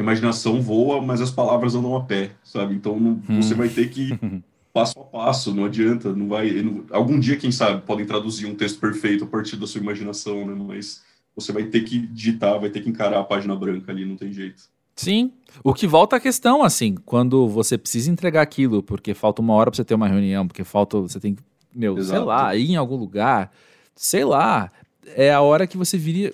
imaginação 0.01 0.61
voa, 0.61 1.01
mas 1.01 1.21
as 1.21 1.31
palavras 1.31 1.75
andam 1.75 1.95
a 1.95 2.03
pé, 2.03 2.31
sabe? 2.43 2.75
Então 2.75 2.99
não, 2.99 3.21
hum. 3.29 3.41
você 3.41 3.53
vai 3.53 3.69
ter 3.69 3.89
que 3.89 4.17
passo 4.73 4.99
a 4.99 5.03
passo, 5.03 5.53
não 5.53 5.65
adianta, 5.65 6.13
não 6.13 6.27
vai, 6.27 6.51
não, 6.61 6.85
algum 6.91 7.19
dia 7.19 7.37
quem 7.37 7.51
sabe 7.51 7.81
podem 7.81 8.05
traduzir 8.05 8.45
um 8.45 8.55
texto 8.55 8.79
perfeito 8.79 9.23
a 9.23 9.27
partir 9.27 9.55
da 9.55 9.67
sua 9.67 9.81
imaginação, 9.81 10.45
né? 10.45 10.55
Mas 10.67 11.03
você 11.35 11.51
vai 11.51 11.63
ter 11.63 11.81
que 11.81 11.99
digitar, 11.99 12.59
vai 12.59 12.69
ter 12.69 12.81
que 12.81 12.89
encarar 12.89 13.19
a 13.19 13.23
página 13.23 13.55
branca 13.55 13.91
ali, 13.91 14.05
não 14.05 14.15
tem 14.15 14.31
jeito. 14.31 14.63
Sim. 14.99 15.31
O 15.63 15.73
que 15.73 15.87
volta 15.87 16.17
à 16.17 16.19
questão, 16.19 16.61
assim, 16.61 16.95
quando 17.05 17.47
você 17.47 17.77
precisa 17.77 18.11
entregar 18.11 18.41
aquilo, 18.41 18.83
porque 18.83 19.13
falta 19.13 19.41
uma 19.41 19.53
hora 19.53 19.71
pra 19.71 19.77
você 19.77 19.85
ter 19.85 19.93
uma 19.93 20.09
reunião, 20.09 20.45
porque 20.45 20.65
falta. 20.65 20.99
Você 20.99 21.21
tem 21.21 21.35
que, 21.35 21.41
meu, 21.73 21.95
sei 21.95 22.03
Exato. 22.03 22.25
lá, 22.25 22.53
ir 22.53 22.71
em 22.71 22.75
algum 22.75 22.97
lugar, 22.97 23.49
sei 23.95 24.25
lá. 24.25 24.69
É 25.15 25.33
a 25.33 25.39
hora 25.39 25.65
que 25.65 25.77
você 25.77 25.97
viria. 25.97 26.33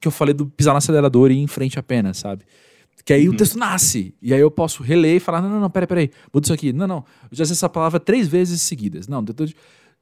Que 0.00 0.06
eu 0.06 0.12
falei 0.12 0.32
do 0.32 0.46
pisar 0.46 0.70
no 0.70 0.78
acelerador 0.78 1.32
e 1.32 1.34
ir 1.34 1.42
em 1.42 1.48
frente 1.48 1.80
apenas, 1.80 2.18
sabe? 2.18 2.44
Que 3.06 3.12
aí 3.14 3.26
o 3.28 3.30
Uhum. 3.30 3.36
texto 3.36 3.56
nasce. 3.56 4.12
E 4.20 4.34
aí 4.34 4.40
eu 4.40 4.50
posso 4.50 4.82
reler 4.82 5.16
e 5.16 5.20
falar: 5.20 5.40
não, 5.40 5.48
não, 5.48 5.60
não, 5.60 5.70
peraí, 5.70 5.86
peraí, 5.86 6.10
muda 6.34 6.44
isso 6.44 6.52
aqui. 6.52 6.72
Não, 6.72 6.86
não. 6.88 7.04
Eu 7.30 7.36
já 7.38 7.44
sei 7.46 7.52
essa 7.54 7.68
palavra 7.68 7.98
três 8.00 8.26
vezes 8.28 8.60
seguidas. 8.60 9.06
Não, 9.08 9.24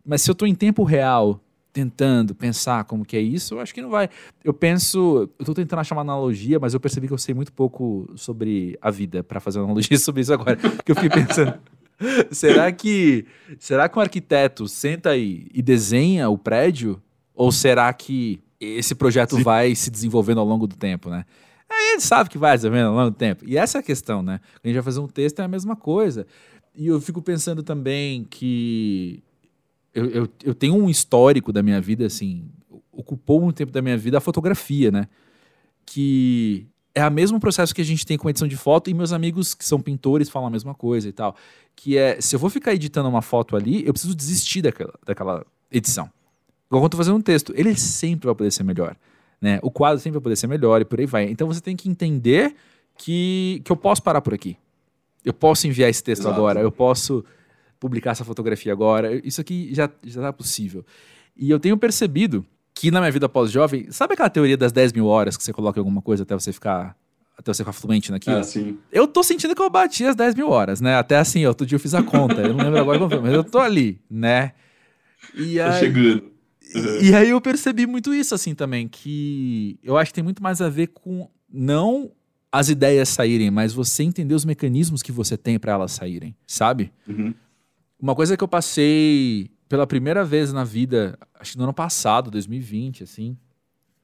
mas 0.04 0.22
se 0.22 0.30
eu 0.30 0.34
tô 0.34 0.46
em 0.46 0.54
tempo 0.54 0.82
real, 0.84 1.38
tentando 1.70 2.34
pensar 2.34 2.84
como 2.84 3.04
que 3.04 3.14
é 3.16 3.20
isso, 3.20 3.54
eu 3.54 3.60
acho 3.60 3.74
que 3.74 3.82
não 3.82 3.90
vai. 3.90 4.08
Eu 4.42 4.54
penso, 4.54 5.28
eu 5.38 5.44
tô 5.44 5.52
tentando 5.52 5.80
achar 5.80 5.94
uma 5.94 6.00
analogia, 6.00 6.58
mas 6.58 6.72
eu 6.72 6.80
percebi 6.80 7.06
que 7.06 7.12
eu 7.12 7.18
sei 7.18 7.34
muito 7.34 7.52
pouco 7.52 8.10
sobre 8.16 8.78
a 8.80 8.90
vida 8.90 9.22
pra 9.22 9.38
fazer 9.38 9.58
uma 9.58 9.66
analogia 9.66 9.96
sobre 9.98 10.22
isso 10.22 10.32
agora. 10.32 10.56
que 10.56 10.90
eu 10.90 10.94
fiquei 10.94 11.10
pensando, 11.10 11.54
será 12.30 12.72
que 12.72 13.26
será 13.58 13.88
que 13.88 13.98
um 13.98 14.02
arquiteto 14.02 14.66
senta 14.66 15.10
aí 15.10 15.46
e 15.52 15.60
desenha 15.60 16.28
o 16.30 16.38
prédio 16.38 17.02
ou 17.34 17.52
será 17.52 17.92
que 17.92 18.40
esse 18.60 18.94
projeto 18.94 19.36
Sim. 19.36 19.42
vai 19.42 19.74
se 19.74 19.90
desenvolvendo 19.90 20.38
ao 20.40 20.46
longo 20.46 20.66
do 20.66 20.76
tempo, 20.76 21.10
né? 21.10 21.24
Ele 21.94 22.00
sabe 22.00 22.28
que 22.28 22.38
vai 22.38 22.56
se 22.56 22.62
desenvolvendo 22.62 22.88
ao 22.88 22.94
longo 22.94 23.10
do 23.10 23.16
tempo. 23.16 23.44
E 23.46 23.56
essa 23.56 23.78
é 23.78 23.80
a 23.80 23.82
questão, 23.82 24.22
né? 24.22 24.40
A 24.62 24.66
gente 24.66 24.74
vai 24.74 24.82
fazer 24.82 25.00
um 25.00 25.08
texto 25.08 25.40
é 25.40 25.44
a 25.44 25.48
mesma 25.48 25.76
coisa. 25.76 26.26
E 26.74 26.86
eu 26.86 27.00
fico 27.00 27.22
pensando 27.22 27.62
também 27.62 28.24
que 28.24 29.22
eu, 29.94 30.06
eu, 30.06 30.28
eu 30.42 30.54
tenho 30.54 30.74
um 30.74 30.90
histórico 30.90 31.52
da 31.52 31.62
minha 31.62 31.80
vida, 31.80 32.04
assim, 32.04 32.48
ocupou 32.90 33.42
um 33.42 33.52
tempo 33.52 33.70
da 33.70 33.80
minha 33.80 33.96
vida 33.96 34.18
a 34.18 34.20
fotografia, 34.20 34.90
né? 34.90 35.08
Que 35.86 36.66
é 36.94 37.06
o 37.06 37.12
mesmo 37.12 37.38
processo 37.38 37.74
que 37.74 37.80
a 37.80 37.84
gente 37.84 38.04
tem 38.04 38.18
com 38.18 38.28
edição 38.28 38.48
de 38.48 38.56
foto 38.56 38.90
e 38.90 38.94
meus 38.94 39.12
amigos 39.12 39.54
que 39.54 39.64
são 39.64 39.80
pintores 39.80 40.28
falam 40.28 40.48
a 40.48 40.50
mesma 40.50 40.74
coisa 40.74 41.08
e 41.08 41.12
tal. 41.12 41.36
Que 41.76 41.96
é, 41.96 42.20
se 42.20 42.34
eu 42.34 42.40
vou 42.40 42.50
ficar 42.50 42.74
editando 42.74 43.08
uma 43.08 43.22
foto 43.22 43.56
ali, 43.56 43.86
eu 43.86 43.92
preciso 43.92 44.14
desistir 44.14 44.62
daquela, 44.62 44.94
daquela 45.06 45.46
edição. 45.70 46.10
Igual 46.68 46.82
quando 46.82 46.84
eu 46.84 46.90
tô 46.90 46.96
fazendo 46.96 47.16
um 47.16 47.22
texto, 47.22 47.52
ele 47.56 47.76
sempre 47.76 48.26
vai 48.26 48.34
poder 48.34 48.50
ser 48.50 48.64
melhor, 48.64 48.96
né? 49.44 49.58
O 49.62 49.70
quadro 49.70 50.00
sempre 50.00 50.14
vai 50.14 50.22
poder 50.22 50.36
ser 50.36 50.46
melhor 50.46 50.80
e 50.80 50.86
por 50.86 50.98
aí 50.98 51.04
vai. 51.04 51.24
Então 51.24 51.46
você 51.46 51.60
tem 51.60 51.76
que 51.76 51.86
entender 51.86 52.56
que, 52.96 53.60
que 53.62 53.70
eu 53.70 53.76
posso 53.76 54.02
parar 54.02 54.22
por 54.22 54.32
aqui. 54.32 54.56
Eu 55.22 55.34
posso 55.34 55.66
enviar 55.66 55.90
esse 55.90 56.02
texto 56.02 56.22
Exato. 56.22 56.34
agora, 56.34 56.60
eu 56.60 56.72
posso 56.72 57.22
publicar 57.78 58.12
essa 58.12 58.24
fotografia 58.24 58.72
agora. 58.72 59.20
Isso 59.22 59.42
aqui 59.42 59.68
já, 59.74 59.90
já 60.02 60.22
tá 60.22 60.32
possível. 60.32 60.82
E 61.36 61.50
eu 61.50 61.60
tenho 61.60 61.76
percebido 61.76 62.42
que 62.72 62.90
na 62.90 63.00
minha 63.00 63.12
vida 63.12 63.28
pós-jovem, 63.28 63.86
sabe 63.90 64.14
aquela 64.14 64.30
teoria 64.30 64.56
das 64.56 64.72
10 64.72 64.94
mil 64.94 65.06
horas 65.06 65.36
que 65.36 65.44
você 65.44 65.52
coloca 65.52 65.78
em 65.78 65.82
alguma 65.82 66.00
coisa 66.00 66.22
até 66.22 66.34
você 66.34 66.50
ficar. 66.50 66.96
Até 67.36 67.52
você 67.52 67.62
ficar 67.62 67.72
fluente 67.72 68.10
naquilo? 68.10 68.36
É, 68.36 68.42
sim. 68.42 68.78
Eu 68.90 69.06
tô 69.06 69.22
sentindo 69.22 69.54
que 69.54 69.60
eu 69.60 69.68
bati 69.68 70.06
as 70.06 70.16
10 70.16 70.36
mil 70.36 70.48
horas, 70.48 70.80
né? 70.80 70.96
Até 70.96 71.18
assim, 71.18 71.44
outro 71.44 71.66
dia 71.66 71.76
eu 71.76 71.80
fiz 71.80 71.92
a 71.92 72.02
conta. 72.02 72.40
Eu 72.40 72.54
não 72.54 72.64
lembro 72.64 72.80
agora 72.80 72.98
como 72.98 73.10
foi, 73.10 73.20
mas 73.20 73.34
eu 73.34 73.44
tô 73.44 73.58
ali, 73.58 74.00
né? 74.08 74.52
E 75.34 75.60
aí, 75.60 75.80
chegando. 75.80 76.32
Uhum. 76.74 77.00
e 77.02 77.14
aí 77.14 77.30
eu 77.30 77.40
percebi 77.40 77.86
muito 77.86 78.12
isso, 78.12 78.34
assim, 78.34 78.54
também, 78.54 78.88
que 78.88 79.78
eu 79.82 79.96
acho 79.96 80.10
que 80.10 80.14
tem 80.14 80.24
muito 80.24 80.42
mais 80.42 80.60
a 80.60 80.68
ver 80.68 80.88
com 80.88 81.28
não 81.52 82.10
as 82.50 82.68
ideias 82.68 83.08
saírem, 83.08 83.50
mas 83.50 83.72
você 83.72 84.02
entender 84.04 84.34
os 84.34 84.44
mecanismos 84.44 85.02
que 85.02 85.10
você 85.10 85.36
tem 85.36 85.58
para 85.58 85.72
elas 85.72 85.92
saírem, 85.92 86.36
sabe? 86.46 86.92
Uhum. 87.08 87.34
Uma 88.00 88.14
coisa 88.14 88.36
que 88.36 88.44
eu 88.44 88.48
passei 88.48 89.50
pela 89.68 89.86
primeira 89.86 90.24
vez 90.24 90.52
na 90.52 90.62
vida, 90.62 91.18
acho 91.38 91.52
que 91.52 91.58
no 91.58 91.64
ano 91.64 91.74
passado, 91.74 92.30
2020, 92.30 93.02
assim, 93.02 93.36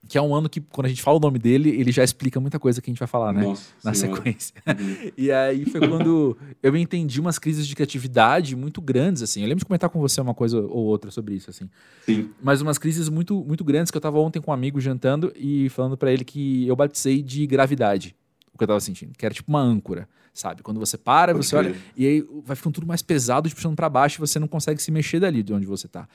que 0.08 0.18
é 0.18 0.22
um 0.22 0.34
ano 0.34 0.48
que, 0.48 0.60
quando 0.60 0.86
a 0.86 0.88
gente 0.88 1.02
fala 1.02 1.18
o 1.18 1.20
nome 1.20 1.38
dele, 1.38 1.68
ele 1.70 1.92
já 1.92 2.02
explica 2.02 2.40
muita 2.40 2.58
coisa 2.58 2.80
que 2.80 2.90
a 2.90 2.92
gente 2.92 2.98
vai 2.98 3.06
falar, 3.06 3.32
né? 3.32 3.42
Nossa 3.42 3.70
Na 3.84 3.94
Senhora. 3.94 4.16
sequência. 4.16 4.54
Uhum. 4.66 5.10
E 5.16 5.30
aí 5.30 5.64
foi 5.66 5.80
quando 5.86 6.36
eu 6.62 6.76
entendi 6.76 7.20
umas 7.20 7.38
crises 7.38 7.66
de 7.66 7.74
criatividade 7.74 8.56
muito 8.56 8.80
grandes, 8.80 9.22
assim. 9.22 9.42
Eu 9.42 9.46
lembro 9.48 9.60
de 9.60 9.66
comentar 9.66 9.90
com 9.90 10.00
você 10.00 10.20
uma 10.20 10.34
coisa 10.34 10.58
ou 10.58 10.84
outra 10.86 11.10
sobre 11.10 11.34
isso, 11.34 11.50
assim. 11.50 11.68
Sim. 12.06 12.30
Mas 12.42 12.60
umas 12.60 12.78
crises 12.78 13.08
muito, 13.08 13.44
muito 13.44 13.62
grandes 13.62 13.90
que 13.90 13.96
eu 13.96 14.00
tava 14.00 14.18
ontem 14.18 14.40
com 14.40 14.50
um 14.50 14.54
amigo 14.54 14.80
jantando 14.80 15.32
e 15.36 15.68
falando 15.68 15.96
pra 15.96 16.10
ele 16.12 16.24
que 16.24 16.66
eu 16.66 16.74
batizei 16.74 17.22
de 17.22 17.46
gravidade. 17.46 18.16
O 18.52 18.58
que 18.58 18.64
eu 18.64 18.68
tava 18.68 18.80
sentindo. 18.80 19.12
Que 19.16 19.24
era 19.26 19.34
tipo 19.34 19.50
uma 19.50 19.60
âncora, 19.60 20.08
sabe? 20.32 20.62
Quando 20.62 20.80
você 20.80 20.96
para, 20.98 21.32
Pode 21.34 21.46
você 21.46 21.54
olha 21.56 21.74
e 21.96 22.06
aí 22.06 22.26
vai 22.44 22.56
ficando 22.56 22.74
tudo 22.74 22.86
mais 22.86 23.02
pesado, 23.02 23.48
te 23.48 23.54
puxando 23.54 23.76
pra 23.76 23.88
baixo 23.88 24.18
e 24.18 24.20
você 24.20 24.38
não 24.38 24.48
consegue 24.48 24.82
se 24.82 24.90
mexer 24.90 25.20
dali 25.20 25.42
de 25.42 25.52
onde 25.52 25.66
você 25.66 25.86
tá. 25.86 26.08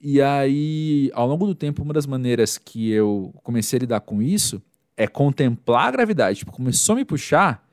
E 0.00 0.20
aí, 0.20 1.10
ao 1.14 1.26
longo 1.26 1.46
do 1.46 1.54
tempo, 1.54 1.82
uma 1.82 1.94
das 1.94 2.06
maneiras 2.06 2.58
que 2.58 2.90
eu 2.90 3.34
comecei 3.42 3.78
a 3.78 3.80
lidar 3.80 4.00
com 4.00 4.22
isso 4.22 4.62
é 4.96 5.06
contemplar 5.06 5.88
a 5.88 5.90
gravidade. 5.90 6.38
Tipo, 6.40 6.52
começou 6.52 6.94
a 6.94 6.96
me 6.96 7.04
puxar, 7.04 7.66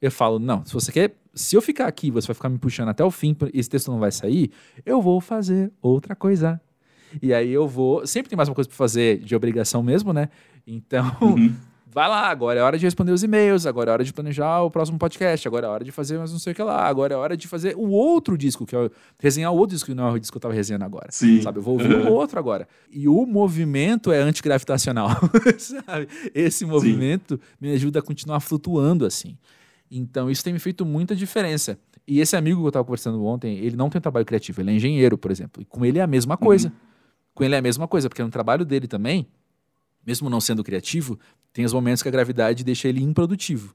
eu 0.00 0.10
falo, 0.10 0.38
não, 0.38 0.64
se 0.64 0.72
você 0.72 0.92
quer, 0.92 1.14
se 1.34 1.56
eu 1.56 1.62
ficar 1.62 1.86
aqui, 1.86 2.10
você 2.10 2.26
vai 2.26 2.34
ficar 2.34 2.48
me 2.48 2.58
puxando 2.58 2.88
até 2.88 3.04
o 3.04 3.10
fim, 3.10 3.36
esse 3.54 3.68
texto 3.68 3.90
não 3.90 3.98
vai 3.98 4.10
sair, 4.10 4.50
eu 4.84 5.00
vou 5.00 5.20
fazer 5.20 5.72
outra 5.80 6.14
coisa. 6.14 6.60
E 7.22 7.32
aí 7.32 7.50
eu 7.50 7.66
vou, 7.66 8.06
sempre 8.06 8.28
tem 8.28 8.36
mais 8.36 8.48
uma 8.48 8.54
coisa 8.54 8.68
pra 8.68 8.76
fazer 8.76 9.18
de 9.18 9.34
obrigação 9.34 9.82
mesmo, 9.82 10.12
né? 10.12 10.28
Então, 10.66 11.10
Uhum. 11.22 11.54
vai 11.98 12.08
lá, 12.08 12.28
agora 12.28 12.60
é 12.60 12.62
hora 12.62 12.78
de 12.78 12.84
responder 12.84 13.10
os 13.10 13.24
e-mails, 13.24 13.66
agora 13.66 13.90
é 13.90 13.92
hora 13.92 14.04
de 14.04 14.12
planejar 14.12 14.62
o 14.62 14.70
próximo 14.70 14.96
podcast, 14.96 15.48
agora 15.48 15.66
é 15.66 15.70
hora 15.70 15.84
de 15.84 15.90
fazer 15.90 16.16
mais 16.16 16.30
não 16.30 16.38
sei 16.38 16.52
o 16.52 16.54
que 16.54 16.62
lá, 16.62 16.86
agora 16.86 17.12
é 17.12 17.16
hora 17.16 17.36
de 17.36 17.48
fazer 17.48 17.74
o 17.76 17.88
outro 17.88 18.38
disco, 18.38 18.64
que 18.64 18.76
é 18.76 18.88
resenhar 19.18 19.52
o 19.52 19.56
outro 19.56 19.74
disco, 19.74 19.90
que 19.90 19.96
não 19.96 20.06
é 20.06 20.12
o 20.12 20.18
disco 20.20 20.32
que 20.32 20.36
eu 20.36 20.40
tava 20.40 20.54
resenhando 20.54 20.84
agora. 20.84 21.08
Sim. 21.10 21.42
Sabe, 21.42 21.58
eu 21.58 21.62
vou 21.62 21.74
ouvir 21.74 21.92
o 21.92 22.06
outro 22.14 22.38
agora. 22.38 22.68
E 22.88 23.08
o 23.08 23.26
movimento 23.26 24.12
é 24.12 24.20
antigravitacional, 24.20 25.08
sabe? 25.58 26.06
Esse 26.32 26.64
movimento 26.64 27.40
me 27.60 27.72
ajuda 27.72 27.98
a 27.98 28.02
continuar 28.02 28.38
flutuando 28.38 29.04
assim. 29.04 29.36
Então, 29.90 30.30
isso 30.30 30.44
tem 30.44 30.52
me 30.52 30.60
feito 30.60 30.86
muita 30.86 31.16
diferença. 31.16 31.76
E 32.06 32.20
esse 32.20 32.36
amigo 32.36 32.60
que 32.60 32.64
eu 32.64 32.68
estava 32.68 32.84
conversando 32.84 33.24
ontem, 33.24 33.58
ele 33.58 33.74
não 33.74 33.90
tem 33.90 34.00
trabalho 34.00 34.24
criativo, 34.24 34.60
ele 34.60 34.70
é 34.70 34.74
engenheiro, 34.74 35.18
por 35.18 35.32
exemplo. 35.32 35.60
E 35.60 35.64
com 35.64 35.84
ele 35.84 35.98
é 35.98 36.02
a 36.02 36.06
mesma 36.06 36.36
coisa. 36.36 36.72
Com 37.34 37.42
ele 37.42 37.56
é 37.56 37.58
a 37.58 37.62
mesma 37.62 37.88
coisa, 37.88 38.08
porque 38.08 38.22
no 38.22 38.30
trabalho 38.30 38.64
dele 38.64 38.86
também, 38.86 39.26
mesmo 40.06 40.30
não 40.30 40.40
sendo 40.40 40.64
criativo, 40.64 41.18
tem 41.52 41.64
os 41.64 41.72
momentos 41.72 42.02
que 42.02 42.08
a 42.08 42.12
gravidade 42.12 42.64
deixa 42.64 42.88
ele 42.88 43.02
improdutivo. 43.02 43.74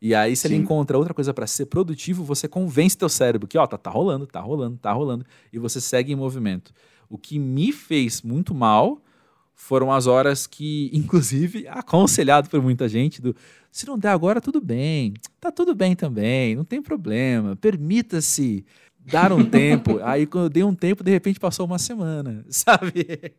E 0.00 0.14
aí, 0.14 0.36
se 0.36 0.46
ele 0.46 0.56
Sim. 0.56 0.62
encontra 0.62 0.98
outra 0.98 1.14
coisa 1.14 1.32
para 1.32 1.46
ser 1.46 1.66
produtivo, 1.66 2.22
você 2.22 2.46
convence 2.46 2.96
teu 2.96 3.08
cérebro 3.08 3.48
que, 3.48 3.56
ó, 3.56 3.66
tá, 3.66 3.78
tá 3.78 3.90
rolando, 3.90 4.26
tá 4.26 4.40
rolando, 4.40 4.76
tá 4.76 4.92
rolando, 4.92 5.24
e 5.52 5.58
você 5.58 5.80
segue 5.80 6.12
em 6.12 6.16
movimento. 6.16 6.72
O 7.08 7.16
que 7.16 7.38
me 7.38 7.72
fez 7.72 8.22
muito 8.22 8.54
mal 8.54 9.00
foram 9.54 9.90
as 9.90 10.06
horas 10.06 10.46
que, 10.46 10.90
inclusive, 10.94 11.66
aconselhado 11.68 12.48
por 12.50 12.60
muita 12.60 12.88
gente, 12.88 13.22
do 13.22 13.34
se 13.72 13.86
não 13.86 13.98
der 13.98 14.08
agora, 14.08 14.40
tudo 14.40 14.60
bem, 14.60 15.12
tá 15.38 15.52
tudo 15.52 15.74
bem 15.74 15.94
também, 15.94 16.54
não 16.54 16.64
tem 16.64 16.80
problema, 16.80 17.56
permita-se 17.56 18.64
dar 19.04 19.32
um 19.32 19.44
tempo. 19.48 19.98
Aí, 20.02 20.26
quando 20.26 20.44
eu 20.44 20.50
dei 20.50 20.64
um 20.64 20.74
tempo, 20.74 21.04
de 21.04 21.10
repente 21.10 21.40
passou 21.40 21.66
uma 21.66 21.78
semana, 21.78 22.44
sabe? 22.48 23.34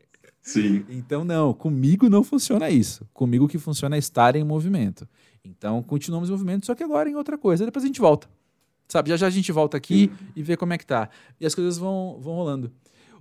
Sim. 0.48 0.86
Então, 0.88 1.26
não, 1.26 1.54
comigo 1.54 2.10
não 2.10 2.24
funciona 2.24 2.70
isso. 2.70 3.06
Comigo 3.14 3.46
o 3.46 3.48
que 3.50 3.58
funciona 3.58 3.98
é 3.98 4.00
estar 4.00 4.36
em 4.38 4.44
movimento. 4.46 5.06
Então, 5.44 5.84
continuamos 5.84 6.30
em 6.30 6.32
movimento, 6.32 6.66
só 6.66 6.74
que 6.74 6.82
agora 6.84 7.10
em 7.10 7.16
outra 7.16 7.38
coisa. 7.38 7.66
Depois 7.66 7.84
a 7.84 7.88
gente 7.88 8.00
volta. 8.00 8.30
Sabe, 8.88 9.10
já 9.10 9.18
já 9.18 9.28
a 9.28 9.30
gente 9.30 9.52
volta 9.52 9.76
aqui 9.76 10.10
e 10.34 10.42
vê 10.42 10.56
como 10.56 10.72
é 10.72 10.78
que 10.78 10.86
tá. 10.86 11.10
E 11.40 11.46
as 11.46 11.54
coisas 11.54 11.78
vão, 11.78 12.18
vão 12.22 12.34
rolando. 12.36 12.72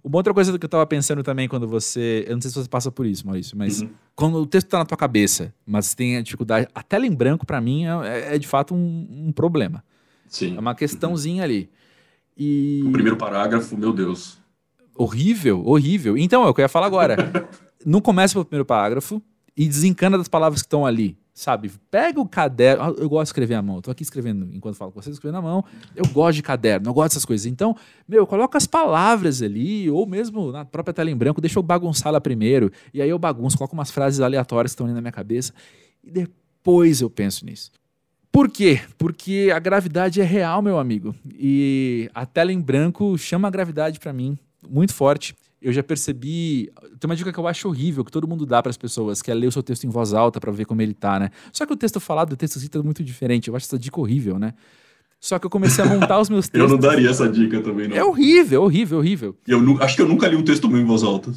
Uma 0.05 0.19
outra 0.19 0.33
coisa 0.33 0.57
que 0.57 0.65
eu 0.65 0.69
tava 0.69 0.87
pensando 0.87 1.25
também 1.25 1.49
quando 1.49 1.67
você. 1.67 2.25
Eu 2.29 2.37
não 2.37 2.41
sei 2.41 2.53
se 2.53 2.57
você 2.57 2.69
passa 2.69 2.93
por 2.93 3.05
isso, 3.05 3.27
Maurício, 3.27 3.59
mas 3.59 3.83
Uhum. 3.83 3.91
quando 4.15 4.37
o 4.37 4.47
texto 4.47 4.69
tá 4.69 4.79
na 4.79 4.85
tua 4.85 4.97
cabeça, 4.97 5.53
mas 5.67 5.95
tem 5.95 6.17
a 6.17 6.23
dificuldade. 6.23 6.69
A 6.73 6.81
tela 6.85 7.05
em 7.05 7.13
branco, 7.13 7.45
pra 7.45 7.61
mim, 7.61 7.87
é, 7.87 8.37
é 8.37 8.39
de 8.39 8.47
fato 8.47 8.73
um, 8.73 9.09
um 9.11 9.33
problema. 9.33 9.83
Sim. 10.29 10.57
É 10.57 10.61
uma 10.61 10.77
questãozinha 10.77 11.43
ali. 11.43 11.69
E. 12.39 12.85
O 12.87 12.93
primeiro 12.93 13.17
parágrafo, 13.17 13.77
meu 13.77 13.93
Deus. 13.93 14.39
Horrível, 14.97 15.63
horrível. 15.67 16.17
Então, 16.17 16.45
é 16.45 16.49
o 16.49 16.55
que 16.55 16.61
eu 16.61 16.65
ia 16.65 16.69
falar 16.69 16.87
agora. 16.87 17.17
não 17.87 18.01
começa 18.01 18.35
pelo 18.35 18.45
primeiro 18.45 18.65
parágrafo 18.65 19.23
e 19.57 19.69
desencana 19.69 20.19
das 20.19 20.29
palavras 20.29 20.61
que 20.61 20.67
estão 20.67 20.85
ali, 20.85 21.17
sabe? 21.33 21.71
Pega 21.89 22.21
o 22.21 22.29
caderno. 22.29 22.83
Ah, 22.83 22.95
Eu 22.99 23.09
gosto 23.09 23.25
de 23.25 23.29
escrever 23.29 23.55
à 23.55 23.63
mão. 23.63 23.77
Eu 23.77 23.83
tô 23.83 23.91
aqui 23.93 24.03
escrevendo 24.03 24.49
enquanto 24.53 24.75
falo 24.75 24.91
com 24.91 25.01
vocês, 25.01 25.15
escrevendo 25.15 25.39
à 25.39 25.43
mão. 25.43 25.65
Eu 25.95 26.07
gosto 26.09 26.37
de 26.37 26.43
caderno, 26.43 26.89
eu 26.89 26.93
gosto 26.93 27.11
dessas 27.11 27.25
coisas. 27.25 27.47
Então, 27.47 27.77
meu, 28.09 28.27
coloca 28.27 28.59
as 28.59 28.67
palavras 28.67 29.41
ali, 29.41 29.89
ou 29.89 30.05
mesmo 30.05 30.51
na 30.51 30.65
própria 30.65 30.93
tela 30.93 31.11
em 31.11 31.17
branco, 31.17 31.41
deixa 31.41 31.59
eu 31.59 31.63
bagunçar 31.63 32.13
lá 32.13 32.21
primeiro. 32.21 32.73
E 32.93 33.01
aí 33.01 33.09
eu 33.09 33.19
bagunço, 33.19 33.57
coloco 33.57 33.75
umas 33.75 33.91
frases 33.91 34.21
aleatórias 34.21 34.73
que 34.73 34.75
estão 34.75 34.87
ali 34.87 34.95
na 34.95 35.01
minha 35.01 35.13
cabeça. 35.13 35.55
E 36.03 36.11
depois 36.11 37.01
eu 37.01 37.09
penso 37.09 37.47
nisso. 37.47 37.71
Por 38.33 38.51
quê? 38.51 38.81
Porque 38.99 39.51
a 39.55 39.59
gravidade 39.59 40.21
é 40.21 40.25
real, 40.25 40.61
meu 40.61 40.79
amigo. 40.79 41.15
E 41.33 42.11
a 42.15 42.27
tela 42.27 42.53
em 42.53 42.61
branco 42.61 43.17
chama 43.17 43.49
a 43.49 43.51
gravidade 43.51 43.99
pra 43.99 44.13
mim 44.13 44.37
muito 44.69 44.95
forte. 44.95 45.35
Eu 45.61 45.73
já 45.73 45.83
percebi. 45.83 46.71
Tem 47.01 47.09
uma 47.09 47.17
dica 47.17 47.33
que 47.33 47.39
eu 47.39 47.47
acho 47.49 47.67
horrível, 47.69 48.05
que 48.05 48.11
todo 48.13 48.29
mundo 48.29 48.45
dá 48.47 48.63
para 48.63 48.71
as 48.71 48.77
pessoas, 48.77 49.23
que 49.23 49.31
é 49.31 49.35
ler 49.35 49.47
o 49.47 49.53
seu 49.53 49.63
texto 49.63 49.85
em 49.85 49.89
voz 49.91 50.13
alta 50.13 50.39
para 50.39 50.53
ver 50.53 50.65
como 50.67 50.83
ele 50.83 50.95
tá, 50.95 51.19
né? 51.19 51.31
Só 51.53 51.65
que 51.67 51.73
o 51.73 51.77
texto 51.77 51.99
falado 51.99 52.31
e 52.31 52.35
o 52.35 52.37
texto 52.37 52.57
escrito 52.57 52.79
é 52.79 52.83
muito 52.83 53.03
diferente. 53.03 53.49
Eu 53.49 53.57
acho 53.57 53.67
essa 53.67 53.79
dica 53.79 53.99
horrível, 53.99 54.39
né? 54.39 54.53
Só 55.19 55.39
que 55.39 55.47
eu 55.47 55.51
comecei 55.51 55.83
a 55.83 55.87
montar 55.89 56.21
os 56.21 56.29
meus 56.29 56.47
Eu 56.53 56.53
textos. 56.53 56.73
não 56.73 56.79
daria 56.79 57.09
essa 57.11 57.27
dica 57.29 57.61
também, 57.63 57.89
não. 57.89 57.97
É 57.97 58.05
horrível, 58.05 58.63
horrível, 58.63 58.99
horrível. 58.99 59.37
Eu 59.47 59.61
nu- 59.63 59.83
acho 59.83 59.97
que 59.97 60.03
eu 60.03 60.07
nunca 60.09 60.29
li 60.29 60.37
um 60.37 60.43
texto 60.45 60.69
meu 60.69 60.81
em 60.81 60.85
voz 60.85 61.03
alta. 61.03 61.33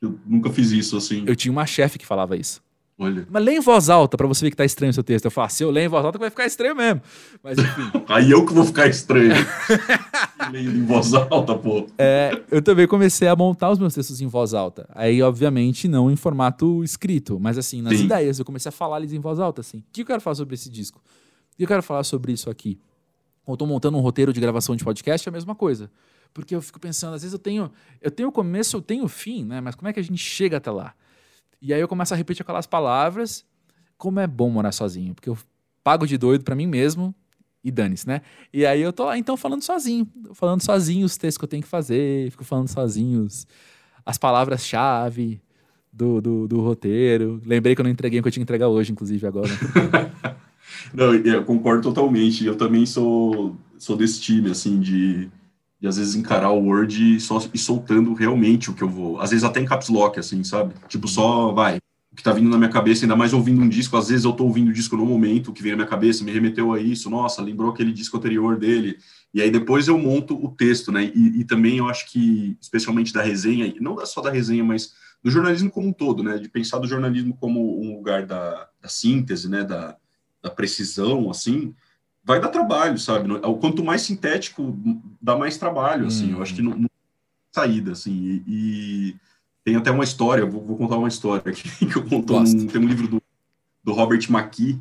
Eu 0.00 0.18
nunca 0.24 0.50
fiz 0.50 0.70
isso, 0.70 0.96
assim. 0.96 1.24
Eu 1.26 1.34
tinha 1.34 1.50
uma 1.50 1.66
chefe 1.66 1.98
que 1.98 2.06
falava 2.06 2.36
isso. 2.36 2.62
Olha. 2.98 3.26
Mas 3.30 3.44
lê 3.44 3.56
em 3.56 3.60
voz 3.60 3.90
alta 3.90 4.16
para 4.16 4.26
você 4.26 4.46
ver 4.46 4.50
que 4.50 4.56
tá 4.56 4.64
estranho 4.64 4.90
o 4.90 4.94
seu 4.94 5.04
texto. 5.04 5.26
Eu 5.26 5.30
falo, 5.30 5.50
se 5.50 5.62
eu 5.62 5.70
ler 5.70 5.84
em 5.84 5.88
voz 5.88 6.02
alta 6.02 6.18
vai 6.18 6.30
ficar 6.30 6.46
estranho 6.46 6.74
mesmo. 6.74 7.02
Mas 7.42 7.58
enfim. 7.58 7.92
Aí 8.08 8.30
eu 8.30 8.46
que 8.46 8.54
vou 8.54 8.64
ficar 8.64 8.86
estranho. 8.86 9.34
Lendo 10.50 10.78
em 10.78 10.84
voz 10.84 11.12
alta, 11.12 11.54
pô. 11.54 11.86
É, 11.98 12.42
eu 12.50 12.62
também 12.62 12.86
comecei 12.86 13.28
a 13.28 13.36
montar 13.36 13.70
os 13.70 13.78
meus 13.78 13.92
textos 13.92 14.22
em 14.22 14.26
voz 14.26 14.54
alta. 14.54 14.88
Aí, 14.94 15.22
obviamente, 15.22 15.88
não 15.88 16.10
em 16.10 16.16
formato 16.16 16.82
escrito, 16.82 17.38
mas 17.38 17.58
assim, 17.58 17.82
nas 17.82 17.98
Sim. 17.98 18.04
ideias. 18.04 18.38
Eu 18.38 18.46
comecei 18.46 18.70
a 18.70 18.72
falar 18.72 18.98
eles 18.98 19.12
em 19.12 19.20
voz 19.20 19.38
alta, 19.38 19.60
assim. 19.60 19.78
O 19.78 19.84
que 19.92 20.00
eu 20.00 20.06
quero 20.06 20.20
falar 20.22 20.36
sobre 20.36 20.54
esse 20.54 20.70
disco? 20.70 20.98
O 21.52 21.56
que 21.56 21.64
eu 21.64 21.68
quero 21.68 21.82
falar 21.82 22.02
sobre 22.02 22.32
isso 22.32 22.48
aqui? 22.48 22.78
Ou 23.44 23.58
tô 23.58 23.66
montando 23.66 23.98
um 23.98 24.00
roteiro 24.00 24.32
de 24.32 24.40
gravação 24.40 24.74
de 24.74 24.82
podcast, 24.82 25.28
é 25.28 25.30
a 25.30 25.32
mesma 25.32 25.54
coisa. 25.54 25.90
Porque 26.32 26.54
eu 26.54 26.62
fico 26.62 26.80
pensando, 26.80 27.14
às 27.14 27.22
vezes 27.22 27.32
eu 27.34 27.38
tenho, 27.38 27.70
eu 28.00 28.10
tenho 28.10 28.30
o 28.30 28.32
começo, 28.32 28.76
eu 28.76 28.82
tenho 28.82 29.04
o 29.04 29.08
fim, 29.08 29.44
né? 29.44 29.60
Mas 29.60 29.74
como 29.74 29.88
é 29.88 29.92
que 29.92 30.00
a 30.00 30.02
gente 30.02 30.18
chega 30.18 30.56
até 30.56 30.70
lá? 30.70 30.94
E 31.66 31.74
aí 31.74 31.80
eu 31.80 31.88
começo 31.88 32.14
a 32.14 32.16
repetir 32.16 32.42
aquelas 32.42 32.64
palavras. 32.64 33.44
Como 33.98 34.20
é 34.20 34.26
bom 34.26 34.48
morar 34.48 34.70
sozinho, 34.70 35.16
porque 35.16 35.28
eu 35.28 35.36
pago 35.82 36.06
de 36.06 36.16
doido 36.16 36.44
para 36.44 36.54
mim 36.54 36.66
mesmo 36.66 37.12
e 37.64 37.72
dane-se, 37.72 38.06
né? 38.06 38.20
E 38.52 38.64
aí 38.64 38.80
eu 38.80 38.92
tô 38.92 39.04
lá 39.04 39.18
então 39.18 39.36
falando 39.36 39.62
sozinho, 39.62 40.06
falando 40.32 40.62
sozinho 40.62 41.04
os 41.04 41.16
textos 41.16 41.38
que 41.38 41.44
eu 41.44 41.48
tenho 41.48 41.64
que 41.64 41.68
fazer, 41.68 42.30
fico 42.30 42.44
falando 42.44 42.68
sozinho 42.68 43.26
as 44.04 44.16
palavras-chave 44.16 45.40
do, 45.92 46.20
do, 46.20 46.46
do, 46.46 46.60
roteiro. 46.60 47.42
Lembrei 47.44 47.74
que 47.74 47.80
eu 47.80 47.84
não 47.84 47.90
entreguei 47.90 48.20
o 48.20 48.22
que 48.22 48.28
eu 48.28 48.32
tinha 48.32 48.42
que 48.42 48.44
entregar 48.44 48.68
hoje, 48.68 48.92
inclusive, 48.92 49.26
agora. 49.26 49.50
não, 50.94 51.14
eu 51.16 51.44
concordo 51.44 51.82
totalmente. 51.82 52.46
Eu 52.46 52.54
também 52.54 52.86
sou, 52.86 53.56
sou 53.76 53.96
desse 53.96 54.20
time, 54.20 54.52
assim, 54.52 54.78
de 54.78 55.28
de 55.80 55.86
às 55.86 55.96
vezes 55.96 56.14
encarar 56.14 56.50
o 56.50 56.64
Word 56.64 57.16
e 57.16 57.20
só 57.20 57.38
soltando 57.54 58.14
realmente 58.14 58.70
o 58.70 58.74
que 58.74 58.82
eu 58.82 58.88
vou. 58.88 59.20
Às 59.20 59.30
vezes 59.30 59.44
até 59.44 59.60
em 59.60 59.66
caps 59.66 59.88
lock, 59.88 60.18
assim, 60.18 60.42
sabe? 60.42 60.74
Tipo, 60.88 61.06
só 61.06 61.52
vai. 61.52 61.78
O 62.10 62.16
que 62.16 62.22
tá 62.22 62.32
vindo 62.32 62.48
na 62.48 62.56
minha 62.56 62.70
cabeça, 62.70 63.04
ainda 63.04 63.14
mais 63.14 63.34
ouvindo 63.34 63.60
um 63.60 63.68
disco, 63.68 63.96
às 63.96 64.08
vezes 64.08 64.24
eu 64.24 64.32
tô 64.32 64.44
ouvindo 64.44 64.70
o 64.70 64.72
disco 64.72 64.96
no 64.96 65.04
momento, 65.04 65.48
o 65.50 65.52
que 65.52 65.62
vem 65.62 65.72
na 65.72 65.76
minha 65.76 65.88
cabeça 65.88 66.24
me 66.24 66.32
remeteu 66.32 66.72
a 66.72 66.80
isso, 66.80 67.10
nossa, 67.10 67.42
lembrou 67.42 67.70
aquele 67.70 67.92
disco 67.92 68.16
anterior 68.16 68.58
dele. 68.58 68.96
E 69.34 69.42
aí 69.42 69.50
depois 69.50 69.86
eu 69.86 69.98
monto 69.98 70.34
o 70.34 70.50
texto, 70.50 70.90
né? 70.90 71.12
E, 71.14 71.40
e 71.40 71.44
também 71.44 71.76
eu 71.76 71.88
acho 71.88 72.10
que, 72.10 72.56
especialmente 72.58 73.12
da 73.12 73.22
resenha, 73.22 73.74
não 73.78 74.04
só 74.06 74.22
da 74.22 74.30
resenha, 74.30 74.64
mas 74.64 74.94
do 75.22 75.30
jornalismo 75.30 75.70
como 75.70 75.88
um 75.88 75.92
todo, 75.92 76.22
né? 76.22 76.38
De 76.38 76.48
pensar 76.48 76.78
do 76.78 76.88
jornalismo 76.88 77.36
como 77.36 77.78
um 77.82 77.96
lugar 77.96 78.24
da, 78.24 78.66
da 78.80 78.88
síntese, 78.88 79.50
né? 79.50 79.62
Da, 79.62 79.94
da 80.42 80.48
precisão, 80.48 81.28
assim 81.28 81.74
vai 82.26 82.40
dar 82.40 82.48
trabalho, 82.48 82.98
sabe? 82.98 83.32
O 83.32 83.54
quanto 83.54 83.84
mais 83.84 84.02
sintético, 84.02 84.76
dá 85.22 85.36
mais 85.36 85.56
trabalho, 85.56 86.08
assim. 86.08 86.32
Hum. 86.32 86.36
Eu 86.36 86.42
acho 86.42 86.54
que 86.54 86.60
não, 86.60 86.76
não 86.76 86.90
saída, 87.52 87.92
assim. 87.92 88.12
E, 88.12 88.42
e, 88.46 89.16
tem 89.64 89.76
até 89.76 89.90
uma 89.92 90.04
história, 90.04 90.44
vou, 90.44 90.60
vou, 90.60 90.76
contar 90.76 90.96
uma 90.96 91.08
história 91.08 91.50
aqui, 91.50 91.62
que 91.86 91.96
eu 91.96 92.04
conto 92.04 92.36
um, 92.36 92.66
tem 92.66 92.80
um 92.80 92.86
livro 92.86 93.06
do, 93.06 93.22
do 93.82 93.92
Robert 93.92 94.26
McKee, 94.28 94.80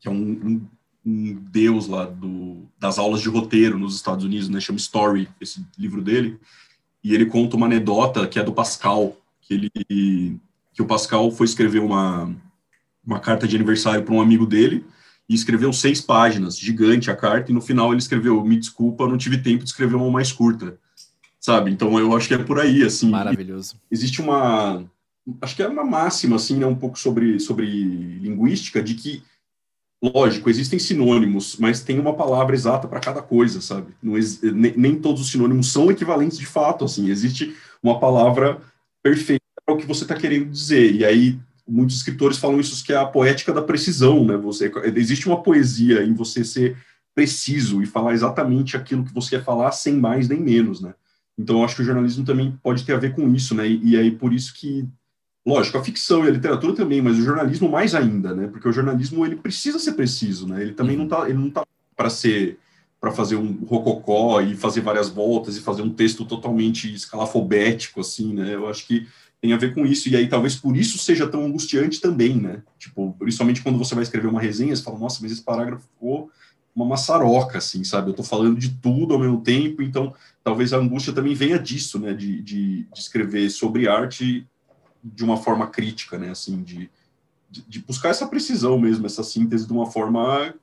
que 0.00 0.08
é 0.08 0.10
um, 0.10 0.14
um, 0.14 0.66
um, 1.06 1.34
deus 1.50 1.86
lá 1.86 2.04
do, 2.04 2.68
das 2.78 2.98
aulas 2.98 3.20
de 3.20 3.28
roteiro 3.28 3.78
nos 3.78 3.94
Estados 3.94 4.24
Unidos, 4.24 4.48
né? 4.48 4.60
Chama 4.60 4.78
Story, 4.78 5.28
esse 5.40 5.64
livro 5.78 6.02
dele. 6.02 6.38
E 7.02 7.14
ele 7.14 7.26
conta 7.26 7.56
uma 7.56 7.66
anedota 7.66 8.26
que 8.26 8.38
é 8.38 8.42
do 8.42 8.52
Pascal, 8.52 9.16
que 9.40 9.54
ele 9.54 10.40
que 10.78 10.82
o 10.82 10.86
Pascal 10.86 11.28
foi 11.32 11.44
escrever 11.44 11.80
uma, 11.80 12.32
uma 13.04 13.18
carta 13.18 13.48
de 13.48 13.56
aniversário 13.56 14.04
para 14.04 14.14
um 14.14 14.20
amigo 14.20 14.46
dele, 14.46 14.84
e 15.28 15.34
escreveu 15.34 15.72
seis 15.72 16.00
páginas, 16.00 16.58
gigante 16.58 17.10
a 17.10 17.16
carta, 17.16 17.50
e 17.50 17.54
no 17.54 17.60
final 17.60 17.92
ele 17.92 18.00
escreveu: 18.00 18.42
Me 18.44 18.58
desculpa, 18.58 19.06
não 19.06 19.18
tive 19.18 19.38
tempo 19.38 19.62
de 19.62 19.70
escrever 19.70 19.96
uma 19.96 20.10
mais 20.10 20.32
curta. 20.32 20.78
Sabe? 21.38 21.70
Então 21.70 21.98
eu 21.98 22.16
acho 22.16 22.28
que 22.28 22.34
é 22.34 22.38
por 22.38 22.58
aí, 22.58 22.82
assim. 22.82 23.10
Maravilhoso. 23.10 23.76
Existe 23.90 24.20
uma. 24.20 24.84
Acho 25.42 25.54
que 25.54 25.62
é 25.62 25.68
uma 25.68 25.84
máxima, 25.84 26.36
assim, 26.36 26.56
né, 26.56 26.66
um 26.66 26.74
pouco 26.74 26.98
sobre, 26.98 27.38
sobre 27.38 27.66
linguística, 27.66 28.82
de 28.82 28.94
que, 28.94 29.22
lógico, 30.02 30.48
existem 30.48 30.78
sinônimos, 30.78 31.56
mas 31.58 31.82
tem 31.82 31.98
uma 31.98 32.14
palavra 32.14 32.54
exata 32.54 32.88
para 32.88 32.98
cada 32.98 33.20
coisa, 33.20 33.60
sabe? 33.60 33.92
Não, 34.02 34.14
nem, 34.54 34.74
nem 34.74 34.96
todos 34.96 35.20
os 35.20 35.30
sinônimos 35.30 35.70
são 35.70 35.90
equivalentes 35.90 36.38
de 36.38 36.46
fato, 36.46 36.86
assim. 36.86 37.10
Existe 37.10 37.54
uma 37.82 38.00
palavra 38.00 38.58
perfeita 39.02 39.44
para 39.66 39.74
o 39.74 39.78
que 39.78 39.86
você 39.86 40.04
está 40.04 40.14
querendo 40.14 40.50
dizer. 40.50 40.94
E 40.94 41.04
aí 41.04 41.38
muitos 41.68 41.96
escritores 41.96 42.38
falam 42.38 42.58
isso 42.58 42.84
que 42.84 42.92
é 42.92 42.96
a 42.96 43.06
poética 43.06 43.52
da 43.52 43.62
precisão, 43.62 44.24
né? 44.24 44.36
Você 44.36 44.70
existe 44.94 45.26
uma 45.26 45.42
poesia 45.42 46.02
em 46.02 46.14
você 46.14 46.44
ser 46.44 46.76
preciso 47.14 47.82
e 47.82 47.86
falar 47.86 48.14
exatamente 48.14 48.76
aquilo 48.76 49.04
que 49.04 49.12
você 49.12 49.36
quer 49.36 49.44
falar 49.44 49.72
sem 49.72 49.94
mais 49.94 50.28
nem 50.28 50.40
menos, 50.40 50.80
né? 50.80 50.94
Então 51.38 51.58
eu 51.58 51.64
acho 51.64 51.76
que 51.76 51.82
o 51.82 51.84
jornalismo 51.84 52.24
também 52.24 52.58
pode 52.62 52.84
ter 52.84 52.94
a 52.94 52.98
ver 52.98 53.14
com 53.14 53.32
isso, 53.34 53.54
né? 53.54 53.68
E, 53.68 53.90
e 53.90 53.96
aí 53.96 54.10
por 54.10 54.32
isso 54.32 54.54
que 54.54 54.88
lógico, 55.46 55.78
a 55.78 55.84
ficção 55.84 56.24
e 56.24 56.28
a 56.28 56.32
literatura 56.32 56.74
também, 56.74 57.00
mas 57.00 57.16
o 57.16 57.22
jornalismo 57.22 57.70
mais 57.70 57.94
ainda, 57.94 58.34
né? 58.34 58.46
Porque 58.46 58.68
o 58.68 58.72
jornalismo 58.72 59.24
ele 59.24 59.36
precisa 59.36 59.78
ser 59.78 59.92
preciso, 59.92 60.46
né? 60.46 60.60
Ele 60.60 60.72
também 60.72 60.96
uhum. 60.96 61.02
não 61.02 61.08
tá, 61.08 61.28
ele 61.28 61.38
não 61.38 61.50
tá 61.50 61.64
para 61.96 62.10
ser 62.10 62.58
para 63.00 63.12
fazer 63.12 63.36
um 63.36 63.64
rococó 63.64 64.40
e 64.40 64.56
fazer 64.56 64.80
várias 64.80 65.08
voltas 65.08 65.56
e 65.56 65.60
fazer 65.60 65.82
um 65.82 65.90
texto 65.90 66.24
totalmente 66.24 66.92
escalafobético 66.92 68.00
assim, 68.00 68.34
né? 68.34 68.54
Eu 68.54 68.68
acho 68.68 68.86
que 68.86 69.06
tem 69.40 69.52
a 69.52 69.56
ver 69.56 69.74
com 69.74 69.86
isso, 69.86 70.08
e 70.08 70.16
aí 70.16 70.28
talvez 70.28 70.56
por 70.56 70.76
isso 70.76 70.98
seja 70.98 71.26
tão 71.28 71.44
angustiante 71.44 72.00
também, 72.00 72.36
né? 72.36 72.62
Tipo, 72.78 73.14
principalmente 73.18 73.62
quando 73.62 73.78
você 73.78 73.94
vai 73.94 74.02
escrever 74.02 74.26
uma 74.26 74.40
resenha, 74.40 74.74
você 74.74 74.82
fala, 74.82 74.98
nossa, 74.98 75.20
mas 75.22 75.30
esse 75.30 75.42
parágrafo 75.42 75.84
ficou 75.84 76.30
uma 76.74 76.86
maçaroca, 76.86 77.58
assim, 77.58 77.82
sabe? 77.84 78.10
Eu 78.10 78.14
tô 78.14 78.22
falando 78.22 78.58
de 78.58 78.70
tudo 78.70 79.14
ao 79.14 79.20
mesmo 79.20 79.40
tempo, 79.40 79.82
então 79.82 80.14
talvez 80.42 80.72
a 80.72 80.78
angústia 80.78 81.12
também 81.12 81.34
venha 81.34 81.58
disso, 81.58 81.98
né? 81.98 82.12
De, 82.12 82.42
de, 82.42 82.84
de 82.84 82.98
escrever 83.00 83.48
sobre 83.50 83.88
arte 83.88 84.46
de 85.02 85.24
uma 85.24 85.36
forma 85.36 85.66
crítica, 85.68 86.18
né? 86.18 86.30
Assim, 86.30 86.62
de, 86.62 86.90
de, 87.50 87.80
buscar 87.80 88.10
essa 88.10 88.26
precisão 88.26 88.78
mesmo, 88.78 89.06
essa 89.06 89.22
síntese 89.22 89.66
de 89.66 89.72
uma 89.72 89.90
forma, 89.90 90.54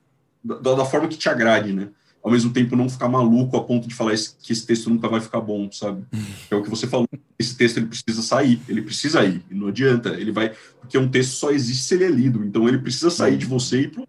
da, 0.42 0.74
da 0.74 0.84
forma 0.84 1.08
que 1.08 1.18
te 1.18 1.28
agrade, 1.28 1.72
né? 1.72 1.88
Ao 2.22 2.30
mesmo 2.30 2.52
tempo 2.52 2.74
não 2.74 2.88
ficar 2.88 3.08
maluco 3.08 3.56
a 3.56 3.62
ponto 3.62 3.86
de 3.86 3.94
falar 3.94 4.12
que 4.42 4.52
esse 4.52 4.66
texto 4.66 4.90
nunca 4.90 5.08
vai 5.08 5.20
ficar 5.20 5.40
bom, 5.40 5.70
sabe? 5.70 6.04
É 6.50 6.56
o 6.56 6.62
que 6.62 6.70
você 6.70 6.86
falou. 6.86 7.08
Esse 7.38 7.56
texto 7.56 7.76
ele 7.76 7.86
precisa 7.86 8.20
sair, 8.22 8.60
ele 8.68 8.82
precisa 8.82 9.24
ir, 9.24 9.44
e 9.50 9.54
não 9.54 9.68
adianta, 9.68 10.10
ele 10.10 10.32
vai, 10.32 10.52
porque 10.80 10.98
um 10.98 11.08
texto 11.08 11.32
só 11.32 11.50
existe 11.50 11.84
se 11.84 11.94
ele 11.94 12.04
é 12.04 12.10
lido, 12.10 12.44
então 12.44 12.68
ele 12.68 12.78
precisa 12.78 13.10
sair 13.10 13.36
de 13.36 13.46
você 13.46 13.82
e 13.82 13.88
pro 13.88 14.06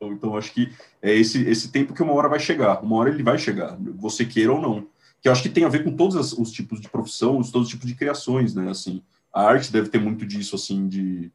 então 0.00 0.36
acho 0.36 0.52
que 0.52 0.70
é 1.02 1.12
esse 1.12 1.42
esse 1.42 1.72
tempo 1.72 1.92
que 1.92 2.02
uma 2.02 2.12
hora 2.12 2.28
vai 2.28 2.38
chegar, 2.38 2.80
uma 2.82 2.96
hora 2.96 3.10
ele 3.10 3.22
vai 3.22 3.36
chegar, 3.36 3.76
você 3.96 4.24
queira 4.24 4.52
ou 4.52 4.60
não. 4.60 4.86
Que 5.20 5.28
eu 5.28 5.32
acho 5.32 5.42
que 5.42 5.48
tem 5.48 5.64
a 5.64 5.68
ver 5.68 5.82
com 5.82 5.96
todos 5.96 6.32
os 6.32 6.52
tipos 6.52 6.80
de 6.80 6.88
profissão, 6.88 7.42
todos 7.42 7.66
os 7.66 7.68
tipos 7.68 7.88
de 7.88 7.96
criações, 7.96 8.54
né? 8.54 8.70
Assim, 8.70 9.02
a 9.34 9.42
arte 9.42 9.72
deve 9.72 9.88
ter 9.88 9.98
muito 9.98 10.24
disso, 10.24 10.54
assim, 10.54 10.86
de, 10.86 11.30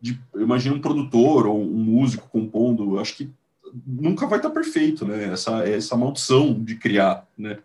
de 0.00 0.20
imagina 0.34 0.76
um 0.76 0.80
produtor 0.80 1.46
ou 1.46 1.62
um 1.62 1.78
músico 1.78 2.28
compondo, 2.28 2.98
acho 2.98 3.16
que 3.16 3.30
nunca 3.86 4.26
vai 4.26 4.38
estar 4.38 4.50
perfeito, 4.50 5.04
né? 5.04 5.32
Essa, 5.32 5.66
essa 5.68 5.96
maldição 5.96 6.54
de 6.62 6.76
criar, 6.76 7.26
né? 7.36 7.58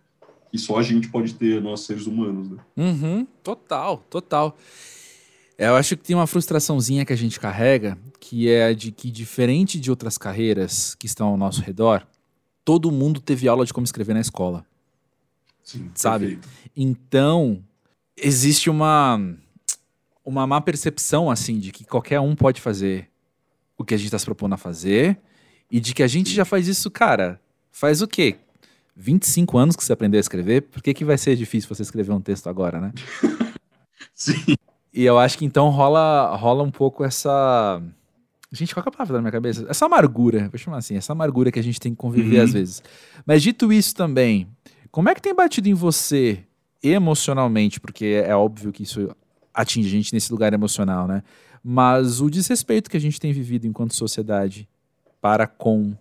Que 0.51 0.57
só 0.57 0.77
a 0.77 0.83
gente 0.83 1.09
pode 1.09 1.33
ter, 1.35 1.61
nós 1.61 1.81
seres 1.81 2.07
humanos, 2.07 2.49
né? 2.49 2.57
Uhum, 2.75 3.25
total, 3.43 4.03
total. 4.09 4.57
É, 5.57 5.67
eu 5.67 5.75
acho 5.75 5.95
que 5.95 6.03
tem 6.03 6.15
uma 6.15 6.27
frustraçãozinha 6.27 7.05
que 7.05 7.13
a 7.13 7.15
gente 7.17 7.39
carrega, 7.39 7.97
que 8.19 8.49
é 8.49 8.65
a 8.65 8.73
de 8.73 8.91
que, 8.91 9.11
diferente 9.11 9.79
de 9.79 9.89
outras 9.89 10.17
carreiras 10.17 10.95
que 10.95 11.05
estão 11.05 11.27
ao 11.27 11.37
nosso 11.37 11.61
redor, 11.61 12.05
todo 12.65 12.91
mundo 12.91 13.21
teve 13.21 13.47
aula 13.47 13.65
de 13.65 13.73
como 13.73 13.85
escrever 13.85 14.13
na 14.13 14.21
escola. 14.21 14.65
Sim, 15.63 15.91
sabe? 15.93 16.25
Perfeito. 16.25 16.49
Então, 16.75 17.63
existe 18.17 18.69
uma, 18.69 19.19
uma 20.25 20.47
má 20.47 20.59
percepção, 20.59 21.29
assim, 21.29 21.59
de 21.59 21.71
que 21.71 21.85
qualquer 21.85 22.19
um 22.19 22.35
pode 22.35 22.59
fazer 22.59 23.09
o 23.77 23.85
que 23.85 23.93
a 23.93 23.97
gente 23.97 24.07
está 24.07 24.19
se 24.19 24.25
propondo 24.25 24.53
a 24.53 24.57
fazer 24.57 25.19
e 25.71 25.79
de 25.79 25.93
que 25.93 26.03
a 26.03 26.07
gente 26.07 26.31
já 26.33 26.43
faz 26.43 26.67
isso, 26.67 26.91
cara, 26.91 27.39
faz 27.71 28.01
o 28.01 28.07
quê? 28.07 28.35
25 28.95 29.57
anos 29.57 29.75
que 29.75 29.83
você 29.83 29.93
aprendeu 29.93 30.19
a 30.19 30.21
escrever, 30.21 30.63
por 30.63 30.83
que, 30.83 30.93
que 30.93 31.05
vai 31.05 31.17
ser 31.17 31.35
difícil 31.37 31.73
você 31.73 31.81
escrever 31.81 32.11
um 32.11 32.19
texto 32.19 32.47
agora, 32.47 32.81
né? 32.81 32.91
Sim. 34.13 34.55
E 34.93 35.05
eu 35.05 35.17
acho 35.17 35.37
que 35.37 35.45
então 35.45 35.69
rola, 35.69 36.35
rola 36.35 36.61
um 36.61 36.69
pouco 36.69 37.05
essa. 37.05 37.81
Gente, 38.51 38.75
qual 38.75 38.83
é 38.85 38.89
a 38.89 38.91
palavra 38.91 39.15
na 39.15 39.21
minha 39.21 39.31
cabeça? 39.31 39.65
Essa 39.69 39.85
amargura, 39.85 40.49
vou 40.49 40.59
chamar 40.59 40.77
assim, 40.77 40.97
essa 40.97 41.13
amargura 41.13 41.49
que 41.49 41.59
a 41.59 41.63
gente 41.63 41.79
tem 41.79 41.93
que 41.93 41.97
conviver 41.97 42.39
uhum. 42.39 42.43
às 42.43 42.51
vezes. 42.51 42.83
Mas 43.25 43.41
dito 43.41 43.71
isso 43.71 43.95
também, 43.95 44.49
como 44.91 45.07
é 45.07 45.15
que 45.15 45.21
tem 45.21 45.33
batido 45.33 45.69
em 45.69 45.73
você 45.73 46.43
emocionalmente, 46.83 47.79
porque 47.79 48.21
é 48.25 48.35
óbvio 48.35 48.73
que 48.73 48.83
isso 48.83 49.15
atinge 49.53 49.87
a 49.87 49.91
gente 49.91 50.13
nesse 50.13 50.29
lugar 50.31 50.51
emocional, 50.51 51.07
né? 51.07 51.23
Mas 51.63 52.19
o 52.19 52.29
desrespeito 52.29 52.89
que 52.89 52.97
a 52.97 52.99
gente 52.99 53.19
tem 53.19 53.31
vivido 53.31 53.65
enquanto 53.65 53.95
sociedade 53.95 54.67
para 55.21 55.45
com 55.47 55.95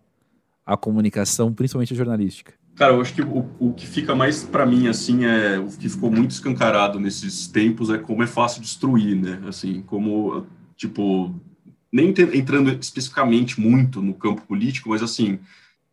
a 0.64 0.76
comunicação, 0.76 1.52
principalmente 1.52 1.92
a 1.92 1.96
jornalística? 1.96 2.54
Cara, 2.74 2.94
eu 2.94 3.00
acho 3.00 3.12
que 3.12 3.20
o, 3.20 3.46
o 3.58 3.74
que 3.74 3.86
fica 3.86 4.14
mais 4.14 4.42
para 4.42 4.64
mim, 4.64 4.88
assim, 4.88 5.24
é 5.24 5.58
o 5.58 5.66
que 5.66 5.88
ficou 5.88 6.10
muito 6.10 6.30
escancarado 6.30 6.98
nesses 6.98 7.46
tempos 7.46 7.90
é 7.90 7.98
como 7.98 8.22
é 8.22 8.26
fácil 8.26 8.62
destruir, 8.62 9.14
né? 9.16 9.38
Assim, 9.46 9.82
como, 9.82 10.46
tipo, 10.76 11.34
nem 11.92 12.14
entrando 12.32 12.70
especificamente 12.70 13.60
muito 13.60 14.00
no 14.00 14.14
campo 14.14 14.42
político, 14.42 14.88
mas 14.88 15.02
assim, 15.02 15.38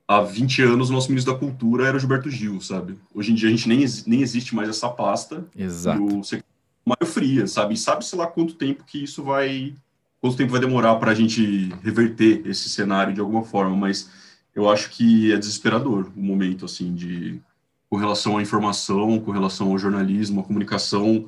há 0.07 0.21
20 0.21 0.61
anos 0.61 0.89
o 0.89 0.93
nosso 0.93 1.09
ministro 1.09 1.34
da 1.34 1.39
Cultura 1.39 1.88
era 1.88 1.97
o 1.97 1.99
Gilberto 1.99 2.30
Gil, 2.30 2.61
sabe? 2.61 2.95
Hoje 3.13 3.32
em 3.32 3.36
dia 3.36 3.49
a 3.49 3.51
gente 3.51 3.67
nem, 3.67 3.84
nem 4.05 4.21
existe 4.21 4.55
mais 4.55 4.69
essa 4.69 4.88
pasta. 4.88 5.45
Exato. 5.57 6.01
E 6.01 6.38
o 6.38 6.43
Mário 6.86 7.05
Fria, 7.05 7.47
sabe? 7.47 7.73
E 7.73 7.78
sabe-se 7.78 8.15
lá 8.15 8.28
quanto 8.28 8.53
tempo 8.53 8.86
que 8.86 9.03
isso 9.03 9.23
vai 9.23 9.75
quanto 10.28 10.38
tempo 10.38 10.51
vai 10.51 10.59
demorar 10.59 10.95
para 10.95 11.11
a 11.11 11.15
gente 11.15 11.71
reverter 11.82 12.41
esse 12.45 12.69
cenário 12.69 13.13
de 13.13 13.21
alguma 13.21 13.43
forma, 13.43 13.75
mas 13.75 14.09
eu 14.53 14.69
acho 14.69 14.89
que 14.89 15.32
é 15.32 15.38
desesperador 15.38 16.11
o 16.15 16.19
momento, 16.19 16.65
assim, 16.65 16.93
de 16.93 17.39
com 17.89 17.95
relação 17.95 18.38
à 18.38 18.41
informação, 18.41 19.17
com 19.19 19.32
relação 19.32 19.71
ao 19.71 19.78
jornalismo, 19.78 20.41
à 20.41 20.43
comunicação. 20.43 21.28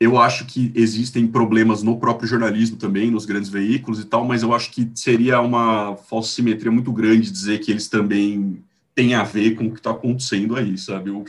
Eu 0.00 0.18
acho 0.18 0.44
que 0.46 0.72
existem 0.74 1.28
problemas 1.28 1.84
no 1.84 2.00
próprio 2.00 2.28
jornalismo 2.28 2.76
também, 2.76 3.10
nos 3.10 3.24
grandes 3.24 3.48
veículos 3.48 4.00
e 4.00 4.04
tal, 4.04 4.24
mas 4.24 4.42
eu 4.42 4.52
acho 4.52 4.72
que 4.72 4.90
seria 4.96 5.40
uma 5.40 5.96
falsa 5.96 6.34
simetria 6.34 6.72
muito 6.72 6.90
grande 6.90 7.30
dizer 7.30 7.60
que 7.60 7.70
eles 7.70 7.88
também 7.88 8.64
têm 8.96 9.14
a 9.14 9.22
ver 9.22 9.54
com 9.54 9.66
o 9.66 9.70
que 9.70 9.78
está 9.78 9.92
acontecendo 9.92 10.56
aí, 10.56 10.76
sabe? 10.76 11.10
O, 11.10 11.24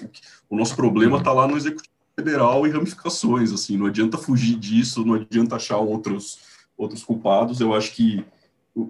o 0.49 0.57
nosso 0.57 0.75
problema 0.75 1.19
está 1.19 1.31
lá 1.31 1.47
no 1.47 1.55
Executivo 1.55 1.93
Federal 2.15 2.65
e 2.65 2.71
ramificações, 2.71 3.53
assim, 3.53 3.77
não 3.77 3.85
adianta 3.85 4.17
fugir 4.17 4.55
disso, 4.57 5.05
não 5.05 5.13
adianta 5.13 5.55
achar 5.55 5.77
outros, 5.77 6.39
outros 6.78 7.03
culpados, 7.03 7.59
eu 7.59 7.73
acho 7.73 7.93
que 7.93 8.23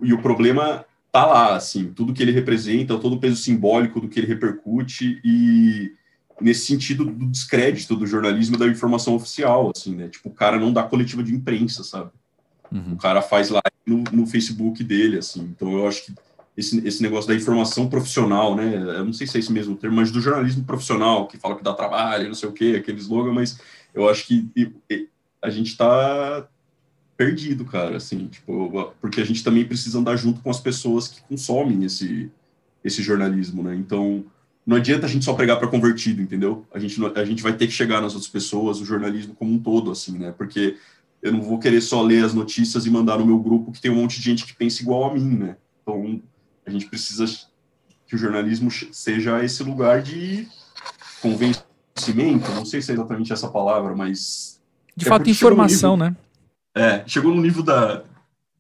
e 0.04 0.14
o 0.14 0.22
problema 0.22 0.86
tá 1.12 1.26
lá, 1.26 1.56
assim, 1.56 1.94
tudo 1.94 2.14
que 2.14 2.22
ele 2.22 2.32
representa, 2.32 2.98
todo 2.98 3.16
o 3.16 3.20
peso 3.20 3.38
simbólico 3.38 4.02
do 4.02 4.10
que 4.10 4.20
ele 4.20 4.28
repercute 4.28 5.22
e 5.24 5.92
nesse 6.40 6.66
sentido 6.68 7.06
do 7.06 7.26
descrédito 7.26 7.96
do 7.96 8.06
jornalismo 8.06 8.58
da 8.58 8.68
informação 8.68 9.16
oficial, 9.16 9.72
assim, 9.76 9.96
né? 9.96 10.08
Tipo, 10.08 10.30
o 10.30 10.34
cara 10.34 10.60
não 10.60 10.72
dá 10.72 10.84
coletiva 10.84 11.24
de 11.24 11.34
imprensa, 11.34 11.84
sabe? 11.84 12.12
Uhum. 12.72 12.94
O 12.94 12.98
cara 12.98 13.22
faz 13.22 13.50
lá 13.50 13.62
no, 13.86 14.04
no, 14.12 14.28
Facebook 14.28 14.84
dele, 14.84 15.18
assim. 15.18 15.42
Então, 15.56 15.72
eu 15.72 15.88
acho 15.88 16.06
que 16.06 16.14
esse, 16.56 16.86
esse 16.86 17.02
negócio 17.02 17.28
da 17.28 17.36
informação 17.36 17.90
profissional, 17.90 18.56
né? 18.56 18.76
Eu 18.76 19.06
não 19.06 19.14
sei 19.14 19.26
se 19.26 19.38
é 19.38 19.40
esse 19.40 19.52
mesmo 19.52 19.76
termo, 19.76 19.96
mas 19.96 20.12
do 20.12 20.22
jornalismo 20.22 20.64
profissional, 20.64 21.28
que 21.28 21.38
fala 21.38 21.56
que 21.56 21.64
dá 21.64 21.74
trabalho, 21.74 22.28
não 22.28 22.36
sei 22.36 22.50
o 22.50 22.54
quê, 22.54 22.76
aquele 22.78 23.00
slogan, 23.00 23.34
mas 23.34 23.60
eu 23.94 24.08
acho 24.08 24.28
que 24.28 24.48
a 25.42 25.50
gente 25.50 25.72
está 25.72 26.48
perdido, 27.18 27.65
cara, 27.65 27.97
assim, 27.97 28.28
tipo, 28.28 28.93
porque 29.01 29.20
a 29.20 29.26
gente 29.26 29.43
também 29.43 29.65
precisa 29.65 29.97
andar 29.97 30.15
junto 30.15 30.39
com 30.39 30.51
as 30.51 30.59
pessoas 30.59 31.07
que 31.07 31.20
consomem 31.22 31.84
esse, 31.84 32.32
esse 32.84 33.01
jornalismo, 33.01 33.63
né? 33.63 33.76
Então, 33.76 34.24
não 34.65 34.78
adianta 34.78 35.07
a 35.07 35.09
gente 35.09 35.26
só 35.26 35.34
pregar 35.34 35.57
para 35.57 35.68
convertido, 35.68 36.22
entendeu? 36.22 36.65
A 36.72 36.78
gente, 36.78 37.03
a 37.15 37.26
gente 37.26 37.41
vai 37.41 37.53
ter 37.53 37.65
que 37.65 37.74
chegar 37.74 38.01
nas 38.01 38.13
outras 38.13 38.30
pessoas, 38.30 38.80
o 38.80 38.86
jornalismo 38.86 39.34
como 39.34 39.51
um 39.51 39.59
todo, 39.59 39.89
assim, 39.89 40.18
né? 40.20 40.32
Porque 40.38 40.78
eu 41.22 41.32
não 41.32 41.41
vou 41.41 41.57
querer 41.57 41.82
só 41.82 42.03
ler 42.03 42.24
as 42.24 42.36
notícias 42.36 42.86
e 42.86 42.89
mandar 42.91 43.18
no 43.18 43.26
meu 43.26 43.39
grupo 43.39 43.72
que 43.72 43.82
tem 43.82 43.89
um 43.89 43.95
monte 43.95 44.18
de 44.18 44.24
gente 44.24 44.45
que 44.45 44.53
pensa 44.53 44.84
igual 44.84 45.09
a 45.09 45.13
mim, 45.13 45.38
né? 45.38 45.57
Então, 45.82 46.22
a 46.65 46.70
gente 46.70 46.86
precisa 46.86 47.26
que 48.05 48.15
o 48.15 48.18
jornalismo 48.18 48.70
seja 48.91 49.43
esse 49.43 49.63
lugar 49.63 50.03
de 50.03 50.47
convencimento, 51.20 52.51
não 52.51 52.63
sei 52.65 52.82
se 52.82 52.91
é 52.91 52.93
exatamente 52.93 53.34
essa 53.34 53.47
palavra, 53.47 53.95
mas... 53.95 54.61
De 54.95 55.05
é 55.05 55.09
fato, 55.09 55.30
informação, 55.30 55.97
né? 55.97 56.15
É, 56.78 57.04
chegou 57.08 57.34
no 57.34 57.42
nível 57.42 57.64
da, 57.64 58.04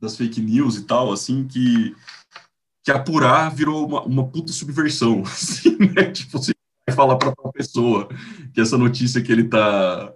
das 0.01 0.17
fake 0.17 0.41
news 0.41 0.75
e 0.75 0.83
tal, 0.85 1.11
assim, 1.11 1.47
que, 1.47 1.95
que 2.83 2.91
apurar 2.91 3.53
virou 3.53 3.85
uma, 3.85 4.01
uma 4.03 4.27
puta 4.27 4.51
subversão, 4.51 5.21
assim, 5.25 5.77
né? 5.77 6.11
Tipo, 6.11 6.39
você 6.39 6.51
vai 6.87 6.95
falar 6.95 7.15
para 7.17 7.35
tal 7.35 7.51
pessoa 7.51 8.09
que 8.53 8.59
essa 8.59 8.77
notícia 8.77 9.21
que 9.21 9.31
ele 9.31 9.43
tá 9.43 10.13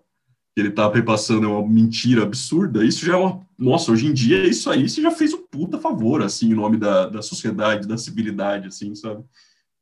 que 0.53 0.59
ele 0.59 0.71
tá 0.71 0.91
repassando 0.91 1.45
é 1.45 1.47
uma 1.47 1.65
mentira 1.65 2.23
absurda, 2.23 2.83
isso 2.83 3.05
já 3.05 3.13
é 3.13 3.15
uma... 3.15 3.39
Nossa, 3.57 3.89
hoje 3.89 4.07
em 4.07 4.13
dia, 4.13 4.45
isso 4.45 4.69
aí 4.69 4.89
você 4.89 5.01
já 5.01 5.09
fez 5.09 5.33
um 5.33 5.47
puta 5.49 5.79
favor, 5.79 6.21
assim, 6.21 6.51
em 6.51 6.53
nome 6.53 6.75
da, 6.75 7.07
da 7.07 7.21
sociedade, 7.21 7.87
da 7.87 7.97
civilidade, 7.97 8.67
assim, 8.67 8.93
sabe? 8.93 9.23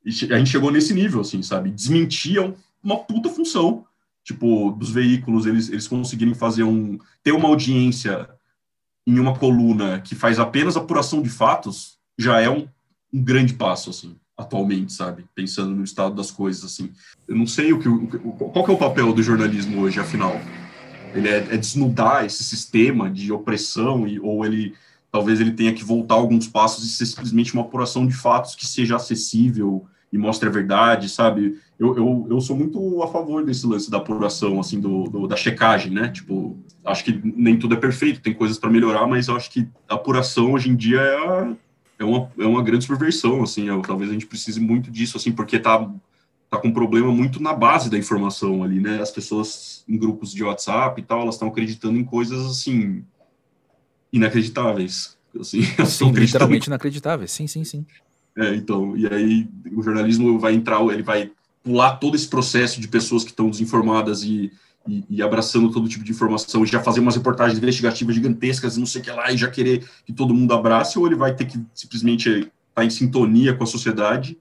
E 0.05 0.09
a 0.31 0.37
gente 0.37 0.51
chegou 0.51 0.69
nesse 0.69 0.93
nível, 0.93 1.21
assim, 1.21 1.41
sabe? 1.41 1.71
Desmentir 1.71 2.53
uma 2.83 2.99
puta 2.99 3.29
função 3.29 3.83
tipo, 4.29 4.71
dos 4.73 4.91
veículos, 4.91 5.47
eles, 5.47 5.69
eles 5.69 5.87
conseguirem 5.87 6.35
fazer 6.35 6.61
um, 6.61 6.99
ter 7.23 7.31
uma 7.31 7.49
audiência 7.49 8.29
em 9.07 9.19
uma 9.19 9.35
coluna 9.35 9.99
que 10.01 10.13
faz 10.13 10.37
apenas 10.37 10.77
apuração 10.77 11.19
de 11.19 11.29
fatos, 11.29 11.97
já 12.15 12.39
é 12.39 12.47
um, 12.47 12.67
um 13.11 13.23
grande 13.23 13.55
passo, 13.55 13.89
assim, 13.89 14.15
atualmente, 14.37 14.93
sabe? 14.93 15.25
Pensando 15.33 15.75
no 15.75 15.83
estado 15.83 16.13
das 16.13 16.29
coisas, 16.29 16.63
assim. 16.63 16.91
Eu 17.27 17.35
não 17.35 17.47
sei 17.47 17.73
o 17.73 17.79
que, 17.79 17.89
o, 17.89 18.05
qual 18.51 18.63
que 18.63 18.69
é 18.69 18.73
o 18.75 18.77
papel 18.77 19.11
do 19.13 19.23
jornalismo 19.23 19.81
hoje, 19.81 19.99
afinal? 19.99 20.39
Ele 21.15 21.27
é, 21.27 21.37
é 21.37 21.57
desnudar 21.57 22.23
esse 22.23 22.43
sistema 22.43 23.09
de 23.09 23.31
opressão 23.31 24.07
e, 24.07 24.19
ou 24.19 24.45
ele 24.45 24.75
talvez 25.11 25.41
ele 25.41 25.53
tenha 25.53 25.73
que 25.73 25.83
voltar 25.83 26.13
alguns 26.13 26.47
passos 26.47 26.85
e 26.85 26.89
ser 26.89 27.07
simplesmente 27.07 27.51
uma 27.55 27.63
apuração 27.63 28.05
de 28.05 28.13
fatos 28.13 28.53
que 28.53 28.67
seja 28.67 28.95
acessível 28.95 29.87
e 30.13 30.19
mostre 30.19 30.47
a 30.47 30.51
verdade, 30.51 31.09
sabe? 31.09 31.59
Eu, 31.79 31.95
eu, 31.95 32.27
eu 32.29 32.41
sou 32.41 32.57
muito 32.57 33.01
a 33.01 33.07
favor 33.07 33.45
desse 33.45 33.65
lance 33.65 33.89
da 33.89 33.97
apuração, 33.97 34.59
assim, 34.59 34.81
do, 34.81 35.05
do, 35.05 35.27
da 35.27 35.37
checagem, 35.37 35.91
né? 35.93 36.09
Tipo, 36.09 36.59
acho 36.83 37.05
que 37.05 37.21
nem 37.23 37.57
tudo 37.57 37.73
é 37.73 37.77
perfeito, 37.77 38.21
tem 38.21 38.33
coisas 38.33 38.59
para 38.59 38.69
melhorar, 38.69 39.07
mas 39.07 39.29
eu 39.29 39.35
acho 39.37 39.49
que 39.49 39.65
a 39.87 39.95
apuração 39.95 40.51
hoje 40.51 40.69
em 40.69 40.75
dia 40.75 40.99
é, 40.99 41.15
a, 41.15 41.55
é, 41.99 42.03
uma, 42.03 42.29
é 42.37 42.45
uma 42.45 42.61
grande 42.61 42.83
subversão, 42.83 43.41
assim, 43.41 43.69
eu, 43.69 43.81
talvez 43.81 44.09
a 44.09 44.13
gente 44.13 44.25
precise 44.25 44.59
muito 44.59 44.91
disso, 44.91 45.15
assim, 45.15 45.31
porque 45.31 45.57
tá, 45.57 45.89
tá 46.49 46.57
com 46.57 46.67
um 46.67 46.73
problema 46.73 47.13
muito 47.13 47.41
na 47.41 47.53
base 47.53 47.89
da 47.89 47.97
informação 47.97 48.61
ali, 48.61 48.81
né? 48.81 49.01
As 49.01 49.11
pessoas 49.11 49.85
em 49.87 49.97
grupos 49.97 50.33
de 50.33 50.43
WhatsApp 50.43 50.99
e 50.99 51.03
tal, 51.05 51.21
elas 51.21 51.35
estão 51.35 51.47
acreditando 51.47 51.97
em 51.97 52.03
coisas, 52.03 52.45
assim, 52.45 53.05
inacreditáveis. 54.11 55.17
Assim, 55.39 55.61
sim, 55.87 56.11
literalmente 56.11 56.67
inacreditáveis, 56.67 57.31
sim, 57.31 57.47
sim, 57.47 57.63
sim. 57.63 57.85
É, 58.37 58.53
então, 58.53 58.97
e 58.97 59.07
aí 59.07 59.47
o 59.71 59.81
jornalismo 59.81 60.37
vai 60.37 60.53
entrar, 60.53 60.81
ele 60.87 61.03
vai 61.03 61.31
pular 61.63 61.97
todo 61.97 62.15
esse 62.15 62.27
processo 62.27 62.79
de 62.79 62.87
pessoas 62.87 63.23
que 63.23 63.31
estão 63.31 63.49
desinformadas 63.49 64.23
e, 64.23 64.51
e, 64.87 65.03
e, 65.09 65.21
abraçando 65.21 65.71
todo 65.71 65.89
tipo 65.89 66.03
de 66.03 66.11
informação, 66.11 66.63
e 66.63 66.67
já 66.67 66.81
fazer 66.81 66.99
umas 66.99 67.15
reportagens 67.15 67.57
investigativas 67.57 68.15
gigantescas 68.15 68.77
não 68.77 68.85
sei 68.85 69.01
o 69.01 69.03
que 69.03 69.11
lá, 69.11 69.31
e 69.31 69.37
já 69.37 69.49
querer 69.49 69.87
que 70.05 70.13
todo 70.13 70.33
mundo 70.33 70.53
abrace, 70.53 70.97
ou 70.97 71.05
ele 71.05 71.15
vai 71.15 71.35
ter 71.35 71.45
que 71.45 71.59
simplesmente 71.73 72.29
estar 72.29 72.51
tá 72.73 72.85
em 72.85 72.89
sintonia 72.89 73.53
com 73.53 73.63
a 73.63 73.67
sociedade, 73.67 74.37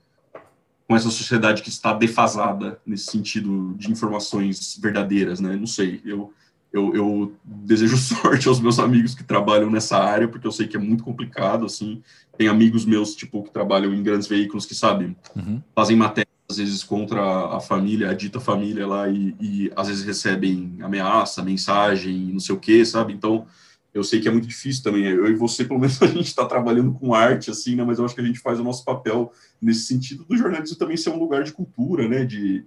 com 0.86 0.96
essa 0.96 1.10
sociedade 1.10 1.62
que 1.62 1.68
está 1.68 1.92
defasada 1.92 2.80
nesse 2.86 3.10
sentido 3.10 3.74
de 3.76 3.90
informações 3.90 4.78
verdadeiras, 4.80 5.38
né? 5.38 5.54
Não 5.54 5.66
sei, 5.66 6.00
eu, 6.02 6.32
eu, 6.72 6.94
eu 6.94 7.36
desejo 7.44 7.96
sorte 7.98 8.48
aos 8.48 8.60
meus 8.60 8.78
amigos 8.78 9.14
que 9.14 9.24
trabalham 9.24 9.70
nessa 9.70 9.98
área, 9.98 10.28
porque 10.28 10.46
eu 10.46 10.52
sei 10.52 10.66
que 10.66 10.76
é 10.76 10.80
muito 10.80 11.04
complicado, 11.04 11.66
assim, 11.66 12.02
tem 12.38 12.48
amigos 12.48 12.86
meus, 12.86 13.14
tipo, 13.14 13.42
que 13.42 13.50
trabalham 13.50 13.92
em 13.92 14.02
grandes 14.02 14.28
veículos 14.28 14.64
que, 14.64 14.74
sabe, 14.74 15.16
uhum. 15.36 15.60
fazem 15.74 15.96
matéria 15.96 16.27
às 16.50 16.56
vezes 16.56 16.82
contra 16.82 17.20
a 17.54 17.60
família, 17.60 18.10
a 18.10 18.14
dita 18.14 18.40
família 18.40 18.86
lá, 18.86 19.08
e, 19.08 19.36
e 19.38 19.72
às 19.76 19.88
vezes 19.88 20.02
recebem 20.02 20.78
ameaça, 20.80 21.42
mensagem, 21.42 22.32
não 22.32 22.40
sei 22.40 22.54
o 22.54 22.58
que, 22.58 22.84
sabe? 22.86 23.12
Então, 23.12 23.46
eu 23.92 24.02
sei 24.02 24.18
que 24.20 24.28
é 24.28 24.30
muito 24.30 24.48
difícil 24.48 24.82
também. 24.82 25.04
Eu 25.04 25.28
e 25.28 25.34
você, 25.34 25.64
pelo 25.64 25.78
menos, 25.78 26.00
a 26.02 26.06
gente 26.06 26.26
está 26.26 26.46
trabalhando 26.46 26.92
com 26.92 27.12
arte, 27.12 27.50
assim, 27.50 27.76
né? 27.76 27.84
Mas 27.84 27.98
eu 27.98 28.04
acho 28.04 28.14
que 28.14 28.20
a 28.20 28.24
gente 28.24 28.38
faz 28.38 28.58
o 28.58 28.64
nosso 28.64 28.82
papel 28.82 29.30
nesse 29.60 29.84
sentido 29.84 30.24
do 30.24 30.36
jornalismo 30.36 30.78
também 30.78 30.96
ser 30.96 31.10
um 31.10 31.18
lugar 31.18 31.44
de 31.44 31.52
cultura, 31.52 32.08
né? 32.08 32.24
De, 32.24 32.64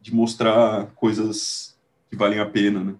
de 0.00 0.14
mostrar 0.14 0.86
coisas 0.94 1.76
que 2.08 2.16
valem 2.16 2.38
a 2.38 2.46
pena, 2.46 2.82
né? 2.82 2.94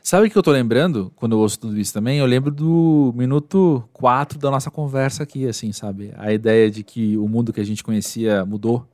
Sabe 0.00 0.26
o 0.26 0.30
que 0.30 0.36
eu 0.36 0.42
tô 0.42 0.50
lembrando 0.50 1.12
quando 1.14 1.32
eu 1.32 1.38
ouço 1.38 1.58
tudo 1.58 1.78
isso 1.78 1.92
também? 1.92 2.18
Eu 2.18 2.26
lembro 2.26 2.50
do 2.50 3.12
minuto 3.16 3.82
4 3.92 4.38
da 4.38 4.50
nossa 4.50 4.70
conversa 4.70 5.22
aqui, 5.22 5.46
assim, 5.46 5.72
sabe? 5.72 6.12
A 6.16 6.32
ideia 6.32 6.70
de 6.70 6.82
que 6.82 7.16
o 7.16 7.28
mundo 7.28 7.52
que 7.52 7.60
a 7.60 7.64
gente 7.64 7.84
conhecia 7.84 8.44
mudou 8.44 8.86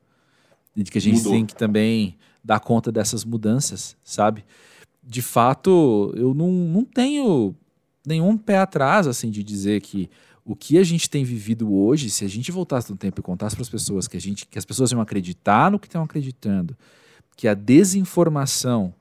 de 0.74 0.90
que 0.90 0.98
a 0.98 1.00
gente 1.00 1.18
Mudou. 1.18 1.32
tem 1.32 1.46
que 1.46 1.54
também 1.54 2.16
dar 2.42 2.60
conta 2.60 2.90
dessas 2.90 3.24
mudanças, 3.24 3.96
sabe? 4.02 4.44
De 5.02 5.22
fato, 5.22 6.12
eu 6.16 6.34
não, 6.34 6.50
não 6.50 6.84
tenho 6.84 7.54
nenhum 8.06 8.36
pé 8.36 8.58
atrás, 8.58 9.06
assim, 9.06 9.30
de 9.30 9.42
dizer 9.42 9.80
que 9.80 10.08
o 10.44 10.56
que 10.56 10.78
a 10.78 10.82
gente 10.82 11.10
tem 11.10 11.24
vivido 11.24 11.74
hoje, 11.74 12.08
se 12.08 12.24
a 12.24 12.28
gente 12.28 12.50
voltasse 12.50 12.90
no 12.90 12.96
tempo 12.96 13.20
e 13.20 13.22
contasse 13.22 13.54
para 13.54 13.62
as 13.62 13.68
pessoas 13.68 14.08
que, 14.08 14.16
a 14.16 14.20
gente, 14.20 14.46
que 14.46 14.58
as 14.58 14.64
pessoas 14.64 14.90
iam 14.90 15.00
acreditar 15.00 15.70
no 15.70 15.78
que 15.78 15.86
estão 15.86 16.02
acreditando, 16.02 16.76
que 17.36 17.46
a 17.46 17.52
desinformação 17.52 18.94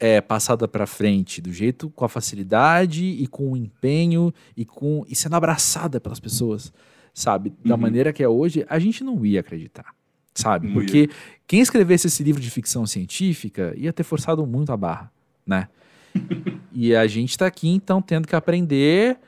é 0.00 0.20
passada 0.20 0.66
para 0.66 0.86
frente 0.86 1.40
do 1.40 1.52
jeito 1.52 1.90
com 1.90 2.04
a 2.04 2.08
facilidade 2.08 3.04
e 3.04 3.26
com 3.26 3.52
o 3.52 3.56
empenho 3.56 4.32
e 4.56 4.64
com 4.64 5.04
e 5.08 5.14
sendo 5.14 5.36
abraçada 5.36 6.00
pelas 6.00 6.18
pessoas, 6.18 6.72
sabe, 7.14 7.52
da 7.64 7.74
uhum. 7.74 7.80
maneira 7.80 8.12
que 8.12 8.22
é 8.22 8.28
hoje, 8.28 8.66
a 8.68 8.78
gente 8.78 9.04
não 9.04 9.24
ia 9.24 9.40
acreditar 9.40 9.94
sabe? 10.34 10.66
Muito. 10.66 10.86
Porque 10.86 11.10
quem 11.46 11.60
escrevesse 11.60 12.06
esse 12.06 12.22
livro 12.22 12.40
de 12.40 12.50
ficção 12.50 12.86
científica 12.86 13.74
ia 13.76 13.92
ter 13.92 14.02
forçado 14.02 14.46
muito 14.46 14.72
a 14.72 14.76
barra, 14.76 15.10
né? 15.46 15.68
e 16.72 16.94
a 16.94 17.06
gente 17.06 17.30
está 17.30 17.46
aqui, 17.46 17.68
então, 17.68 18.00
tendo 18.00 18.26
que 18.26 18.36
aprender 18.36 19.18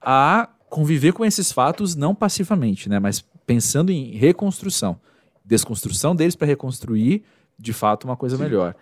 a 0.00 0.48
conviver 0.68 1.12
com 1.12 1.24
esses 1.24 1.50
fatos 1.52 1.94
não 1.96 2.14
passivamente, 2.14 2.88
né? 2.88 2.98
Mas 2.98 3.24
pensando 3.46 3.90
em 3.90 4.12
reconstrução. 4.16 4.98
Desconstrução 5.44 6.14
deles 6.14 6.36
para 6.36 6.46
reconstruir, 6.46 7.24
de 7.58 7.72
fato, 7.72 8.04
uma 8.04 8.16
coisa 8.16 8.36
Sim. 8.36 8.44
melhor. 8.44 8.74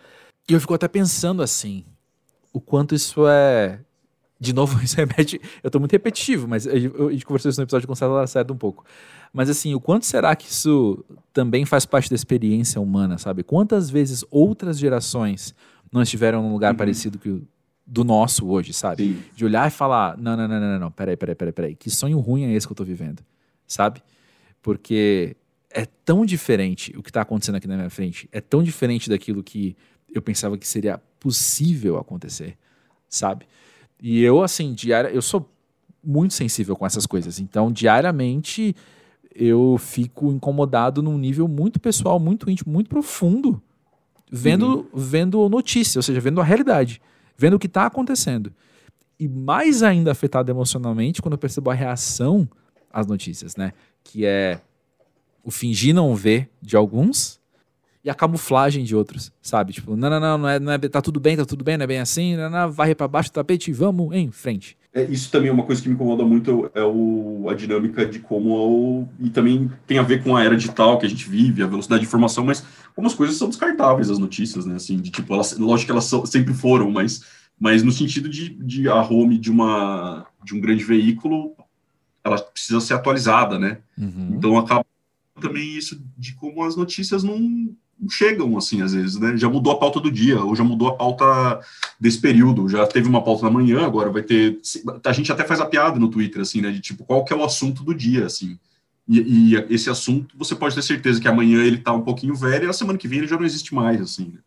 E 0.49 0.53
eu 0.53 0.61
fico 0.61 0.75
até 0.75 0.87
pensando 0.87 1.43
assim, 1.43 1.85
o 2.53 2.61
quanto 2.61 2.95
isso 2.95 3.27
é 3.27 3.81
de 4.41 4.53
novo, 4.53 4.81
isso 4.85 4.97
remete. 4.97 5.41
Eu 5.63 5.69
estou 5.69 5.81
muito 5.81 5.93
repetitivo, 5.93 6.47
mas 6.47 6.67
a 6.67 6.79
gente 6.79 7.25
conversou 7.25 7.51
isso 7.51 7.61
no 7.61 7.65
episódio 7.65 7.87
com 7.87 7.93
o 7.93 7.97
César 7.97 8.13
Lacerda 8.13 8.53
um 8.53 8.57
pouco. 8.57 8.85
Mas 9.33 9.51
assim, 9.51 9.75
o 9.75 9.81
quanto 9.81 10.07
será 10.07 10.35
que 10.35 10.51
isso 10.51 11.05
também 11.33 11.65
faz 11.65 11.85
parte 11.85 12.09
da 12.09 12.17
experiência 12.17 12.81
humana, 12.81 13.19
sabe? 13.19 13.43
Quantas 13.43 13.91
vezes 13.91 14.25
outras 14.31 14.79
gerações 14.79 15.55
não 15.93 16.03
estiveram 16.03 16.43
num 16.43 16.53
lugar 16.53 16.73
uhum. 16.73 16.79
parecido 16.79 17.19
que 17.19 17.43
do 17.87 18.05
nosso 18.05 18.47
hoje, 18.47 18.75
sabe? 18.75 19.03
Sim. 19.03 19.23
De 19.35 19.45
olhar 19.47 19.67
e 19.67 19.71
falar, 19.71 20.17
não, 20.19 20.37
não, 20.37 20.47
não, 20.47 20.61
não, 20.61 20.79
não, 20.79 20.91
peraí, 20.91 21.17
peraí, 21.17 21.35
peraí, 21.35 21.53
peraí, 21.53 21.75
que 21.75 21.89
sonho 21.89 22.19
ruim 22.19 22.45
é 22.45 22.53
esse 22.53 22.67
que 22.67 22.73
eu 22.73 22.77
tô 22.77 22.85
vivendo, 22.85 23.25
sabe? 23.67 24.03
Porque 24.61 25.35
é 25.71 25.87
tão 25.87 26.27
diferente 26.27 26.95
o 26.99 27.03
que 27.03 27.11
tá 27.11 27.23
acontecendo 27.23 27.55
aqui 27.55 27.67
na 27.67 27.77
minha 27.77 27.89
frente, 27.89 28.29
é 28.31 28.43
tão 28.43 28.63
diferente 28.63 29.09
daquilo 29.09 29.43
que 29.43 29.75
eu 30.15 30.21
pensava 30.21 30.59
que 30.59 30.69
seria 30.69 31.01
possível 31.19 31.97
acontecer, 31.97 32.59
sabe? 33.09 33.47
E 34.01 34.23
eu, 34.23 34.43
assim, 34.43 34.73
diária, 34.73 35.09
eu 35.09 35.23
sou 35.23 35.51
muito 36.03 36.35
sensível 36.35 36.77
com 36.77 36.87
essas 36.87 37.07
coisas, 37.07 37.41
então 37.41 37.73
diariamente 37.73 38.75
eu 39.35 39.77
fico 39.79 40.33
incomodado 40.33 41.03
num 41.03 41.19
nível 41.19 41.47
muito 41.47 41.79
pessoal, 41.79 42.19
muito 42.19 42.51
íntimo, 42.51 42.73
muito 42.73 42.89
profundo, 42.89 43.63
vendo, 44.31 44.89
vendo 44.95 45.49
notícia, 45.49 45.99
ou 45.99 46.03
seja, 46.03 46.21
vendo 46.21 46.41
a 46.41 46.45
realidade, 46.45 47.01
vendo 47.37 47.55
o 47.55 47.59
que 47.59 47.67
está 47.67 47.87
acontecendo. 47.87 48.53
E 49.19 49.29
mais 49.29 49.83
ainda 49.83 50.13
afetado 50.13 50.51
emocionalmente 50.51 51.21
quando 51.21 51.33
eu 51.33 51.39
percebo 51.39 51.71
a 51.71 51.75
reação 51.75 52.49
às 52.91 53.07
notícias, 53.07 53.57
né? 53.57 53.73
Que 54.05 54.25
é 54.25 54.61
o 55.43 55.51
fingir 55.51 55.95
não 55.95 56.15
ver 56.15 56.51
de 56.61 56.77
alguns 56.77 57.38
e 58.09 58.11
a 58.11 58.15
camuflagem 58.15 58.85
de 58.85 58.97
outros, 58.97 59.31
sabe? 59.43 59.75
Tipo, 59.75 59.95
não, 59.95 60.09
não, 60.09 60.19
não, 60.19 60.39
não 60.39 60.49
é, 60.49 60.59
não 60.59 60.73
é, 60.73 60.79
tá 60.79 61.03
tudo 61.03 61.21
bem, 61.21 61.37
tá 61.37 61.45
tudo 61.45 61.63
bem, 61.63 61.77
não 61.77 61.85
é 61.85 61.87
bem 61.87 61.99
assim, 61.99 62.37
não, 62.37 62.49
não, 62.49 62.73
varre 62.73 62.95
para 62.95 63.07
baixo 63.07 63.29
do 63.29 63.35
tapete 63.35 63.71
e 63.71 63.75
vamos 63.75 64.15
em 64.17 64.31
frente. 64.31 64.79
É, 64.95 65.05
isso 65.05 65.31
também 65.31 65.51
é 65.51 65.53
uma 65.53 65.63
coisa 65.63 65.83
que 65.83 65.89
me 65.91 65.95
incomoda 65.95 66.25
muito, 66.25 66.71
é 66.75 66.83
o, 66.83 67.49
a 67.51 67.55
dinâmica 67.55 68.07
de 68.07 68.19
como 68.21 68.55
é 68.55 68.61
o, 68.61 69.09
e 69.21 69.29
também 69.29 69.71
tem 69.87 69.99
a 69.99 70.03
ver 70.03 70.25
com 70.25 70.35
a 70.35 70.43
era 70.43 70.57
digital 70.57 70.99
que 70.99 71.05
a 71.05 71.09
gente 71.09 71.29
vive, 71.29 71.63
a 71.63 71.67
velocidade 71.67 72.01
de 72.01 72.07
informação, 72.07 72.47
mas 72.47 72.65
como 72.95 73.07
as 73.07 73.15
coisas 73.15 73.37
são 73.37 73.51
descartáveis, 73.51 74.09
as 74.09 74.19
notícias, 74.19 74.65
né? 74.65 74.77
Assim, 74.77 74.97
de 74.97 75.11
tipo, 75.11 75.35
elas, 75.35 75.59
lógico 75.59 75.89
que 75.89 75.93
elas 75.93 76.05
são, 76.05 76.25
sempre 76.25 76.55
foram, 76.55 76.91
mas, 76.91 77.23
mas 77.61 77.83
no 77.83 77.93
sentido 77.93 78.27
de, 78.27 78.49
de 78.49 78.89
a 78.89 79.03
home 79.03 79.37
de 79.37 79.51
uma 79.51 80.27
de 80.43 80.55
um 80.55 80.61
grande 80.61 80.83
veículo, 80.83 81.55
ela 82.25 82.39
precisa 82.39 82.81
ser 82.81 82.95
atualizada, 82.95 83.59
né? 83.59 83.79
Uhum. 83.99 84.31
Então 84.33 84.57
acaba 84.57 84.87
também 85.39 85.77
isso 85.77 86.03
de 86.17 86.35
como 86.35 86.65
as 86.65 86.75
notícias 86.75 87.23
não 87.23 87.77
chegam 88.11 88.57
assim 88.57 88.83
às 88.83 88.93
vezes, 88.93 89.17
né? 89.17 89.37
Já 89.37 89.49
mudou 89.49 89.73
a 89.73 89.79
pauta 89.79 90.01
do 90.01 90.11
dia, 90.11 90.43
ou 90.43 90.55
já 90.55 90.63
mudou 90.63 90.89
a 90.89 90.95
pauta 90.95 91.61
desse 91.99 92.21
período, 92.21 92.69
já 92.69 92.87
teve 92.87 93.09
uma 93.09 93.23
pauta 93.23 93.43
da 93.43 93.51
manhã, 93.51 93.85
agora 93.85 94.11
vai 94.11 94.23
ter. 94.23 94.59
A 95.05 95.13
gente 95.13 95.33
até 95.33 95.45
faz 95.45 95.61
a 95.61 95.67
piada 95.67 95.99
no 95.99 96.09
Twitter, 96.09 96.43
assim, 96.43 96.61
né? 96.61 96.71
De 96.71 96.81
tipo, 96.81 97.05
qual 97.05 97.25
que 97.25 97.33
é 97.33 97.37
o 97.37 97.45
assunto 97.45 97.83
do 97.83 97.95
dia, 97.95 98.27
assim. 98.27 98.59
E, 99.09 99.55
e 99.55 99.75
esse 99.75 99.89
assunto, 99.89 100.37
você 100.37 100.55
pode 100.55 100.75
ter 100.75 100.83
certeza 100.83 101.21
que 101.21 101.27
amanhã 101.27 101.65
ele 101.65 101.79
tá 101.79 101.93
um 101.93 102.03
pouquinho 102.03 102.35
velho 102.35 102.65
e 102.65 102.67
na 102.67 102.73
semana 102.75 102.99
que 102.99 103.09
vem 103.09 103.21
ele 103.21 103.29
já 103.29 103.37
não 103.37 103.47
existe 103.47 103.75
mais, 103.75 104.01
assim. 104.01 104.27
Né? 104.35 104.41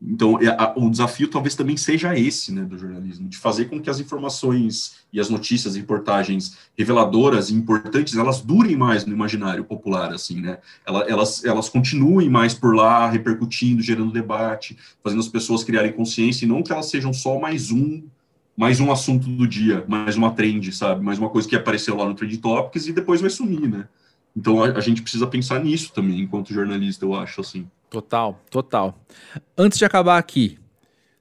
Então, 0.00 0.38
é, 0.40 0.56
o 0.76 0.88
desafio 0.88 1.26
talvez 1.28 1.56
também 1.56 1.76
seja 1.76 2.16
esse, 2.16 2.52
né, 2.52 2.62
do 2.62 2.78
jornalismo, 2.78 3.28
de 3.28 3.36
fazer 3.36 3.64
com 3.64 3.80
que 3.80 3.90
as 3.90 3.98
informações 3.98 4.98
e 5.12 5.18
as 5.18 5.28
notícias 5.28 5.74
e 5.74 5.80
reportagens 5.80 6.56
reveladoras 6.76 7.50
e 7.50 7.54
importantes, 7.54 8.16
elas 8.16 8.40
durem 8.40 8.76
mais 8.76 9.04
no 9.04 9.12
imaginário 9.12 9.64
popular, 9.64 10.12
assim, 10.12 10.40
né? 10.40 10.58
Elas, 10.86 11.44
elas 11.44 11.68
continuem 11.68 12.30
mais 12.30 12.54
por 12.54 12.76
lá, 12.76 13.10
repercutindo, 13.10 13.82
gerando 13.82 14.12
debate, 14.12 14.78
fazendo 15.02 15.20
as 15.20 15.28
pessoas 15.28 15.64
criarem 15.64 15.92
consciência, 15.92 16.44
e 16.44 16.48
não 16.48 16.62
que 16.62 16.72
elas 16.72 16.88
sejam 16.88 17.12
só 17.12 17.38
mais 17.38 17.72
um 17.72 18.02
mais 18.56 18.80
um 18.80 18.90
assunto 18.90 19.28
do 19.28 19.46
dia, 19.46 19.84
mais 19.86 20.16
uma 20.16 20.32
trend, 20.32 20.72
sabe? 20.72 21.00
Mais 21.04 21.16
uma 21.16 21.30
coisa 21.30 21.48
que 21.48 21.54
apareceu 21.54 21.94
lá 21.94 22.04
no 22.04 22.14
Trend 22.14 22.36
Topics 22.38 22.88
e 22.88 22.92
depois 22.92 23.20
vai 23.20 23.30
sumir, 23.30 23.68
né? 23.68 23.86
Então 24.36 24.62
a, 24.62 24.66
a 24.70 24.80
gente 24.80 25.00
precisa 25.00 25.28
pensar 25.28 25.62
nisso 25.62 25.92
também, 25.92 26.22
enquanto 26.22 26.52
jornalista, 26.52 27.04
eu 27.04 27.14
acho, 27.14 27.40
assim. 27.40 27.68
Total, 27.90 28.38
total. 28.50 28.98
Antes 29.56 29.78
de 29.78 29.84
acabar 29.84 30.18
aqui, 30.18 30.58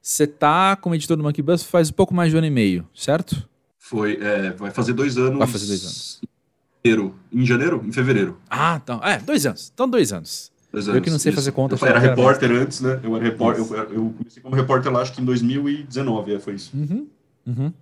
você 0.02 0.28
tá 0.28 0.76
como 0.76 0.96
editor 0.96 1.18
do 1.18 1.24
Monkey 1.24 1.42
Bus 1.42 1.64
faz 1.64 1.90
um 1.90 1.94
pouco 1.94 2.14
mais 2.14 2.30
de 2.30 2.36
um 2.36 2.40
ano 2.40 2.48
e 2.48 2.52
meio, 2.52 2.88
certo? 2.94 3.48
Foi, 3.78 4.18
é, 4.22 4.52
vai 4.52 4.72
fazer 4.72 4.94
dois 4.94 5.18
anos. 5.18 5.40
Vai 5.40 5.48
fazer 5.48 5.68
dois 5.68 5.84
anos. 5.84 6.22
Em 6.24 6.90
janeiro, 6.90 7.16
em, 7.32 7.46
janeiro? 7.46 7.84
em 7.86 7.92
fevereiro. 7.92 8.38
Ah, 8.50 8.80
então, 8.82 9.02
é, 9.04 9.18
dois 9.20 9.46
anos. 9.46 9.72
Então, 9.74 9.90
dois 9.90 10.12
anos. 10.12 10.52
Dois 10.72 10.88
Eu 10.88 11.02
que 11.02 11.10
não 11.10 11.20
sei 11.20 11.32
fazer 11.32 11.54
conta. 11.54 11.78
Eu 11.80 11.88
era 11.88 12.00
repórter 12.00 12.52
antes, 12.52 12.82
né? 12.82 13.00
Eu, 13.02 13.16
era 13.16 13.24
repórter, 13.24 13.64
eu, 13.64 13.78
eu, 13.94 14.14
comecei 14.18 14.44
como 14.44 14.56
repórter 14.56 14.92
lá, 14.92 15.02
acho 15.02 15.14
que 15.14 15.22
em 15.22 15.26
2019, 15.26 16.36
é, 16.36 16.40
foi 16.40 16.56
isso. 16.56 16.76
Uhum, 16.76 17.08
uhum. 17.46 17.74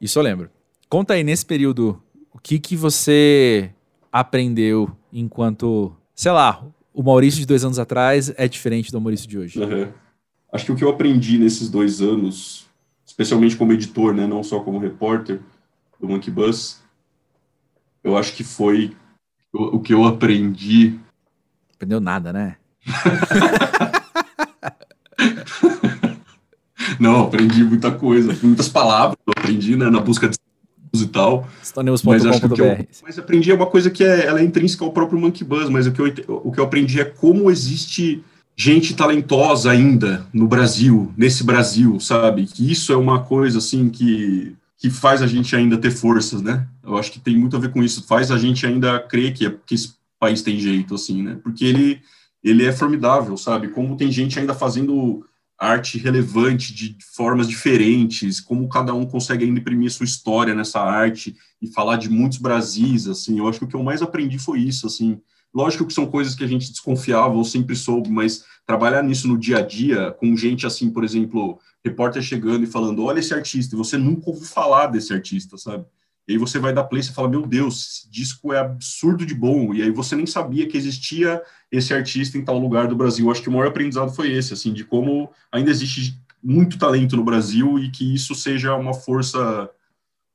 Isso 0.00 0.18
eu 0.18 0.22
lembro. 0.22 0.48
Conta 0.88 1.14
aí, 1.14 1.24
nesse 1.24 1.44
período, 1.44 2.00
o 2.32 2.38
que 2.38 2.58
que 2.60 2.76
você 2.76 3.70
aprendeu 4.12 4.90
enquanto, 5.12 5.94
sei 6.14 6.30
lá, 6.32 6.64
o 6.98 7.02
Maurício 7.04 7.38
de 7.38 7.46
dois 7.46 7.64
anos 7.64 7.78
atrás 7.78 8.34
é 8.36 8.48
diferente 8.48 8.90
do 8.90 9.00
Maurício 9.00 9.28
de 9.28 9.38
hoje? 9.38 9.60
Uhum. 9.60 9.86
Acho 10.52 10.64
que 10.64 10.72
o 10.72 10.74
que 10.74 10.82
eu 10.82 10.88
aprendi 10.88 11.38
nesses 11.38 11.70
dois 11.70 12.02
anos, 12.02 12.66
especialmente 13.06 13.56
como 13.56 13.72
editor, 13.72 14.12
né, 14.12 14.26
não 14.26 14.42
só 14.42 14.58
como 14.58 14.80
repórter 14.80 15.40
do 16.00 16.08
Monkey 16.08 16.28
Bus, 16.28 16.80
eu 18.02 18.16
acho 18.16 18.34
que 18.34 18.42
foi 18.42 18.96
o, 19.52 19.76
o 19.76 19.80
que 19.80 19.94
eu 19.94 20.04
aprendi. 20.04 20.98
Aprendeu 21.72 22.00
nada, 22.00 22.32
né? 22.32 22.56
não, 26.98 27.26
aprendi 27.26 27.62
muita 27.62 27.92
coisa, 27.92 28.36
muitas 28.42 28.68
palavras 28.68 29.16
eu 29.24 29.34
aprendi, 29.36 29.76
né, 29.76 29.88
na 29.88 30.00
busca 30.00 30.28
de 30.28 30.36
e 30.94 31.06
tal. 31.06 31.48
Mas, 32.10 32.26
acho 32.26 32.48
que 32.48 32.60
eu, 32.60 32.86
mas 33.02 33.18
aprendi 33.18 33.50
é 33.50 33.54
uma 33.54 33.66
coisa 33.66 33.90
que 33.90 34.02
é, 34.02 34.26
ela 34.26 34.40
é 34.40 34.44
intrínseca 34.44 34.84
ao 34.84 34.92
próprio 34.92 35.20
Monkey 35.20 35.44
Buzz, 35.44 35.68
mas 35.68 35.86
o 35.86 35.92
que, 35.92 36.00
eu, 36.00 36.42
o 36.44 36.52
que 36.52 36.58
eu 36.58 36.64
aprendi 36.64 37.00
é 37.00 37.04
como 37.04 37.50
existe 37.50 38.22
gente 38.56 38.94
talentosa 38.94 39.70
ainda 39.70 40.26
no 40.32 40.48
Brasil, 40.48 41.12
nesse 41.16 41.44
Brasil, 41.44 42.00
sabe? 42.00 42.44
Que 42.44 42.70
isso 42.70 42.92
é 42.92 42.96
uma 42.96 43.22
coisa 43.22 43.58
assim 43.58 43.88
que, 43.88 44.56
que 44.76 44.90
faz 44.90 45.22
a 45.22 45.28
gente 45.28 45.54
ainda 45.54 45.78
ter 45.78 45.92
forças, 45.92 46.42
né? 46.42 46.66
Eu 46.82 46.98
acho 46.98 47.12
que 47.12 47.20
tem 47.20 47.38
muito 47.38 47.56
a 47.56 47.60
ver 47.60 47.70
com 47.70 47.82
isso, 47.82 48.06
faz 48.06 48.32
a 48.32 48.36
gente 48.36 48.66
ainda 48.66 48.98
crer 48.98 49.32
que, 49.32 49.46
é, 49.46 49.54
que 49.64 49.76
esse 49.76 49.94
país 50.18 50.42
tem 50.42 50.58
jeito, 50.58 50.94
assim, 50.96 51.22
né? 51.22 51.38
Porque 51.40 51.64
ele, 51.64 52.00
ele 52.42 52.64
é 52.64 52.72
formidável, 52.72 53.36
sabe? 53.36 53.68
Como 53.68 53.96
tem 53.96 54.10
gente 54.10 54.38
ainda 54.40 54.54
fazendo 54.54 55.24
arte 55.58 55.98
relevante 55.98 56.72
de 56.72 56.96
formas 57.14 57.48
diferentes, 57.48 58.40
como 58.40 58.68
cada 58.68 58.94
um 58.94 59.04
consegue 59.04 59.44
ainda 59.44 59.58
imprimir 59.58 59.90
sua 59.90 60.04
história 60.04 60.54
nessa 60.54 60.80
arte 60.80 61.36
e 61.60 61.66
falar 61.66 61.96
de 61.96 62.08
muitos 62.08 62.38
Brasis, 62.38 63.08
assim, 63.08 63.38
eu 63.38 63.48
acho 63.48 63.58
que 63.58 63.64
o 63.64 63.68
que 63.68 63.74
eu 63.74 63.82
mais 63.82 64.00
aprendi 64.00 64.38
foi 64.38 64.60
isso, 64.60 64.86
assim, 64.86 65.20
lógico 65.52 65.84
que 65.84 65.92
são 65.92 66.06
coisas 66.06 66.34
que 66.34 66.44
a 66.44 66.46
gente 66.46 66.70
desconfiava 66.70 67.34
ou 67.34 67.44
sempre 67.44 67.74
soube, 67.74 68.08
mas 68.08 68.44
trabalhar 68.64 69.02
nisso 69.02 69.26
no 69.26 69.36
dia 69.36 69.58
a 69.58 69.62
dia, 69.62 70.12
com 70.12 70.36
gente 70.36 70.64
assim, 70.66 70.90
por 70.90 71.02
exemplo, 71.02 71.58
repórter 71.84 72.22
chegando 72.22 72.62
e 72.62 72.68
falando, 72.68 73.02
olha 73.02 73.18
esse 73.18 73.34
artista, 73.34 73.74
e 73.74 73.78
você 73.78 73.98
nunca 73.98 74.30
ouviu 74.30 74.46
falar 74.46 74.86
desse 74.86 75.12
artista, 75.12 75.56
sabe? 75.56 75.84
E 76.28 76.32
aí 76.32 76.38
você 76.38 76.58
vai 76.58 76.74
dar 76.74 76.84
play 76.84 77.00
e 77.00 77.12
fala, 77.12 77.26
meu 77.26 77.46
Deus, 77.46 77.80
esse 77.80 78.10
disco 78.10 78.52
é 78.52 78.58
absurdo 78.58 79.24
de 79.24 79.34
bom. 79.34 79.72
E 79.72 79.80
aí 79.80 79.90
você 79.90 80.14
nem 80.14 80.26
sabia 80.26 80.68
que 80.68 80.76
existia 80.76 81.42
esse 81.72 81.94
artista 81.94 82.36
em 82.36 82.44
tal 82.44 82.58
lugar 82.58 82.86
do 82.86 82.94
Brasil. 82.94 83.30
Acho 83.30 83.40
que 83.40 83.48
o 83.48 83.52
maior 83.52 83.68
aprendizado 83.68 84.14
foi 84.14 84.30
esse, 84.32 84.52
assim, 84.52 84.74
de 84.74 84.84
como 84.84 85.30
ainda 85.50 85.70
existe 85.70 86.20
muito 86.44 86.78
talento 86.78 87.16
no 87.16 87.24
Brasil 87.24 87.78
e 87.78 87.90
que 87.90 88.14
isso 88.14 88.34
seja 88.34 88.76
uma 88.76 88.92
força, 88.92 89.70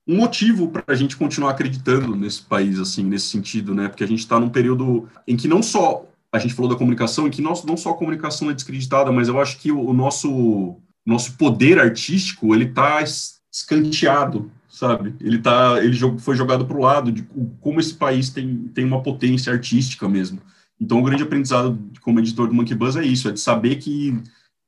um 0.08 0.18
motivo 0.18 0.68
para 0.68 0.84
a 0.88 0.96
gente 0.96 1.16
continuar 1.16 1.52
acreditando 1.52 2.16
nesse 2.16 2.42
país, 2.42 2.80
assim, 2.80 3.04
nesse 3.04 3.28
sentido, 3.28 3.76
né? 3.76 3.88
Porque 3.88 4.04
a 4.04 4.08
gente 4.08 4.20
está 4.20 4.40
num 4.40 4.50
período 4.50 5.08
em 5.28 5.38
que 5.38 5.48
não 5.48 5.62
só 5.62 6.10
a 6.32 6.40
gente 6.40 6.56
falou 6.56 6.72
da 6.72 6.78
comunicação, 6.78 7.28
em 7.28 7.30
que 7.30 7.44
nós, 7.44 7.64
não 7.64 7.78
só 7.78 7.92
a 7.92 7.98
comunicação 7.98 8.50
é 8.50 8.54
descreditada, 8.56 9.12
mas 9.12 9.28
eu 9.28 9.40
acho 9.40 9.60
que 9.60 9.72
o, 9.72 9.80
o 9.80 9.94
nosso 9.94 10.76
nosso 11.06 11.38
poder 11.38 11.80
artístico 11.80 12.56
ele 12.56 12.66
está 12.66 13.04
escanteado 13.52 14.50
sabe? 14.74 15.14
Ele 15.22 15.38
tá, 15.38 15.78
ele 15.84 15.96
foi 16.18 16.36
jogado 16.36 16.66
para 16.66 16.76
o 16.76 16.82
lado 16.82 17.12
de 17.12 17.22
como 17.62 17.80
esse 17.80 17.94
país 17.94 18.32
tem, 18.32 18.68
tem 18.74 18.84
uma 18.84 19.04
potência 19.04 19.54
artística 19.54 20.10
mesmo. 20.10 20.42
Então, 20.82 21.00
o 21.00 21.04
grande 21.04 21.22
aprendizado 21.22 21.80
como 22.02 22.20
editor 22.20 22.48
do 22.48 22.56
Monkey 22.56 22.74
Buzz 22.74 22.96
é 22.96 23.06
isso, 23.06 23.30
é 23.30 23.32
de 23.32 23.40
saber 23.40 23.76
que 23.76 24.20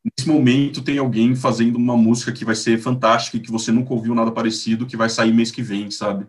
nesse 0.04 0.30
momento 0.30 0.84
tem 0.84 1.00
alguém 1.00 1.36
fazendo 1.36 1.78
uma 1.78 1.98
música 1.98 2.32
que 2.32 2.46
vai 2.46 2.54
ser 2.54 2.78
fantástica 2.78 3.38
e 3.38 3.40
que 3.40 3.52
você 3.52 3.72
nunca 3.72 3.96
ouviu 3.96 4.14
nada 4.14 4.30
parecido, 4.30 4.86
que 4.86 4.96
vai 4.96 5.10
sair 5.10 5.34
mês 5.34 5.50
que 5.50 5.64
vem, 5.64 5.90
sabe? 5.90 6.28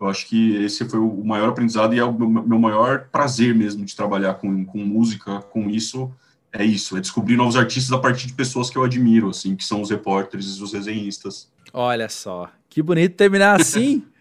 Eu 0.00 0.08
acho 0.08 0.26
que 0.26 0.56
esse 0.64 0.88
foi 0.88 0.98
o 0.98 1.22
maior 1.22 1.50
aprendizado 1.50 1.94
e 1.94 1.98
é 1.98 2.04
o 2.04 2.12
meu 2.18 2.58
maior 2.58 3.08
prazer 3.12 3.54
mesmo 3.54 3.84
de 3.84 3.94
trabalhar 3.94 4.34
com, 4.34 4.64
com 4.64 4.78
música, 4.78 5.40
com 5.42 5.68
isso, 5.68 6.10
é 6.52 6.64
isso, 6.64 6.96
é 6.96 7.00
descobrir 7.00 7.36
novos 7.36 7.56
artistas 7.56 7.92
a 7.92 7.98
partir 7.98 8.26
de 8.26 8.32
pessoas 8.32 8.70
que 8.70 8.76
eu 8.78 8.84
admiro, 8.84 9.28
assim, 9.30 9.54
que 9.54 9.64
são 9.64 9.82
os 9.82 9.90
repórteres 9.90 10.56
e 10.56 10.62
os 10.62 10.72
resenhistas. 10.72 11.48
Olha 11.72 12.08
só, 12.08 12.50
que 12.68 12.82
bonito 12.82 13.14
terminar 13.14 13.60
assim. 13.60 14.02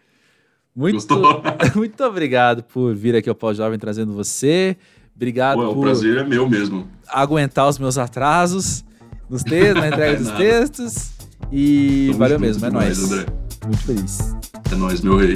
Muito, 0.78 1.07
muito 1.75 2.03
obrigado 2.03 2.61
por 2.61 2.93
vir 2.93 3.15
aqui 3.15 3.28
ao 3.28 3.34
Pós-Jovem 3.34 3.80
trazendo 3.80 4.13
você. 4.13 4.78
Obrigado 5.15 5.57
Pô, 5.57 5.73
por. 5.73 5.80
O 5.80 5.82
prazer 5.82 6.17
é 6.17 6.23
meu 6.23 6.47
mesmo. 6.47 6.88
Aguentar 7.07 7.67
os 7.67 7.80
meus 7.80 7.97
atrasos 7.97 8.86
nos 9.28 9.41
textos, 9.41 9.82
na 9.82 9.88
entrega 9.88 10.13
é 10.13 10.15
dos 10.21 10.32
textos. 10.34 11.11
E 11.51 12.09
Tamo 12.09 12.19
valeu 12.19 12.39
mesmo, 12.39 12.63
é 12.63 12.69
nóis. 12.69 13.09
Muito 13.09 13.84
feliz. 13.88 14.36
É 14.71 14.75
nóis, 14.75 15.01
meu 15.01 15.17
rei. 15.17 15.34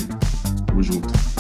Tamo 0.68 0.84
junto. 0.84 1.31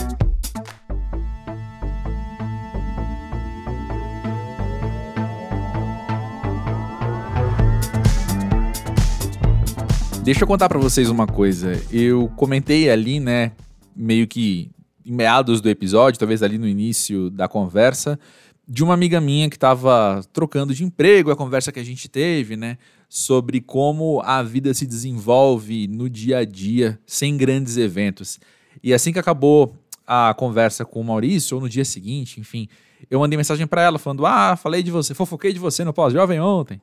Deixa 10.31 10.45
eu 10.45 10.47
contar 10.47 10.69
para 10.69 10.79
vocês 10.79 11.09
uma 11.09 11.27
coisa. 11.27 11.73
Eu 11.91 12.31
comentei 12.37 12.89
ali, 12.89 13.19
né, 13.19 13.51
meio 13.93 14.25
que 14.25 14.71
em 15.05 15.11
meados 15.11 15.59
do 15.59 15.69
episódio, 15.69 16.17
talvez 16.17 16.41
ali 16.41 16.57
no 16.57 16.65
início 16.65 17.29
da 17.29 17.49
conversa, 17.49 18.17
de 18.65 18.81
uma 18.81 18.93
amiga 18.93 19.19
minha 19.19 19.49
que 19.49 19.57
estava 19.57 20.21
trocando 20.31 20.73
de 20.73 20.85
emprego, 20.85 21.31
a 21.31 21.35
conversa 21.35 21.69
que 21.69 21.81
a 21.81 21.83
gente 21.83 22.07
teve, 22.07 22.55
né, 22.55 22.77
sobre 23.09 23.59
como 23.59 24.21
a 24.23 24.41
vida 24.41 24.73
se 24.73 24.87
desenvolve 24.87 25.85
no 25.89 26.09
dia 26.09 26.37
a 26.37 26.45
dia, 26.45 26.97
sem 27.05 27.35
grandes 27.35 27.75
eventos. 27.75 28.39
E 28.81 28.93
assim 28.93 29.11
que 29.11 29.19
acabou 29.19 29.75
a 30.07 30.33
conversa 30.33 30.85
com 30.85 31.01
o 31.01 31.03
Maurício, 31.03 31.57
ou 31.57 31.61
no 31.61 31.67
dia 31.67 31.83
seguinte, 31.83 32.39
enfim, 32.39 32.69
eu 33.09 33.19
mandei 33.19 33.35
mensagem 33.35 33.67
para 33.67 33.81
ela 33.81 33.99
falando: 33.99 34.25
Ah, 34.25 34.55
falei 34.55 34.81
de 34.81 34.91
você, 34.91 35.13
fofoquei 35.13 35.51
de 35.51 35.59
você 35.59 35.83
no 35.83 35.91
pós-jovem 35.91 36.39
ontem. 36.39 36.79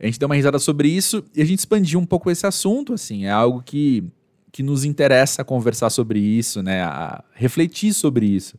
A 0.00 0.06
gente 0.06 0.18
deu 0.18 0.26
uma 0.26 0.34
risada 0.34 0.58
sobre 0.58 0.88
isso 0.88 1.24
e 1.34 1.42
a 1.42 1.44
gente 1.44 1.60
expandiu 1.60 1.98
um 2.00 2.06
pouco 2.06 2.30
esse 2.30 2.46
assunto, 2.46 2.94
assim, 2.94 3.24
é 3.24 3.30
algo 3.30 3.62
que, 3.62 4.04
que 4.50 4.62
nos 4.62 4.84
interessa 4.84 5.44
conversar 5.44 5.90
sobre 5.90 6.18
isso, 6.18 6.62
né, 6.62 6.82
a 6.82 7.22
refletir 7.32 7.92
sobre 7.92 8.26
isso. 8.26 8.56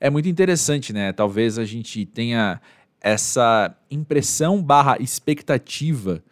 É 0.00 0.10
muito 0.10 0.28
interessante, 0.28 0.92
né, 0.92 1.12
talvez 1.12 1.58
a 1.58 1.64
gente 1.64 2.04
tenha 2.06 2.60
essa 3.00 3.76
impressão 3.90 4.62
barra 4.62 4.96
expectativa 5.00 6.22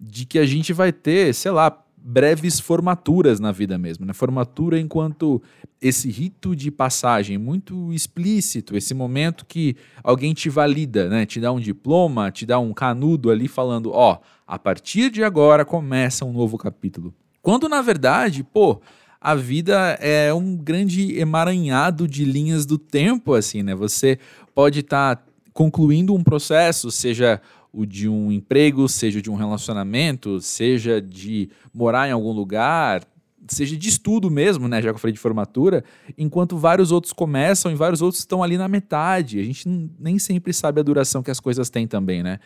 de 0.00 0.24
que 0.24 0.38
a 0.38 0.46
gente 0.46 0.72
vai 0.72 0.92
ter, 0.92 1.34
sei 1.34 1.50
lá, 1.50 1.83
breves 2.06 2.60
formaturas 2.60 3.40
na 3.40 3.50
vida 3.50 3.78
mesmo, 3.78 4.04
né? 4.04 4.12
Formatura 4.12 4.78
enquanto 4.78 5.42
esse 5.80 6.10
rito 6.10 6.54
de 6.54 6.70
passagem 6.70 7.38
muito 7.38 7.90
explícito, 7.94 8.76
esse 8.76 8.92
momento 8.92 9.46
que 9.46 9.74
alguém 10.02 10.34
te 10.34 10.50
valida, 10.50 11.08
né? 11.08 11.24
Te 11.24 11.40
dá 11.40 11.50
um 11.50 11.58
diploma, 11.58 12.30
te 12.30 12.44
dá 12.44 12.58
um 12.58 12.74
canudo 12.74 13.30
ali 13.30 13.48
falando, 13.48 13.90
ó, 13.90 14.12
oh, 14.12 14.24
a 14.46 14.58
partir 14.58 15.10
de 15.10 15.24
agora 15.24 15.64
começa 15.64 16.26
um 16.26 16.32
novo 16.32 16.58
capítulo. 16.58 17.14
Quando 17.40 17.70
na 17.70 17.80
verdade, 17.80 18.44
pô, 18.44 18.82
a 19.18 19.34
vida 19.34 19.96
é 19.98 20.34
um 20.34 20.54
grande 20.54 21.18
emaranhado 21.18 22.06
de 22.06 22.26
linhas 22.26 22.66
do 22.66 22.76
tempo, 22.76 23.32
assim, 23.32 23.62
né? 23.62 23.74
Você 23.74 24.18
pode 24.54 24.80
estar 24.80 25.16
tá 25.16 25.22
concluindo 25.54 26.12
um 26.12 26.22
processo, 26.22 26.90
seja 26.90 27.40
o 27.74 27.84
de 27.84 28.08
um 28.08 28.30
emprego, 28.30 28.88
seja 28.88 29.20
de 29.20 29.30
um 29.30 29.34
relacionamento, 29.34 30.40
seja 30.40 31.02
de 31.02 31.50
morar 31.72 32.08
em 32.08 32.12
algum 32.12 32.30
lugar, 32.30 33.02
seja 33.48 33.76
de 33.76 33.88
estudo 33.88 34.30
mesmo, 34.30 34.68
né? 34.68 34.80
Já 34.80 34.90
que 34.90 34.94
eu 34.94 35.00
falei 35.00 35.12
de 35.12 35.18
formatura, 35.18 35.84
enquanto 36.16 36.56
vários 36.56 36.92
outros 36.92 37.12
começam 37.12 37.72
e 37.72 37.74
vários 37.74 38.00
outros 38.00 38.20
estão 38.20 38.42
ali 38.42 38.56
na 38.56 38.68
metade. 38.68 39.40
A 39.40 39.42
gente 39.42 39.68
nem 39.98 40.18
sempre 40.18 40.52
sabe 40.52 40.80
a 40.80 40.84
duração 40.84 41.22
que 41.22 41.30
as 41.30 41.40
coisas 41.40 41.68
têm 41.68 41.86
também, 41.86 42.22
né? 42.22 42.38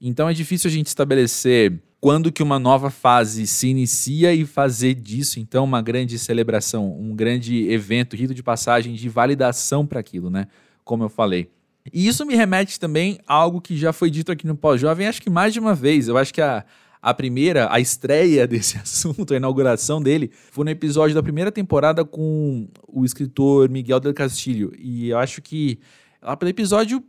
Então 0.00 0.28
é 0.28 0.34
difícil 0.34 0.68
a 0.68 0.72
gente 0.72 0.88
estabelecer 0.88 1.80
quando 1.98 2.30
que 2.30 2.42
uma 2.42 2.58
nova 2.58 2.90
fase 2.90 3.46
se 3.46 3.68
inicia 3.68 4.34
e 4.34 4.44
fazer 4.44 4.94
disso 4.94 5.40
então 5.40 5.64
uma 5.64 5.80
grande 5.80 6.18
celebração, 6.18 6.94
um 7.00 7.16
grande 7.16 7.68
evento, 7.70 8.14
rito 8.14 8.34
de 8.34 8.42
passagem 8.42 8.94
de 8.94 9.08
validação 9.08 9.86
para 9.86 10.00
aquilo, 10.00 10.28
né? 10.28 10.46
Como 10.84 11.02
eu 11.02 11.08
falei. 11.08 11.55
E 11.92 12.06
isso 12.06 12.24
me 12.26 12.34
remete 12.34 12.78
também 12.78 13.18
a 13.26 13.34
algo 13.34 13.60
que 13.60 13.76
já 13.76 13.92
foi 13.92 14.10
dito 14.10 14.32
aqui 14.32 14.46
no 14.46 14.56
Pós-Jovem, 14.56 15.06
acho 15.06 15.22
que 15.22 15.30
mais 15.30 15.52
de 15.52 15.60
uma 15.60 15.74
vez. 15.74 16.08
Eu 16.08 16.16
acho 16.16 16.32
que 16.32 16.40
a, 16.40 16.64
a 17.00 17.14
primeira, 17.14 17.68
a 17.72 17.78
estreia 17.78 18.46
desse 18.48 18.78
assunto, 18.78 19.32
a 19.32 19.36
inauguração 19.36 20.02
dele, 20.02 20.30
foi 20.50 20.64
no 20.64 20.70
episódio 20.70 21.14
da 21.14 21.22
primeira 21.22 21.52
temporada 21.52 22.04
com 22.04 22.68
o 22.88 23.04
escritor 23.04 23.68
Miguel 23.68 24.00
del 24.00 24.14
Castillo. 24.14 24.72
E 24.78 25.10
eu 25.10 25.18
acho 25.18 25.40
que 25.40 25.78
lá 26.20 26.36
pelo 26.36 26.50
episódio 26.50 27.02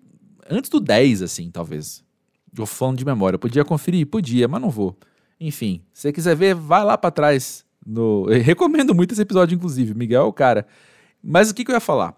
antes 0.50 0.70
do 0.70 0.80
10, 0.80 1.22
assim, 1.22 1.50
talvez. 1.50 2.04
Eu 2.58 2.66
falando 2.66 2.98
de 2.98 3.06
memória. 3.06 3.36
Eu 3.36 3.40
podia 3.40 3.64
conferir? 3.64 4.08
Podia, 4.08 4.48
mas 4.48 4.62
não 4.62 4.70
vou. 4.70 4.98
Enfim, 5.40 5.82
se 5.94 6.04
você 6.04 6.12
quiser 6.12 6.36
ver, 6.36 6.56
vai 6.56 6.84
lá 6.84 6.98
para 6.98 7.12
trás. 7.12 7.66
No... 7.86 8.26
Eu 8.32 8.42
recomendo 8.42 8.96
muito 8.96 9.12
esse 9.12 9.22
episódio, 9.22 9.56
inclusive. 9.56 9.94
Miguel 9.94 10.24
é 10.24 10.26
o 10.26 10.34
cara. 10.34 10.66
Mas 11.24 11.50
o 11.50 11.54
que, 11.54 11.64
que 11.64 11.72
eu 11.72 11.76
ia 11.76 11.80
falar? 11.80 12.16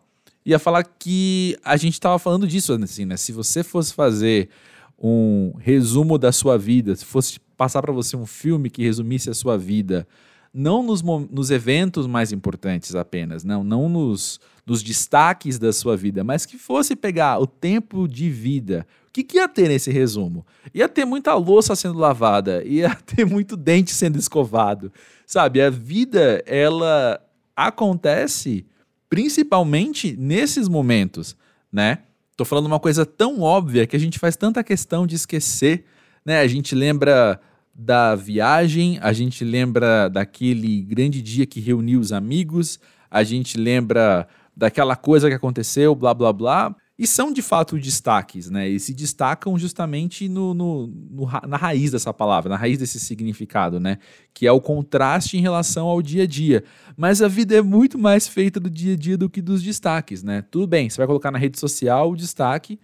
Ia 0.49 0.59
falar 0.59 0.83
que 0.83 1.57
a 1.63 1.77
gente 1.77 1.93
estava 1.93 2.17
falando 2.17 2.47
disso, 2.47 2.73
assim, 2.73 3.05
né? 3.05 3.15
Se 3.17 3.31
você 3.31 3.63
fosse 3.63 3.93
fazer 3.93 4.49
um 4.97 5.53
resumo 5.59 6.17
da 6.17 6.31
sua 6.31 6.57
vida, 6.57 6.95
se 6.95 7.05
fosse 7.05 7.39
passar 7.55 7.81
para 7.81 7.93
você 7.93 8.17
um 8.17 8.25
filme 8.25 8.69
que 8.69 8.83
resumisse 8.83 9.29
a 9.29 9.33
sua 9.33 9.57
vida, 9.57 10.07
não 10.53 10.81
nos, 10.81 11.01
nos 11.03 11.51
eventos 11.51 12.07
mais 12.07 12.31
importantes 12.31 12.95
apenas, 12.95 13.43
não, 13.43 13.63
não 13.63 13.87
nos, 13.87 14.39
nos 14.65 14.81
destaques 14.81 15.59
da 15.59 15.71
sua 15.71 15.95
vida, 15.95 16.23
mas 16.23 16.45
que 16.45 16.57
fosse 16.57 16.95
pegar 16.95 17.39
o 17.39 17.45
tempo 17.45 18.07
de 18.07 18.29
vida. 18.29 18.87
O 19.07 19.11
que, 19.11 19.23
que 19.23 19.37
ia 19.37 19.47
ter 19.47 19.67
nesse 19.67 19.91
resumo? 19.91 20.45
Ia 20.73 20.89
ter 20.89 21.05
muita 21.05 21.33
louça 21.35 21.75
sendo 21.75 21.99
lavada, 21.99 22.63
ia 22.65 22.95
ter 23.05 23.25
muito 23.25 23.55
dente 23.55 23.91
sendo 23.91 24.17
escovado, 24.17 24.91
sabe? 25.27 25.61
A 25.61 25.69
vida, 25.69 26.43
ela 26.47 27.21
acontece 27.55 28.65
principalmente 29.09 30.15
nesses 30.17 30.67
momentos, 30.67 31.35
né? 31.71 31.99
Tô 32.37 32.45
falando 32.45 32.67
uma 32.67 32.79
coisa 32.79 33.05
tão 33.05 33.41
óbvia 33.41 33.85
que 33.85 33.95
a 33.95 33.99
gente 33.99 34.19
faz 34.19 34.37
tanta 34.37 34.63
questão 34.63 35.05
de 35.05 35.15
esquecer, 35.15 35.83
né? 36.25 36.39
A 36.39 36.47
gente 36.47 36.73
lembra 36.75 37.39
da 37.73 38.15
viagem, 38.15 38.99
a 39.01 39.11
gente 39.11 39.43
lembra 39.43 40.09
daquele 40.09 40.81
grande 40.83 41.21
dia 41.21 41.45
que 41.45 41.59
reuniu 41.59 41.99
os 41.99 42.11
amigos, 42.11 42.79
a 43.09 43.23
gente 43.23 43.57
lembra 43.57 44.27
daquela 44.55 44.95
coisa 44.95 45.27
que 45.29 45.35
aconteceu, 45.35 45.95
blá 45.95 46.13
blá 46.13 46.31
blá. 46.31 46.75
E 46.99 47.07
são 47.07 47.31
de 47.31 47.41
fato 47.41 47.79
destaques, 47.79 48.49
né? 48.49 48.67
E 48.67 48.77
se 48.77 48.93
destacam 48.93 49.57
justamente 49.57 50.27
no, 50.27 50.53
no, 50.53 50.87
no, 50.87 51.25
na 51.47 51.55
raiz 51.55 51.91
dessa 51.91 52.13
palavra, 52.13 52.49
na 52.49 52.57
raiz 52.57 52.77
desse 52.77 52.99
significado, 52.99 53.79
né? 53.79 53.99
Que 54.33 54.45
é 54.45 54.51
o 54.51 54.59
contraste 54.59 55.37
em 55.37 55.41
relação 55.41 55.87
ao 55.87 56.01
dia 56.01 56.23
a 56.23 56.27
dia. 56.27 56.61
Mas 56.97 57.21
a 57.21 57.29
vida 57.29 57.55
é 57.55 57.61
muito 57.61 57.97
mais 57.97 58.27
feita 58.27 58.59
do 58.59 58.69
dia 58.69 58.95
a 58.95 58.97
dia 58.97 59.17
do 59.17 59.29
que 59.29 59.41
dos 59.41 59.63
destaques, 59.63 60.23
né? 60.23 60.43
Tudo 60.51 60.67
bem, 60.67 60.89
você 60.89 60.97
vai 60.97 61.07
colocar 61.07 61.31
na 61.31 61.39
rede 61.39 61.57
social 61.57 62.11
o 62.11 62.17
destaque, 62.17 62.77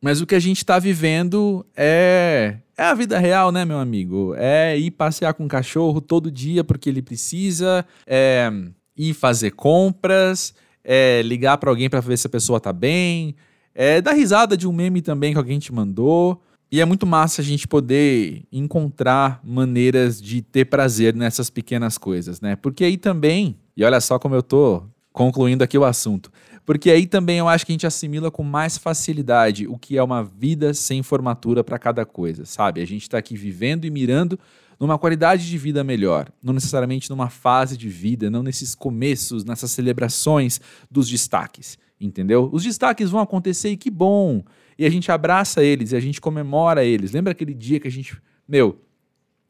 mas 0.00 0.22
o 0.22 0.26
que 0.26 0.34
a 0.34 0.40
gente 0.40 0.56
está 0.56 0.78
vivendo 0.78 1.66
é, 1.76 2.56
é 2.74 2.84
a 2.84 2.94
vida 2.94 3.18
real, 3.18 3.52
né, 3.52 3.66
meu 3.66 3.78
amigo? 3.78 4.34
É 4.38 4.78
ir 4.78 4.92
passear 4.92 5.34
com 5.34 5.44
o 5.44 5.48
cachorro 5.48 6.00
todo 6.00 6.30
dia 6.30 6.64
porque 6.64 6.88
ele 6.88 7.02
precisa, 7.02 7.84
é 8.06 8.50
ir 8.96 9.12
fazer 9.12 9.50
compras, 9.50 10.54
é 10.82 11.20
ligar 11.20 11.58
para 11.58 11.68
alguém 11.68 11.90
para 11.90 12.00
ver 12.00 12.16
se 12.16 12.26
a 12.26 12.30
pessoa 12.30 12.58
tá 12.58 12.72
bem, 12.72 13.36
é 13.80 14.00
dar 14.00 14.12
risada 14.12 14.56
de 14.56 14.66
um 14.66 14.72
meme 14.72 15.00
também 15.00 15.30
que 15.30 15.38
alguém 15.38 15.60
te 15.60 15.72
mandou. 15.72 16.42
E 16.70 16.80
é 16.80 16.84
muito 16.84 17.06
massa 17.06 17.40
a 17.40 17.44
gente 17.44 17.68
poder 17.68 18.42
encontrar 18.50 19.40
maneiras 19.44 20.20
de 20.20 20.42
ter 20.42 20.64
prazer 20.64 21.14
nessas 21.14 21.48
pequenas 21.48 21.96
coisas, 21.96 22.40
né? 22.40 22.56
Porque 22.56 22.82
aí 22.82 22.96
também, 22.96 23.56
e 23.76 23.84
olha 23.84 24.00
só 24.00 24.18
como 24.18 24.34
eu 24.34 24.42
tô 24.42 24.82
concluindo 25.12 25.62
aqui 25.62 25.78
o 25.78 25.84
assunto, 25.84 26.30
porque 26.66 26.90
aí 26.90 27.06
também 27.06 27.38
eu 27.38 27.48
acho 27.48 27.64
que 27.64 27.70
a 27.70 27.74
gente 27.74 27.86
assimila 27.86 28.32
com 28.32 28.42
mais 28.42 28.76
facilidade 28.76 29.68
o 29.68 29.78
que 29.78 29.96
é 29.96 30.02
uma 30.02 30.24
vida 30.24 30.74
sem 30.74 31.00
formatura 31.02 31.62
para 31.62 31.78
cada 31.78 32.04
coisa, 32.04 32.44
sabe? 32.44 32.82
A 32.82 32.86
gente 32.86 33.02
está 33.02 33.16
aqui 33.18 33.36
vivendo 33.36 33.84
e 33.84 33.90
mirando 33.90 34.38
numa 34.78 34.98
qualidade 34.98 35.48
de 35.48 35.56
vida 35.56 35.84
melhor, 35.84 36.28
não 36.42 36.52
necessariamente 36.52 37.08
numa 37.08 37.30
fase 37.30 37.76
de 37.76 37.88
vida, 37.88 38.28
não 38.28 38.42
nesses 38.42 38.74
começos, 38.74 39.44
nessas 39.44 39.70
celebrações 39.70 40.60
dos 40.90 41.08
destaques 41.08 41.78
entendeu? 42.00 42.48
Os 42.52 42.62
destaques 42.62 43.10
vão 43.10 43.20
acontecer 43.20 43.70
e 43.70 43.76
que 43.76 43.90
bom. 43.90 44.42
E 44.78 44.86
a 44.86 44.90
gente 44.90 45.10
abraça 45.10 45.62
eles 45.62 45.92
e 45.92 45.96
a 45.96 46.00
gente 46.00 46.20
comemora 46.20 46.84
eles. 46.84 47.12
Lembra 47.12 47.32
aquele 47.32 47.54
dia 47.54 47.80
que 47.80 47.88
a 47.88 47.90
gente, 47.90 48.16
meu, 48.46 48.80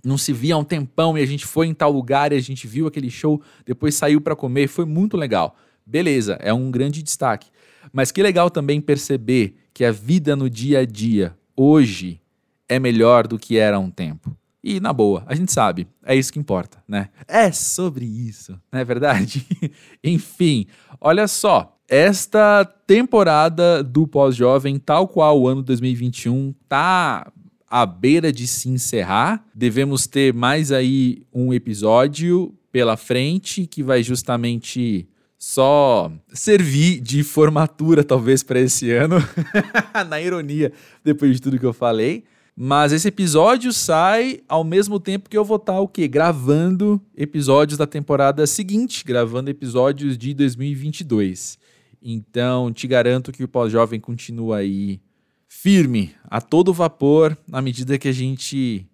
não 0.04 0.16
se 0.16 0.32
via 0.32 0.54
há 0.54 0.58
um 0.58 0.64
tempão 0.64 1.18
e 1.18 1.22
a 1.22 1.26
gente 1.26 1.46
foi 1.46 1.66
em 1.66 1.74
tal 1.74 1.90
lugar 1.90 2.32
e 2.32 2.36
a 2.36 2.40
gente 2.40 2.66
viu 2.66 2.86
aquele 2.86 3.10
show, 3.10 3.42
depois 3.66 3.94
saiu 3.94 4.20
para 4.20 4.36
comer, 4.36 4.68
foi 4.68 4.84
muito 4.84 5.16
legal. 5.16 5.56
Beleza, 5.84 6.34
é 6.40 6.52
um 6.52 6.70
grande 6.70 7.02
destaque. 7.02 7.48
Mas 7.92 8.12
que 8.12 8.22
legal 8.22 8.50
também 8.50 8.80
perceber 8.80 9.56
que 9.72 9.84
a 9.84 9.92
vida 9.92 10.36
no 10.36 10.48
dia 10.50 10.80
a 10.80 10.84
dia, 10.84 11.36
hoje, 11.56 12.20
é 12.68 12.78
melhor 12.78 13.26
do 13.26 13.38
que 13.38 13.56
era 13.56 13.76
há 13.76 13.80
um 13.80 13.90
tempo. 13.90 14.36
E 14.62 14.80
na 14.80 14.92
boa, 14.92 15.24
a 15.26 15.34
gente 15.34 15.52
sabe, 15.52 15.86
é 16.04 16.14
isso 16.14 16.32
que 16.32 16.38
importa, 16.38 16.82
né? 16.86 17.08
É 17.26 17.50
sobre 17.52 18.04
isso, 18.04 18.60
não 18.70 18.80
é 18.80 18.84
verdade? 18.84 19.46
Enfim, 20.02 20.66
olha 21.00 21.26
só, 21.28 21.77
esta 21.88 22.64
temporada 22.86 23.82
do 23.82 24.06
Pós-Jovem, 24.06 24.78
tal 24.78 25.08
qual 25.08 25.40
o 25.40 25.48
ano 25.48 25.62
2021, 25.62 26.54
tá 26.68 27.32
à 27.68 27.86
beira 27.86 28.30
de 28.30 28.46
se 28.46 28.68
encerrar. 28.68 29.44
Devemos 29.54 30.06
ter 30.06 30.34
mais 30.34 30.70
aí 30.70 31.22
um 31.32 31.52
episódio 31.52 32.54
pela 32.70 32.96
frente 32.96 33.66
que 33.66 33.82
vai 33.82 34.02
justamente 34.02 35.08
só 35.38 36.12
servir 36.28 37.00
de 37.00 37.22
formatura, 37.22 38.04
talvez, 38.04 38.42
para 38.42 38.60
esse 38.60 38.90
ano. 38.90 39.16
Na 40.08 40.20
ironia, 40.20 40.72
depois 41.02 41.32
de 41.34 41.40
tudo 41.40 41.58
que 41.58 41.66
eu 41.66 41.72
falei. 41.72 42.24
Mas 42.60 42.92
esse 42.92 43.06
episódio 43.06 43.72
sai 43.72 44.40
ao 44.48 44.64
mesmo 44.64 44.98
tempo 44.98 45.30
que 45.30 45.38
eu 45.38 45.44
vou 45.44 45.58
estar 45.58 45.78
o 45.78 45.86
quê? 45.86 46.08
Gravando 46.08 47.00
episódios 47.16 47.78
da 47.78 47.86
temporada 47.86 48.44
seguinte, 48.48 49.04
gravando 49.06 49.48
episódios 49.48 50.18
de 50.18 50.34
2022. 50.34 51.56
Então, 52.02 52.72
te 52.72 52.86
garanto 52.86 53.32
que 53.32 53.44
o 53.44 53.48
pós-jovem 53.48 54.00
continua 54.00 54.58
aí 54.58 55.00
firme, 55.46 56.14
a 56.24 56.40
todo 56.40 56.72
vapor, 56.72 57.36
na 57.46 57.60
medida 57.60 57.98
que 57.98 58.08
a 58.08 58.12
gente 58.12 58.86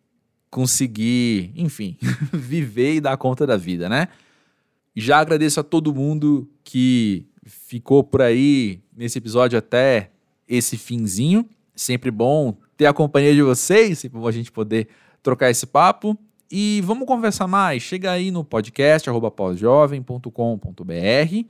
conseguir, 0.50 1.52
enfim, 1.56 1.96
viver 2.32 2.94
e 2.94 3.00
dar 3.00 3.16
conta 3.16 3.46
da 3.46 3.56
vida, 3.56 3.88
né? 3.88 4.08
Já 4.94 5.18
agradeço 5.18 5.58
a 5.58 5.64
todo 5.64 5.94
mundo 5.94 6.48
que 6.62 7.26
ficou 7.44 8.04
por 8.04 8.22
aí 8.22 8.80
nesse 8.96 9.18
episódio 9.18 9.58
até 9.58 10.10
esse 10.48 10.76
finzinho. 10.76 11.48
Sempre 11.74 12.10
bom 12.10 12.56
ter 12.76 12.86
a 12.86 12.92
companhia 12.92 13.34
de 13.34 13.42
vocês, 13.42 13.98
sempre 13.98 14.20
bom 14.20 14.28
a 14.28 14.32
gente 14.32 14.52
poder 14.52 14.88
trocar 15.22 15.50
esse 15.50 15.66
papo. 15.66 16.16
E 16.50 16.80
vamos 16.84 17.06
conversar 17.06 17.48
mais. 17.48 17.82
Chega 17.82 18.12
aí 18.12 18.30
no 18.30 18.44
podcast 18.44 19.08
pósjovem.com.br. 19.36 21.44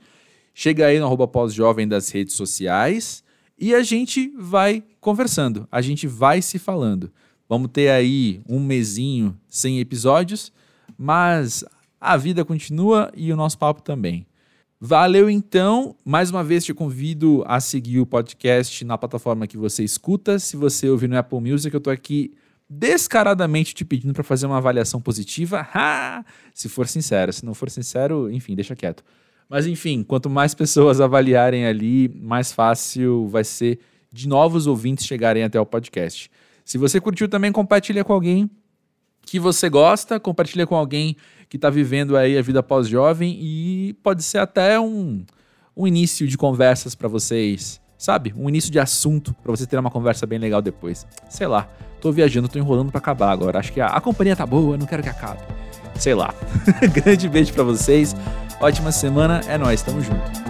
Chega 0.57 0.85
aí 0.85 0.97
no 0.97 1.05
arroba 1.05 1.27
pós-jovem 1.27 1.85
das 1.85 2.09
redes 2.09 2.33
sociais 2.33 3.21
e 3.59 3.75
a 3.75 3.83
gente 3.83 4.31
vai 4.37 4.81
conversando, 5.01 5.67
a 5.69 5.81
gente 5.81 6.07
vai 6.07 6.41
se 6.41 6.57
falando. 6.57 7.11
Vamos 7.47 7.71
ter 7.73 7.89
aí 7.89 8.41
um 8.47 8.61
mesinho 8.61 9.37
sem 9.49 9.81
episódios, 9.81 10.53
mas 10.97 11.65
a 11.99 12.15
vida 12.15 12.45
continua 12.45 13.11
e 13.17 13.33
o 13.33 13.35
nosso 13.35 13.57
papo 13.57 13.81
também. 13.81 14.25
Valeu 14.79 15.29
então, 15.29 15.93
mais 16.05 16.31
uma 16.31 16.41
vez 16.41 16.63
te 16.63 16.73
convido 16.73 17.43
a 17.45 17.59
seguir 17.59 17.99
o 17.99 18.05
podcast 18.05 18.85
na 18.85 18.97
plataforma 18.97 19.47
que 19.47 19.57
você 19.57 19.83
escuta. 19.83 20.39
Se 20.39 20.55
você 20.55 20.89
ouvir 20.89 21.09
no 21.09 21.17
Apple 21.17 21.41
Music, 21.41 21.73
eu 21.73 21.79
estou 21.79 21.91
aqui 21.91 22.33
descaradamente 22.69 23.75
te 23.75 23.83
pedindo 23.83 24.13
para 24.13 24.23
fazer 24.23 24.45
uma 24.45 24.57
avaliação 24.57 25.01
positiva. 25.01 25.67
Ha! 25.73 26.23
Se 26.53 26.69
for 26.69 26.87
sincero, 26.87 27.33
se 27.33 27.43
não 27.43 27.53
for 27.53 27.69
sincero, 27.69 28.31
enfim, 28.31 28.55
deixa 28.55 28.73
quieto. 28.73 29.03
Mas 29.49 29.67
enfim, 29.67 30.03
quanto 30.03 30.29
mais 30.29 30.53
pessoas 30.53 30.99
avaliarem 30.99 31.65
ali, 31.65 32.09
mais 32.09 32.51
fácil 32.51 33.27
vai 33.27 33.43
ser 33.43 33.79
de 34.11 34.27
novos 34.27 34.65
ouvintes 34.65 35.05
chegarem 35.05 35.43
até 35.43 35.59
o 35.59 35.65
podcast. 35.65 36.31
Se 36.63 36.77
você 36.77 36.99
curtiu 36.99 37.27
também, 37.27 37.51
compartilha 37.51 38.03
com 38.03 38.13
alguém 38.13 38.49
que 39.21 39.39
você 39.39 39.69
gosta, 39.69 40.19
compartilha 40.19 40.65
com 40.65 40.75
alguém 40.75 41.15
que 41.49 41.57
está 41.57 41.69
vivendo 41.69 42.15
aí 42.15 42.37
a 42.37 42.41
vida 42.41 42.63
pós-jovem 42.63 43.37
e 43.39 43.93
pode 44.01 44.23
ser 44.23 44.39
até 44.39 44.79
um, 44.79 45.23
um 45.75 45.85
início 45.85 46.27
de 46.27 46.37
conversas 46.37 46.95
para 46.95 47.07
vocês, 47.07 47.81
sabe? 47.97 48.33
Um 48.35 48.49
início 48.49 48.71
de 48.71 48.79
assunto 48.79 49.33
para 49.43 49.51
você 49.51 49.67
ter 49.67 49.77
uma 49.77 49.91
conversa 49.91 50.25
bem 50.25 50.39
legal 50.39 50.61
depois. 50.61 51.05
Sei 51.29 51.45
lá, 51.45 51.69
tô 52.01 52.11
viajando, 52.11 52.47
tô 52.47 52.57
enrolando 52.57 52.91
para 52.91 52.99
acabar 52.99 53.31
agora. 53.31 53.59
Acho 53.59 53.73
que 53.73 53.81
a, 53.81 53.87
a 53.87 54.01
companhia 54.01 54.35
tá 54.35 54.45
boa, 54.45 54.77
não 54.77 54.85
quero 54.85 55.03
que 55.03 55.09
acabe. 55.09 55.41
Sei 55.97 56.13
lá. 56.13 56.33
Grande 56.93 57.29
beijo 57.29 57.53
para 57.53 57.63
vocês. 57.63 58.15
Ótima 58.59 58.91
semana, 58.91 59.41
é 59.47 59.57
nós, 59.57 59.81
tamo 59.81 60.01
junto. 60.01 60.45